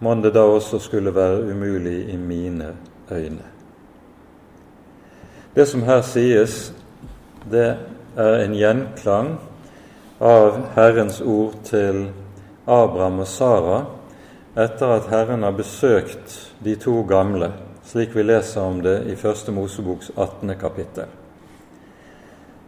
mon 0.00 0.22
det 0.22 0.32
da 0.34 0.42
også 0.48 0.78
skulle 0.78 1.14
være 1.14 1.44
umulig 1.52 2.08
i 2.12 2.16
mine 2.16 2.72
øyne. 3.10 3.44
Det 5.54 5.68
som 5.68 5.82
her 5.82 6.00
sies, 6.00 6.72
det 7.50 7.76
er 8.16 8.44
en 8.44 8.54
gjenklang 8.54 9.34
av 10.20 10.60
Herrens 10.74 11.20
ord 11.20 11.56
til 11.64 12.10
Abraham 12.66 13.22
og 13.24 13.28
Sara 13.28 13.80
etter 14.56 14.94
at 14.96 15.08
Herren 15.10 15.42
har 15.42 15.56
besøkt 15.56 16.36
de 16.64 16.76
to 16.76 17.02
gamle, 17.08 17.52
slik 17.86 18.14
vi 18.16 18.22
leser 18.22 18.60
om 18.60 18.80
det 18.82 19.02
i 19.10 19.16
Første 19.16 19.52
Moseboks 19.52 20.10
18. 20.16 20.54
kapittel. 20.60 21.08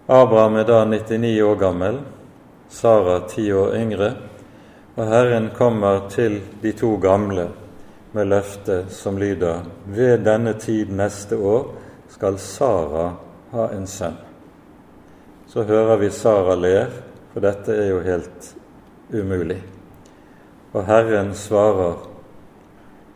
Abraham 0.08 0.56
er 0.56 0.66
da 0.66 0.84
99 0.84 1.40
år 1.42 1.56
gammel, 1.60 2.00
Sara 2.68 3.20
ti 3.28 3.52
år 3.52 3.76
yngre, 3.76 4.12
og 4.96 5.06
Herren 5.08 5.50
kommer 5.56 6.08
til 6.12 6.40
de 6.62 6.72
to 6.76 6.96
gamle 7.00 7.48
med 8.12 8.28
løftet 8.28 8.92
som 8.92 9.18
lyder 9.18 9.64
Ved 9.86 10.18
denne 10.24 10.52
tid 10.60 10.92
neste 10.92 11.36
år 11.36 11.70
skal 12.12 12.38
Sara 12.38 13.06
ha 13.52 13.68
en 13.72 13.86
sønn. 13.86 14.18
Så 15.48 15.64
hører 15.64 15.96
vi 15.96 16.10
Sara 16.10 16.54
ler, 16.56 16.92
for 17.32 17.40
dette 17.40 17.72
er 17.72 17.88
jo 17.88 18.00
helt 18.04 18.54
umulig. 19.12 19.62
Og 20.72 20.84
Herren 20.86 21.34
svarer 21.36 21.96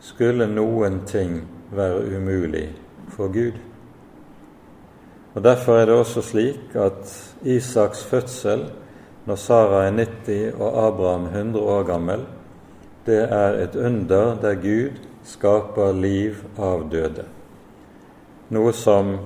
skulle 0.01 0.47
noen 0.49 1.01
ting 1.09 1.39
være 1.73 2.17
umulig 2.17 2.67
for 3.13 3.33
Gud. 3.33 3.57
Og 5.33 5.43
Derfor 5.43 5.77
er 5.77 5.85
det 5.85 5.95
også 5.95 6.21
slik 6.21 6.75
at 6.75 7.13
Isaks 7.45 8.03
fødsel, 8.03 8.65
når 9.27 9.35
Sara 9.35 9.85
er 9.85 9.91
90 9.91 10.55
og 10.55 10.77
Abraham 10.87 11.25
100 11.25 11.63
år 11.63 11.83
gammel, 11.83 12.21
det 13.05 13.23
er 13.23 13.57
et 13.63 13.75
under 13.75 14.35
der 14.41 14.55
Gud 14.55 15.01
skaper 15.27 15.91
liv 15.91 16.39
av 16.59 16.85
døde. 16.91 17.25
Noe 18.55 18.71
som 18.73 19.17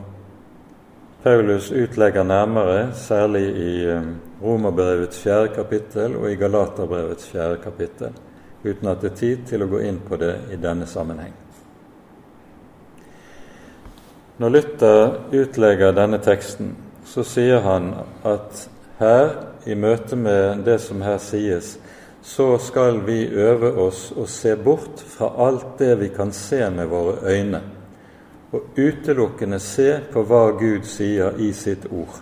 Paulus 1.22 1.70
utlegger 1.72 2.26
nærmere, 2.26 2.96
særlig 2.98 3.44
i 3.46 3.74
eh, 3.86 4.08
Romerbrevets 4.42 5.22
fjerde 5.22 5.54
kapittel 5.54 6.16
og 6.18 6.32
i 6.32 6.36
Galaterbrevets 6.36 7.30
fjerde 7.30 7.60
kapittel, 7.62 8.16
uten 8.64 8.90
at 8.90 9.02
det 9.02 9.12
er 9.12 9.20
tid 9.20 9.46
til 9.52 9.62
å 9.62 9.70
gå 9.70 9.84
inn 9.86 10.00
på 10.02 10.18
det 10.18 10.34
i 10.54 10.58
denne 10.58 10.90
sammenheng. 10.90 11.36
Når 14.42 14.50
Luther 14.50 15.04
utlegger 15.44 15.94
denne 15.94 16.18
teksten, 16.18 16.74
så 17.06 17.22
sier 17.28 17.62
han 17.62 17.92
at 18.26 18.66
her, 18.98 19.51
i 19.66 19.76
møte 19.76 20.16
med 20.16 20.64
det 20.66 20.80
som 20.82 21.02
her 21.02 21.18
sies, 21.22 21.76
så 22.22 22.58
skal 22.58 23.02
vi 23.06 23.26
øve 23.28 23.72
oss 23.82 24.12
å 24.14 24.26
se 24.30 24.56
bort 24.56 25.02
fra 25.14 25.32
alt 25.46 25.78
det 25.80 25.96
vi 26.02 26.10
kan 26.14 26.32
se 26.32 26.70
med 26.70 26.90
våre 26.90 27.18
øyne, 27.26 27.62
og 28.52 28.78
utelukkende 28.78 29.60
se 29.60 29.96
på 30.12 30.24
hva 30.28 30.52
Gud 30.60 30.86
sier 30.86 31.40
i 31.40 31.52
sitt 31.54 31.88
ord. 31.92 32.22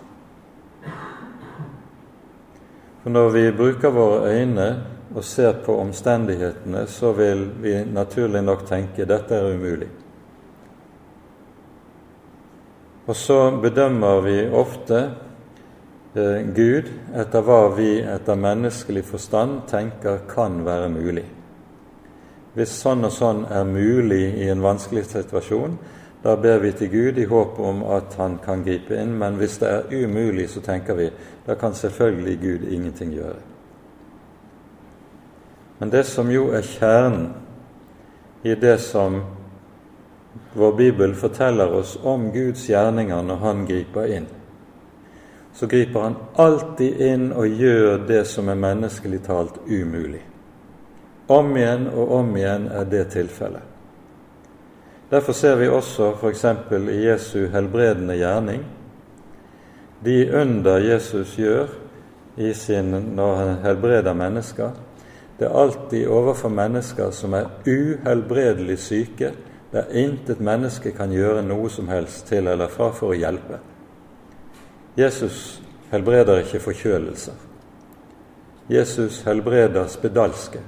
For 3.02 3.10
Når 3.10 3.28
vi 3.30 3.44
bruker 3.56 3.90
våre 3.90 4.32
øyne 4.32 4.68
og 5.14 5.24
ser 5.24 5.52
på 5.64 5.76
omstendighetene, 5.80 6.86
så 6.86 7.12
vil 7.12 7.48
vi 7.62 7.80
naturlig 7.84 8.42
nok 8.44 8.66
tenke 8.68 9.08
dette 9.08 9.34
er 9.34 9.54
umulig. 9.54 9.88
Og 13.06 13.16
så 13.16 13.50
bedømmer 13.62 14.20
vi 14.20 14.36
ofte 14.54 15.00
Gud 16.14 16.88
etter 17.14 17.42
hva 17.46 17.68
vi 17.76 18.00
etter 18.02 18.34
menneskelig 18.34 19.04
forstand 19.06 19.60
tenker 19.70 20.24
kan 20.30 20.64
være 20.66 20.88
mulig. 20.90 21.26
Hvis 22.54 22.72
sånn 22.80 23.06
og 23.06 23.12
sånn 23.14 23.44
er 23.46 23.68
mulig 23.68 24.24
i 24.42 24.48
en 24.50 24.62
vanskelig 24.64 25.04
situasjon, 25.06 25.76
da 26.22 26.34
ber 26.36 26.58
vi 26.60 26.72
til 26.76 26.90
Gud 26.90 27.18
i 27.18 27.28
håp 27.30 27.60
om 27.62 27.84
at 27.94 28.16
Han 28.18 28.38
kan 28.44 28.64
gripe 28.64 28.96
inn. 28.98 29.14
Men 29.18 29.38
hvis 29.38 29.58
det 29.58 29.68
er 29.68 30.04
umulig, 30.04 30.48
så 30.50 30.60
tenker 30.60 30.94
vi 30.94 31.10
da 31.46 31.54
kan 31.54 31.74
selvfølgelig 31.74 32.38
Gud 32.40 32.66
ingenting 32.72 33.14
gjøre. 33.14 33.38
Men 35.78 35.90
det 35.90 36.04
som 36.06 36.30
jo 36.30 36.50
er 36.52 36.62
kjernen 36.62 37.30
i 38.42 38.54
det 38.54 38.80
som 38.80 39.22
vår 40.54 40.76
Bibel 40.76 41.14
forteller 41.14 41.72
oss 41.72 41.96
om 42.04 42.32
Guds 42.32 42.66
gjerninger 42.68 43.22
når 43.22 43.36
Han 43.36 43.64
griper 43.66 44.04
inn, 44.04 44.26
så 45.54 45.66
griper 45.66 46.00
han 46.00 46.16
alltid 46.34 47.00
inn 47.00 47.30
og 47.32 47.46
gjør 47.46 48.04
det 48.08 48.24
som 48.28 48.48
er 48.48 48.58
menneskelig 48.60 49.22
talt 49.26 49.58
umulig. 49.66 50.22
Om 51.30 51.56
igjen 51.56 51.88
og 51.94 52.12
om 52.20 52.36
igjen 52.36 52.68
er 52.74 52.84
det 52.90 53.04
tilfellet. 53.14 53.66
Derfor 55.10 55.34
ser 55.34 55.56
vi 55.58 55.68
også 55.68 56.12
f.eks. 56.14 56.44
i 56.90 57.00
Jesu 57.06 57.48
helbredende 57.50 58.14
gjerning 58.18 58.62
de 60.04 60.32
under 60.32 60.78
Jesus 60.78 61.36
gjør 61.36 61.66
sin, 62.54 62.90
når 63.16 63.34
han 63.36 63.56
helbreder 63.64 64.14
mennesker, 64.14 64.70
det 65.38 65.46
er 65.46 65.56
alltid 65.56 66.06
overfor 66.08 66.48
mennesker 66.48 67.10
som 67.10 67.34
er 67.34 67.50
uhelbredelig 67.66 68.78
syke, 68.78 69.32
der 69.72 69.92
intet 69.92 70.40
menneske 70.40 70.92
kan 70.96 71.12
gjøre 71.12 71.42
noe 71.44 71.68
som 71.70 71.88
helst 71.88 72.26
til 72.26 72.48
eller 72.48 72.68
fra 72.72 72.90
for 72.96 73.12
å 73.12 73.18
hjelpe. 73.18 73.60
Jesus 75.00 75.62
helbreder 75.90 76.42
ikke 76.42 76.60
forkjølelser. 76.60 77.34
Jesus 78.70 79.22
helbreder 79.26 79.86
spedalske. 79.88 80.60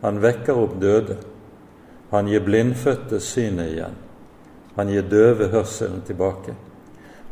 Han 0.00 0.20
vekker 0.22 0.56
opp 0.56 0.76
døde. 0.80 1.16
Han 2.10 2.30
gir 2.30 2.44
blindfødte 2.44 3.20
synet 3.20 3.72
igjen. 3.74 3.96
Han 4.76 4.88
gir 4.88 5.02
døve 5.10 5.50
hørselen 5.52 6.04
tilbake. 6.06 6.54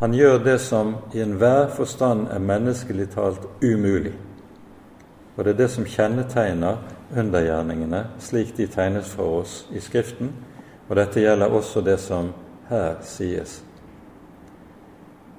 Han 0.00 0.14
gjør 0.14 0.38
det 0.44 0.58
som 0.60 0.96
i 1.14 1.22
enhver 1.22 1.70
forstand 1.74 2.26
er 2.30 2.42
menneskelig 2.42 3.08
talt 3.14 3.46
umulig. 3.62 4.14
Og 5.36 5.44
det 5.44 5.54
er 5.54 5.62
det 5.62 5.70
som 5.70 5.86
kjennetegner 5.86 6.82
undergjerningene 7.16 8.04
slik 8.22 8.56
de 8.56 8.66
tegnes 8.66 9.10
for 9.14 9.40
oss 9.40 9.62
i 9.72 9.80
Skriften, 9.80 10.34
og 10.88 10.96
dette 10.98 11.22
gjelder 11.22 11.54
også 11.54 11.80
det 11.86 11.98
som 12.02 12.32
her 12.68 13.00
sies 13.06 13.60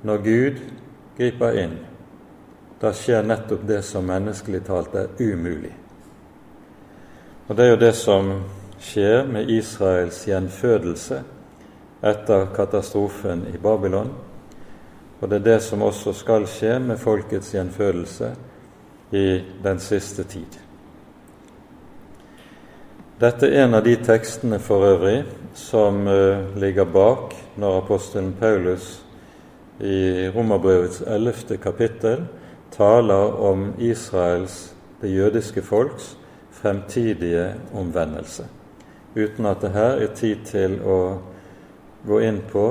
når 0.04 0.18
Gud 0.24 0.62
griper 1.18 1.58
inn, 1.60 1.76
da 2.80 2.94
skjer 2.96 3.26
nettopp 3.28 3.66
det 3.68 3.82
som 3.84 4.08
menneskelig 4.08 4.62
talt 4.68 4.96
er 4.96 5.10
umulig. 5.20 5.74
Og 7.48 7.56
Det 7.56 7.66
er 7.66 7.70
jo 7.70 7.82
det 7.82 7.96
som 7.96 8.32
skjer 8.80 9.26
med 9.28 9.50
Israels 9.50 10.22
gjenfødelse 10.28 11.24
etter 12.02 12.46
katastrofen 12.56 13.48
i 13.54 13.58
Babylon. 13.58 14.14
Og 15.20 15.30
det 15.30 15.36
er 15.36 15.48
det 15.48 15.60
som 15.64 15.82
også 15.82 16.14
skal 16.14 16.48
skje 16.48 16.78
med 16.80 16.98
folkets 16.98 17.52
gjenfødelse 17.54 18.32
i 19.12 19.42
den 19.64 19.80
siste 19.80 20.24
tid. 20.24 20.60
Dette 23.20 23.50
er 23.50 23.66
en 23.66 23.76
av 23.76 23.84
de 23.84 23.98
tekstene 24.00 24.62
for 24.64 24.86
øvrig 24.88 25.26
som 25.54 26.06
uh, 26.08 26.56
ligger 26.56 26.86
bak 26.86 27.36
når 27.60 27.82
apostelen 27.82 28.32
Paulus 28.40 29.02
i 29.80 30.30
Romerbrevets 30.36 31.02
ellevte 31.08 31.58
kapittel 31.58 32.26
taler 32.72 33.40
om 33.40 33.74
Israels, 33.80 34.76
det 35.02 35.14
jødiske 35.16 35.62
folks, 35.62 36.18
fremtidige 36.52 37.54
omvendelse. 37.74 38.46
Uten 39.16 39.46
at 39.46 39.62
det 39.62 39.72
her 39.72 40.02
er 40.04 40.16
tid 40.16 40.46
til 40.46 40.80
å 40.84 41.00
gå 42.08 42.20
inn 42.20 42.42
på 42.52 42.66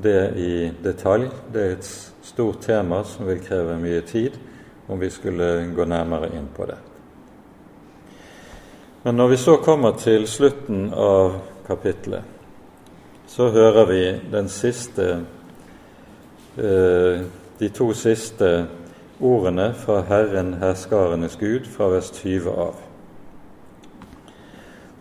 det 0.00 0.32
i 0.36 0.52
detalj. 0.84 1.28
Det 1.52 1.62
er 1.62 1.74
et 1.76 1.90
stort 2.24 2.62
tema 2.64 3.02
som 3.04 3.28
vil 3.28 3.42
kreve 3.44 3.78
mye 3.80 4.00
tid 4.00 4.38
om 4.88 5.00
vi 5.00 5.10
skulle 5.10 5.70
gå 5.76 5.84
nærmere 5.84 6.32
inn 6.34 6.48
på 6.56 6.66
det. 6.66 6.78
Men 9.02 9.16
når 9.16 9.28
vi 9.28 9.36
så 9.36 9.56
kommer 9.56 9.92
til 9.96 10.26
slutten 10.28 10.90
av 10.92 11.38
kapittelet, 11.66 12.24
så 13.30 13.48
hører 13.48 13.86
vi 13.86 14.02
den 14.32 14.48
siste 14.48 15.22
de 16.56 17.68
to 17.74 17.92
siste 17.94 18.66
ordene 19.20 19.72
fra 19.74 20.00
Herren 20.08 20.54
herskarenes 20.60 21.36
Gud 21.40 21.66
fra 21.68 21.90
vers 21.92 22.10
20 22.10 22.50
av. 22.50 22.74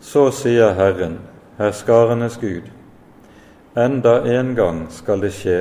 Så 0.02 0.30
sier 0.32 0.74
Herren, 0.78 1.20
herskarenes 1.58 2.38
Gud, 2.42 2.70
enda 3.76 4.20
en 4.28 4.56
gang 4.56 4.86
skal 4.92 5.24
det 5.24 5.34
skje 5.36 5.60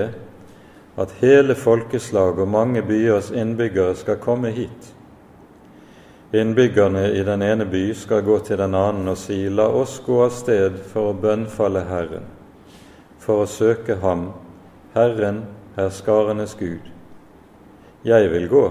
at 0.98 1.14
hele 1.20 1.54
folkeslag 1.54 2.38
og 2.42 2.50
mange 2.50 2.82
byers 2.82 3.30
innbyggere 3.30 3.94
skal 3.98 4.18
komme 4.22 4.50
hit. 4.50 4.94
Innbyggerne 6.34 7.06
i 7.14 7.22
den 7.24 7.42
ene 7.42 7.64
by 7.64 7.92
skal 7.96 8.24
gå 8.26 8.38
til 8.44 8.58
den 8.60 8.74
annen 8.74 9.08
og 9.08 9.16
si, 9.16 9.46
la 9.48 9.68
oss 9.70 10.00
gå 10.04 10.18
av 10.26 10.34
sted 10.34 10.82
for 10.90 11.12
å 11.12 11.16
bønnfalle 11.16 11.86
Herren, 11.88 12.26
for 13.22 13.44
å 13.44 13.48
søke 13.48 13.96
Ham, 14.02 14.32
Herren 14.96 15.44
herskarenes 15.78 16.56
Gud. 16.58 16.82
Jeg 18.04 18.30
vil 18.32 18.48
gå, 18.48 18.64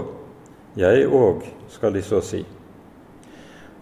jeg 0.76 1.06
òg, 1.08 1.46
skal 1.68 1.94
de 1.94 2.02
så 2.04 2.20
si. 2.20 2.42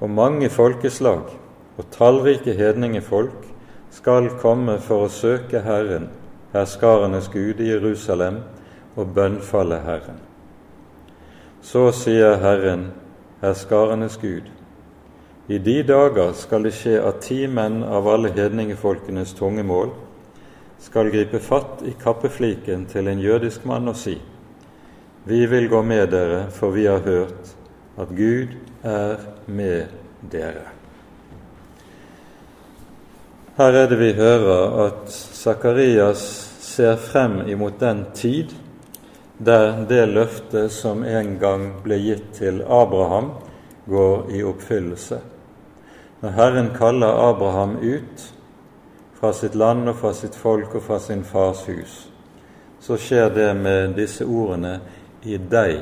Og 0.01 0.11
mange 0.11 0.51
folkeslag 0.51 1.33
og 1.77 1.89
tallrike 1.91 2.55
hedningefolk 2.55 3.49
skal 3.91 4.31
komme 4.39 4.79
for 4.79 5.07
å 5.07 5.11
søke 5.11 5.64
Herren, 5.64 6.09
herskarenes 6.55 7.27
Gud 7.33 7.61
i 7.61 7.72
Jerusalem, 7.72 8.45
og 8.97 9.11
bønnfalle 9.14 9.83
Herren. 9.85 10.22
Så 11.61 11.91
sier 11.93 12.39
Herren, 12.41 12.93
herskarenes 13.43 14.16
Gud, 14.22 14.47
i 15.49 15.59
de 15.59 15.81
dager 15.87 16.33
skal 16.35 16.64
det 16.66 16.74
skje 16.79 16.97
at 17.03 17.20
ti 17.27 17.45
menn 17.47 17.83
av 17.85 18.07
alle 18.11 18.33
hedningefolkenes 18.35 19.35
tunge 19.39 19.62
mål 19.66 19.93
skal 20.81 21.11
gripe 21.11 21.39
fatt 21.39 21.83
i 21.87 21.95
kappefliken 22.03 22.87
til 22.87 23.09
en 23.09 23.20
jødisk 23.20 23.64
mann 23.64 23.89
og 23.89 23.97
si:" 23.97 24.18
Vi 25.24 25.47
vil 25.47 25.68
gå 25.68 25.83
med 25.83 26.07
dere, 26.11 26.51
for 26.51 26.70
vi 26.70 26.87
har 26.87 26.99
hørt 26.99 27.57
at 27.99 28.09
Gud 28.09 28.49
er 28.83 29.16
med 29.47 29.87
dere. 30.33 30.70
Her 33.57 33.72
er 33.72 33.89
det 33.89 33.99
vi 33.99 34.12
hører 34.12 34.87
at 34.87 35.11
Sakarias 35.11 36.22
ser 36.61 36.97
frem 36.97 37.49
imot 37.49 37.81
den 37.81 38.05
tid 38.14 38.53
der 39.39 39.85
det 39.89 40.09
løftet 40.09 40.72
som 40.72 41.05
en 41.05 41.39
gang 41.41 41.70
ble 41.85 41.99
gitt 42.01 42.31
til 42.39 42.62
Abraham, 42.62 43.31
går 43.89 44.31
i 44.33 44.43
oppfyllelse. 44.45 45.18
Når 46.20 46.31
Herren 46.31 46.70
kaller 46.77 47.20
Abraham 47.29 47.77
ut 47.83 48.24
fra 49.20 49.32
sitt 49.32 49.54
land 49.54 49.88
og 49.88 49.96
fra 50.00 50.12
sitt 50.14 50.34
folk 50.36 50.74
og 50.74 50.82
fra 50.82 50.98
sin 51.00 51.24
fars 51.24 51.64
hus, 51.66 51.94
så 52.80 52.98
skjer 53.00 53.30
det 53.34 53.50
med 53.56 53.96
disse 53.96 54.24
ordene 54.24 54.80
i 55.24 55.38
deg 55.38 55.80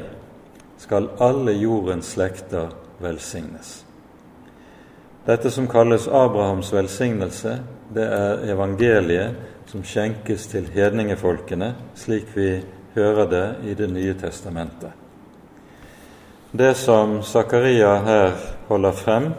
skal 0.78 1.10
alle 1.22 1.52
jordens 1.52 2.12
slekter 2.14 2.72
velsignes. 3.02 3.84
Dette 5.24 5.50
som 5.50 5.68
kalles 5.68 6.08
Abrahams 6.08 6.72
velsignelse, 6.72 7.58
det 7.94 8.04
er 8.04 8.42
evangeliet 8.52 9.38
som 9.70 9.84
skjenkes 9.86 10.46
til 10.52 10.66
hedningefolkene, 10.74 11.72
slik 11.96 12.28
vi 12.36 12.58
hører 12.94 13.30
det 13.30 13.46
i 13.64 13.74
Det 13.74 13.88
nye 13.90 14.14
testamentet. 14.14 14.92
Det 16.52 16.76
som 16.76 17.22
Zakaria 17.22 17.96
her 18.04 18.32
holder 18.68 18.92
frem, 18.92 19.32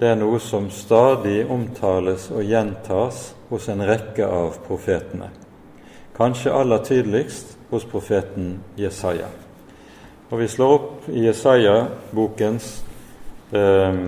det 0.00 0.08
er 0.08 0.16
noe 0.16 0.38
som 0.40 0.70
stadig 0.72 1.42
omtales 1.52 2.30
og 2.32 2.40
gjentas 2.48 3.34
hos 3.50 3.66
en 3.68 3.82
rekke 3.84 4.24
av 4.24 4.54
profetene. 4.64 5.28
Kanskje 6.16 6.54
aller 6.56 6.80
tydeligst 6.84 7.52
hos 7.68 7.84
profeten 7.84 8.54
Jesaja. 8.80 9.28
Og 10.30 10.38
Vi 10.38 10.48
slår 10.48 10.72
opp 10.72 11.08
i 11.12 11.26
Jesaja-bokens 11.26 12.70
eh, 13.52 14.00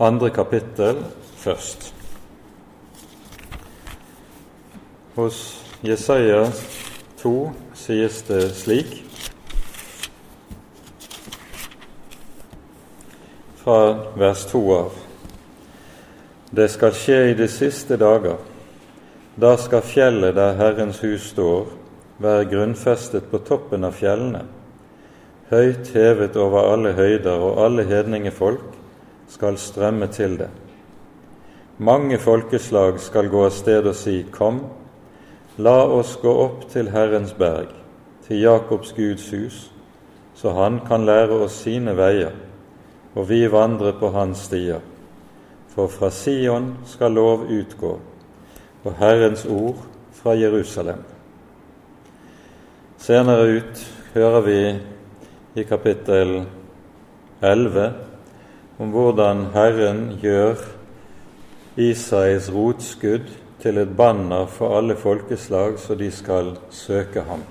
andre 0.00 0.30
kapittel 0.30 1.02
først. 1.36 1.92
Hos 5.16 5.42
Jesaja 5.84 6.46
2 7.20 7.34
sies 7.76 8.22
det 8.30 8.42
slik 8.56 8.96
fra 13.60 13.80
vers 14.16 14.48
2 14.48 14.64
av. 14.78 14.99
Det 16.50 16.68
skal 16.70 16.92
skje 16.92 17.18
i 17.30 17.34
de 17.34 17.48
siste 17.48 17.96
dager. 17.96 18.38
Da 19.40 19.56
skal 19.56 19.82
fjellet 19.86 20.34
der 20.34 20.56
Herrens 20.58 21.00
hus 21.00 21.30
står, 21.30 21.68
være 22.18 22.48
grunnfestet 22.50 23.30
på 23.30 23.38
toppen 23.46 23.86
av 23.86 23.94
fjellene 23.96 24.42
høyt 25.50 25.90
hevet 25.94 26.36
over 26.38 26.70
alle 26.72 26.92
høyder, 26.94 27.38
og 27.42 27.58
alle 27.64 27.84
hedningefolk 27.84 28.76
skal 29.30 29.58
strømme 29.58 30.06
til 30.14 30.38
det. 30.38 30.50
Mange 31.78 32.18
folkeslag 32.18 33.00
skal 33.00 33.30
gå 33.32 33.44
av 33.46 33.54
sted 33.54 33.88
og 33.88 33.96
si, 33.98 34.22
Kom, 34.30 34.60
la 35.58 35.82
oss 35.90 36.16
gå 36.22 36.30
opp 36.44 36.68
til 36.70 36.90
Herrens 36.94 37.32
berg, 37.34 37.72
til 38.26 38.44
Jakobs 38.44 38.92
Guds 38.94 39.26
hus, 39.34 39.58
så 40.34 40.54
han 40.54 40.80
kan 40.86 41.06
lære 41.06 41.42
oss 41.46 41.58
sine 41.64 41.96
veier, 41.98 42.36
og 43.14 43.26
vi 43.28 43.42
vandre 43.50 43.92
på 43.98 44.12
hans 44.14 44.46
stier. 44.46 44.80
For 45.74 45.86
fra 45.86 46.10
Sion 46.10 46.72
skal 46.86 47.14
lov 47.14 47.46
utgå, 47.46 47.92
og 48.84 48.94
Herrens 48.98 49.44
ord 49.46 49.78
fra 50.12 50.34
Jerusalem. 50.34 51.04
Senere 52.98 53.56
ut 53.56 53.84
hører 54.14 54.40
vi 54.40 54.58
i 55.54 55.64
kapittel 55.64 56.42
11 57.42 57.92
om 58.80 58.90
hvordan 58.90 59.46
Herren 59.54 60.02
gjør 60.20 60.58
Isais 61.80 62.50
rotskudd 62.52 63.30
til 63.62 63.78
et 63.78 63.96
banner 63.96 64.46
for 64.50 64.76
alle 64.78 64.96
folkeslag, 64.96 65.78
så 65.78 65.94
de 65.94 66.10
skal 66.10 66.54
søke 66.70 67.22
ham. 67.28 67.44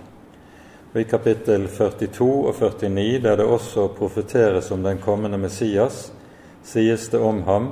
Og 0.94 1.02
I 1.02 1.04
kapittel 1.04 1.68
42 1.70 2.48
og 2.50 2.56
49, 2.56 3.20
der 3.24 3.36
det 3.36 3.46
også 3.46 3.88
profeteres 3.88 4.72
om 4.72 4.84
den 4.84 4.98
kommende 4.98 5.38
Messias, 5.38 6.12
sies 6.64 7.08
det 7.10 7.20
om 7.20 7.44
ham 7.44 7.70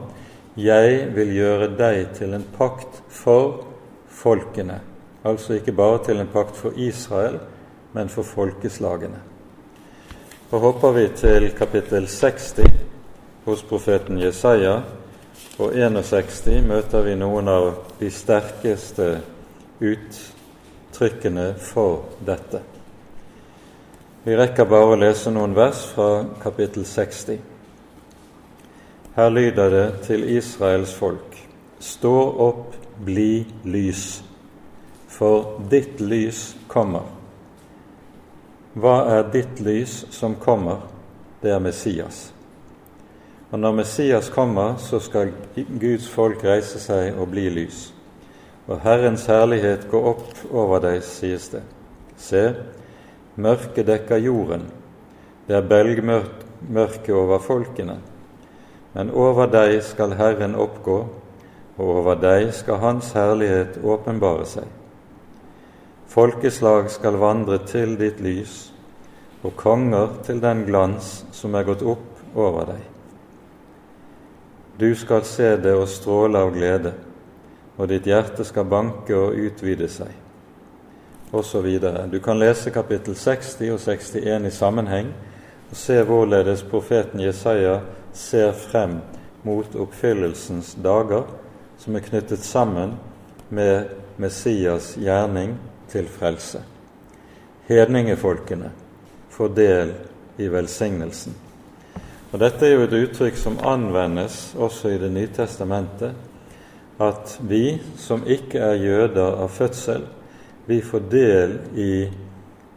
jeg 0.57 1.07
vil 1.13 1.33
gjøre 1.37 1.69
deg 1.77 2.13
til 2.17 2.33
en 2.33 2.45
pakt 2.57 3.01
for 3.13 3.67
folkene. 4.09 4.79
Altså 5.27 5.53
ikke 5.57 5.75
bare 5.77 6.03
til 6.05 6.19
en 6.19 6.29
pakt 6.33 6.57
for 6.57 6.73
Israel, 6.75 7.39
men 7.93 8.09
for 8.09 8.25
folkeslagene. 8.25 9.19
Og 10.51 10.59
hopper 10.59 10.91
vi 10.91 11.07
til 11.15 11.51
kapittel 11.57 12.07
60 12.07 12.53
hos 13.45 13.63
profeten 13.63 14.19
Jesaja, 14.21 14.79
og 15.59 15.75
61 15.75 16.63
møter 16.65 17.05
vi 17.05 17.15
noen 17.17 17.47
av 17.49 17.67
de 17.99 18.09
sterkeste 18.13 19.09
uttrykkene 19.81 21.51
for 21.61 22.05
dette. 22.25 22.61
Vi 24.23 24.35
rekker 24.35 24.65
bare 24.69 24.93
å 24.93 24.99
lese 24.99 25.31
noen 25.31 25.53
vers 25.55 25.85
fra 25.93 26.25
kapittel 26.41 26.85
60. 26.85 27.56
Her 29.17 29.29
lyder 29.33 29.69
det 29.73 29.85
til 30.07 30.23
Israels 30.37 30.93
folk.: 30.93 31.37
Stå 31.79 32.15
opp, 32.47 32.73
bli 33.05 33.45
lys, 33.65 34.23
for 35.09 35.61
ditt 35.71 36.01
lys 36.01 36.55
kommer 36.67 37.17
hva 38.77 38.97
er 39.09 39.29
ditt 39.33 39.57
lys 39.63 40.03
som 40.13 40.35
kommer? 40.37 40.83
Det 41.41 41.49
er 41.49 41.61
Messias. 41.63 42.27
Og 43.49 43.57
når 43.59 43.73
Messias 43.79 44.29
kommer, 44.29 44.75
så 44.77 44.99
skal 45.01 45.31
Guds 45.55 46.05
folk 46.11 46.43
reise 46.45 46.77
seg 46.81 47.17
og 47.17 47.31
bli 47.31 47.47
lys. 47.55 47.87
Og 48.67 48.83
Herrens 48.83 49.25
herlighet 49.31 49.87
går 49.89 50.09
opp 50.11 50.43
over 50.51 50.83
deg, 50.83 50.99
sies 51.01 51.47
det. 51.55 51.63
Se, 52.21 52.43
mørket 53.41 53.87
dekker 53.87 54.21
jorden, 54.21 54.67
det 55.47 55.57
er 55.57 55.69
belgmørke 55.71 57.15
over 57.17 57.41
folkene. 57.41 57.97
Men 58.93 59.11
over 59.11 59.49
deg 59.51 59.81
skal 59.83 60.15
Herren 60.17 60.55
oppgå, 60.55 60.97
og 61.77 61.95
over 61.99 62.17
deg 62.19 62.51
skal 62.55 62.81
Hans 62.81 63.11
herlighet 63.13 63.77
åpenbare 63.83 64.45
seg. 64.49 64.67
Folkeslag 66.07 66.89
skal 66.89 67.19
vandre 67.21 67.59
til 67.67 67.97
ditt 67.99 68.21
lys, 68.23 68.71
og 69.43 69.53
konger 69.59 70.15
til 70.25 70.39
den 70.41 70.63
glans 70.65 71.25
som 71.35 71.55
er 71.55 71.67
gått 71.67 71.83
opp 71.85 72.37
over 72.37 72.71
deg. 72.71 72.85
Du 74.79 74.95
skal 74.95 75.23
se 75.25 75.55
det 75.61 75.73
og 75.73 75.89
stråle 75.89 76.39
av 76.41 76.53
glede, 76.53 76.93
og 77.77 77.89
ditt 77.89 78.07
hjerte 78.09 78.45
skal 78.45 78.65
banke 78.69 79.15
og 79.15 79.37
utvide 79.37 79.89
seg, 79.89 80.13
Og 81.31 81.43
så 81.45 81.59
videre. 81.61 82.07
Du 82.07 82.19
kan 82.19 82.39
lese 82.39 82.71
kapittel 82.71 83.15
60 83.15 83.71
og 83.73 83.79
61 83.79 84.45
i 84.47 84.51
sammenheng 84.51 85.07
og 85.69 85.75
se 85.75 86.03
hvorledes 86.03 86.63
profeten 86.63 87.19
Jesaja 87.19 87.81
ser 88.17 88.51
frem 88.51 88.99
mot 89.45 89.75
oppfyllelsens 89.75 90.73
dager, 90.83 91.23
som 91.77 91.95
er 91.95 92.05
knyttet 92.05 92.43
sammen 92.43 92.97
med 93.49 93.93
Messias 94.17 94.95
gjerning 94.97 95.55
til 95.91 96.07
frelse. 96.09 96.63
Hedningefolkene 97.67 98.71
får 99.29 99.53
del 99.55 99.93
i 100.37 100.47
velsignelsen. 100.49 101.35
Og 102.31 102.39
Dette 102.41 102.65
er 102.67 102.73
jo 102.75 102.87
et 102.87 102.95
uttrykk 102.97 103.37
som 103.39 103.59
anvendes 103.63 104.55
også 104.57 104.91
i 104.91 104.97
Det 104.97 105.11
nye 105.11 105.29
testamentet, 105.35 106.15
at 106.99 107.37
vi 107.41 107.77
som 107.97 108.25
ikke 108.25 108.59
er 108.59 108.81
jøder 108.81 109.37
av 109.43 109.53
fødsel, 109.53 110.07
vi 110.65 110.81
får 110.81 111.05
del 111.11 111.59
i 111.77 111.91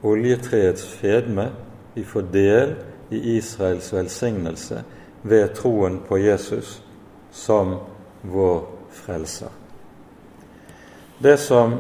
oljetreets 0.07 0.85
fedme, 1.01 1.49
vi 1.95 2.05
får 2.05 2.29
del 2.33 2.75
i 3.11 3.37
Israels 3.37 3.93
velsignelse 3.93 4.85
ved 5.23 5.55
troen 5.55 6.01
på 6.09 6.19
Jesus 6.19 6.81
som 7.33 7.77
vår 8.23 8.67
frelser. 8.93 9.49
Det 11.19 11.37
som 11.37 11.75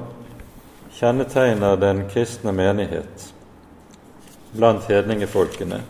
kjennetegner 0.93 1.76
den 1.80 2.05
kristne 2.11 2.53
menighet 2.53 3.30
blant 4.53 4.84
hedningefolkene, 4.91 5.80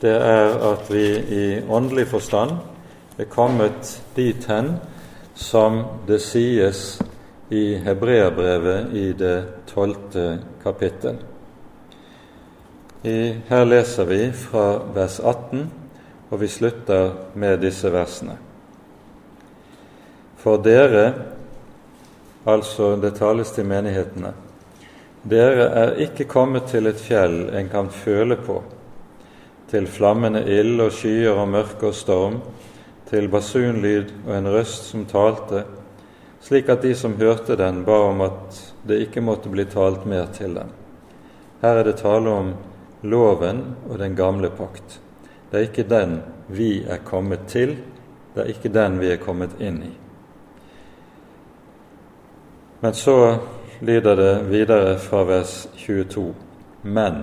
det 0.00 0.14
er 0.14 0.58
at 0.72 0.90
vi 0.92 1.06
i 1.16 1.46
åndelig 1.68 2.06
forstand 2.12 2.58
er 3.18 3.30
kommet 3.32 3.96
dit 4.16 4.44
hen 4.46 4.76
som 5.34 5.80
det 6.06 6.20
sies 6.22 6.98
i 7.50 7.78
Hebreabrevet 7.82 8.94
i 8.94 9.12
det 9.16 9.38
tolvte 9.70 10.38
kapittel. 10.62 11.18
Her 13.48 13.64
leser 13.64 14.04
vi 14.04 14.20
fra 14.34 14.66
vers 14.94 15.20
18, 15.20 15.70
og 16.28 16.40
vi 16.40 16.48
slutter 16.48 17.12
med 17.34 17.60
disse 17.64 17.90
versene. 17.92 18.36
For 20.38 20.60
dere 20.62 21.04
altså 22.48 22.96
det 23.00 23.16
tales 23.18 23.50
til 23.52 23.66
menighetene. 23.68 24.32
Dere 25.28 25.66
er 25.82 25.96
ikke 26.04 26.28
kommet 26.30 26.68
til 26.70 26.86
et 26.88 27.00
fjell 27.00 27.48
en 27.56 27.68
kan 27.72 27.90
føle 27.92 28.38
på, 28.40 28.60
til 29.68 29.88
flammende 29.90 30.44
ild 30.48 30.80
og 30.80 30.92
skyer 30.94 31.34
og 31.34 31.50
mørke 31.52 31.90
og 31.90 31.96
storm, 31.96 32.38
til 33.08 33.28
basunlyd 33.32 34.12
og 34.26 34.32
en 34.36 34.50
røst 34.52 34.90
som 34.92 35.04
talte, 35.08 35.64
slik 36.44 36.68
at 36.72 36.84
de 36.84 36.94
som 36.96 37.16
hørte 37.18 37.56
den, 37.58 37.82
ba 37.84 37.98
om 38.08 38.22
at 38.24 38.62
det 38.88 39.00
ikke 39.08 39.24
måtte 39.24 39.50
bli 39.52 39.66
talt 39.68 40.06
mer 40.08 40.28
til 40.32 40.54
dem. 40.56 40.70
Her 41.62 41.80
er 41.80 41.88
det 41.88 41.98
tale 42.00 42.30
om 42.30 42.52
loven 43.02 43.62
og 43.88 43.98
den 43.98 44.16
gamle 44.16 44.52
pakt. 44.54 45.00
Det 45.50 45.58
er 45.58 45.68
ikke 45.68 45.88
den 45.88 46.20
vi 46.48 46.84
er 46.84 47.00
kommet 47.04 47.46
til, 47.48 47.76
Det 48.34 48.44
er 48.44 48.48
ikke 48.52 48.68
den 48.68 49.00
vi 49.00 49.08
er 49.10 49.16
kommet 49.16 49.56
inn 49.58 49.80
i. 49.82 49.90
Men 52.80 52.94
så 52.94 53.38
lyder 53.80 54.14
det 54.14 54.50
videre 54.50 54.98
fra 54.98 55.24
vers 55.24 55.68
22.: 55.76 56.34
Men 56.82 57.14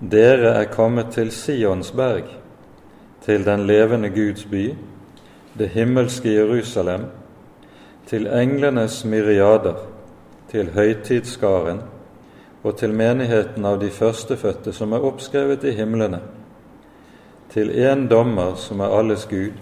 dere 0.00 0.54
er 0.54 0.64
kommet 0.64 1.12
til 1.12 1.30
Sions 1.30 1.92
berg, 1.92 2.24
til 3.22 3.44
den 3.44 3.66
levende 3.66 4.10
Guds 4.10 4.44
by, 4.44 4.74
det 5.58 5.68
himmelske 5.68 6.34
Jerusalem, 6.34 7.04
til 8.06 8.26
englenes 8.26 9.04
myriader, 9.04 9.76
til 10.50 10.70
høytidsskaren 10.70 11.80
og 12.62 12.76
til 12.76 12.94
menigheten 12.94 13.64
av 13.64 13.80
de 13.80 13.90
førstefødte 13.90 14.72
som 14.72 14.92
er 14.92 15.06
oppskrevet 15.06 15.64
i 15.64 15.70
himlene, 15.70 16.20
til 17.56 17.70
én 17.72 18.02
dommer 18.08 18.54
som 18.60 18.80
er 18.84 18.92
alles 18.92 19.22
Gud, 19.30 19.54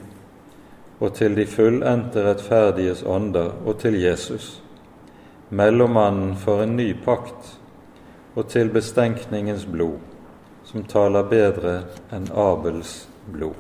og 0.99 1.13
til 1.15 1.37
de 1.37 1.45
fullendte 1.47 2.25
rettferdiges 2.27 3.05
ånder 3.07 3.53
og 3.63 3.77
til 3.79 3.95
Jesus, 4.03 4.63
mellommannen 5.51 6.33
for 6.37 6.65
en 6.65 6.73
ny 6.77 6.89
pakt, 7.05 7.53
og 8.35 8.49
til 8.51 8.73
bestenkningens 8.75 9.63
blod, 9.71 10.01
som 10.67 10.83
taler 10.91 11.29
bedre 11.31 11.75
enn 12.11 12.27
Abels 12.35 13.05
blod. 13.31 13.55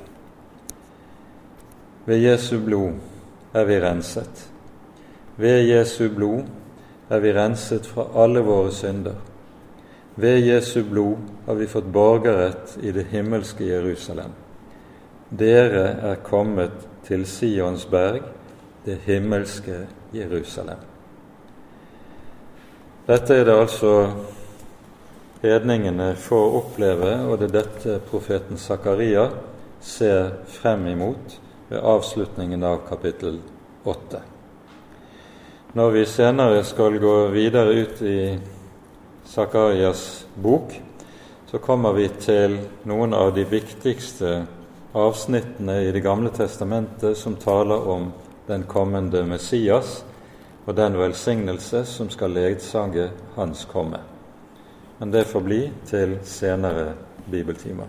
Ved 2.07 2.19
Jesu 2.19 2.59
blod 2.65 2.99
er 3.55 3.69
vi 3.71 3.79
renset. 3.85 4.49
Ved 5.37 5.63
Jesu 5.69 6.09
blod 6.11 6.43
er 7.09 7.23
vi 7.23 7.31
renset 7.39 7.87
fra 7.87 8.09
alle 8.25 8.43
våre 8.43 8.75
synder. 8.75 9.15
Ved 10.15 10.39
Jesu 10.47 10.83
blod 10.83 11.17
har 11.47 11.55
vi 11.55 11.67
fått 11.67 11.85
borgerrett 11.85 12.79
i 12.83 12.93
det 12.93 13.07
himmelske 13.11 13.65
Jerusalem. 13.65 14.31
Dere 15.29 15.87
er 16.13 16.21
kommet 16.23 16.85
til 17.07 17.27
Sions 17.27 17.87
berg, 17.91 18.23
det 18.85 19.01
himmelske 19.07 19.87
Jerusalem. 20.15 20.79
Dette 23.07 23.35
er 23.35 23.45
det 23.45 23.57
altså 23.59 23.95
hedningene 25.43 26.15
får 26.17 26.57
oppleve, 26.61 27.11
og 27.27 27.41
det 27.41 27.51
er 27.51 27.57
dette 27.59 27.99
profeten 28.09 28.57
Zakaria 28.57 29.27
ser 29.85 30.31
frem 30.49 30.87
imot 30.95 31.41
ved 31.69 31.83
avslutningen 31.83 32.63
av 32.65 32.85
kapittel 32.89 33.43
8. 33.85 34.23
Når 35.75 35.91
vi 35.91 36.05
senere 36.07 36.63
skal 36.65 37.01
gå 37.03 37.17
videre 37.35 37.75
ut 37.83 38.03
i 38.03 38.19
Zakarias 39.27 40.27
bok, 40.35 40.75
så 41.51 41.59
kommer 41.59 41.93
vi 41.93 42.09
til 42.09 42.59
noen 42.85 43.15
av 43.15 43.35
de 43.35 43.45
viktigste 43.49 44.47
avsnittene 44.95 45.81
i 45.89 45.93
Det 45.93 46.03
gamle 46.05 46.31
testamentet 46.35 47.17
som 47.19 47.37
taler 47.37 47.89
om 47.89 48.13
den 48.47 48.67
kommende 48.69 49.25
Messias 49.27 50.03
og 50.65 50.75
den 50.77 50.99
velsignelse 50.99 51.85
som 51.89 52.11
skal 52.11 52.37
ledsage 52.37 53.11
hans 53.37 53.65
komme 53.71 54.03
men 54.99 55.11
det 55.11 55.25
får 55.25 55.41
bli 55.41 55.71
til 55.87 56.19
senere 56.25 56.93
bibeltimer. 57.31 57.87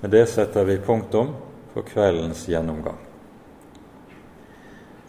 Med 0.00 0.10
det 0.10 0.26
setter 0.30 0.64
vi 0.64 0.78
punktum 0.78 1.34
for 1.74 1.82
kveldens 1.84 2.46
gjennomgang. 2.48 2.98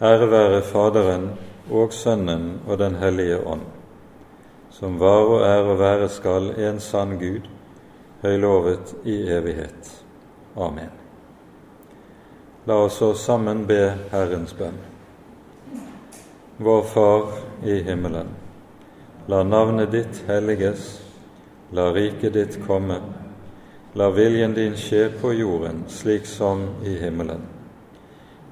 Ære 0.00 0.30
være 0.30 0.62
Faderen 0.62 1.28
og 1.70 1.92
Sønnen 1.92 2.60
og 2.66 2.78
Den 2.78 2.94
hellige 2.94 3.38
ånd, 3.46 3.62
som 4.80 4.96
var 4.98 5.26
og 5.28 5.42
er 5.44 5.66
og 5.68 5.76
være 5.78 6.08
skal 6.08 6.54
en 6.56 6.80
sann 6.80 7.18
Gud, 7.20 7.44
høylovet 8.22 8.94
i 9.04 9.18
evighet. 9.28 9.90
Amen. 10.56 10.88
La 12.66 12.78
oss 12.86 12.96
så 13.00 13.12
sammen 13.14 13.66
be 13.68 13.82
Herrens 14.12 14.56
bønn. 14.56 14.80
Vår 16.56 16.82
Far 16.88 17.28
i 17.64 17.82
himmelen. 17.84 18.32
La 19.28 19.42
navnet 19.44 19.92
ditt 19.92 20.22
helliges, 20.28 20.88
la 21.76 21.90
riket 21.92 22.34
ditt 22.34 22.58
komme. 22.66 22.98
La 23.94 24.08
viljen 24.16 24.56
din 24.56 24.80
skje 24.80 25.10
på 25.20 25.34
jorden 25.36 25.84
slik 25.92 26.26
som 26.26 26.66
i 26.84 26.96
himmelen. 27.04 27.44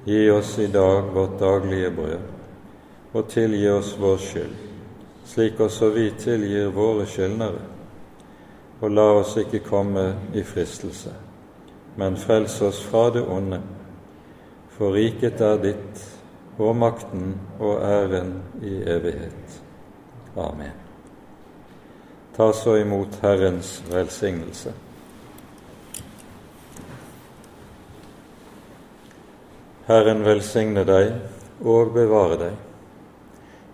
Gi 0.05 0.29
oss 0.31 0.57
i 0.61 0.69
dag 0.69 1.09
vårt 1.13 1.39
daglige 1.41 1.91
brød, 1.97 2.33
og 3.13 3.29
tilgi 3.29 3.69
oss 3.69 3.95
vår 3.99 4.17
skyld, 4.29 4.68
slik 5.29 5.59
også 5.59 5.89
vi 5.93 6.09
tilgir 6.17 6.71
våre 6.73 7.05
skyldnere. 7.05 7.61
Og 8.81 8.91
la 8.91 9.05
oss 9.19 9.35
ikke 9.37 9.61
komme 9.61 10.05
i 10.33 10.43
fristelse, 10.43 11.11
men 11.99 12.17
frels 12.17 12.61
oss 12.65 12.79
fra 12.81 13.09
det 13.13 13.25
onde. 13.27 13.59
For 14.77 14.95
riket 14.95 15.41
er 15.43 15.59
ditt, 15.61 16.05
og 16.59 16.75
makten 16.75 17.33
og 17.59 17.83
æren 17.83 18.33
i 18.63 18.73
evighet. 18.83 19.59
Amen. 20.37 20.75
Ta 22.35 22.51
så 22.53 22.75
imot 22.79 23.19
Herrens 23.21 23.83
velsignelse. 23.91 24.73
Herren 29.87 30.25
velsigne 30.25 30.83
deg 30.87 31.13
og 31.65 31.93
bevare 31.95 32.39
deg. 32.39 32.68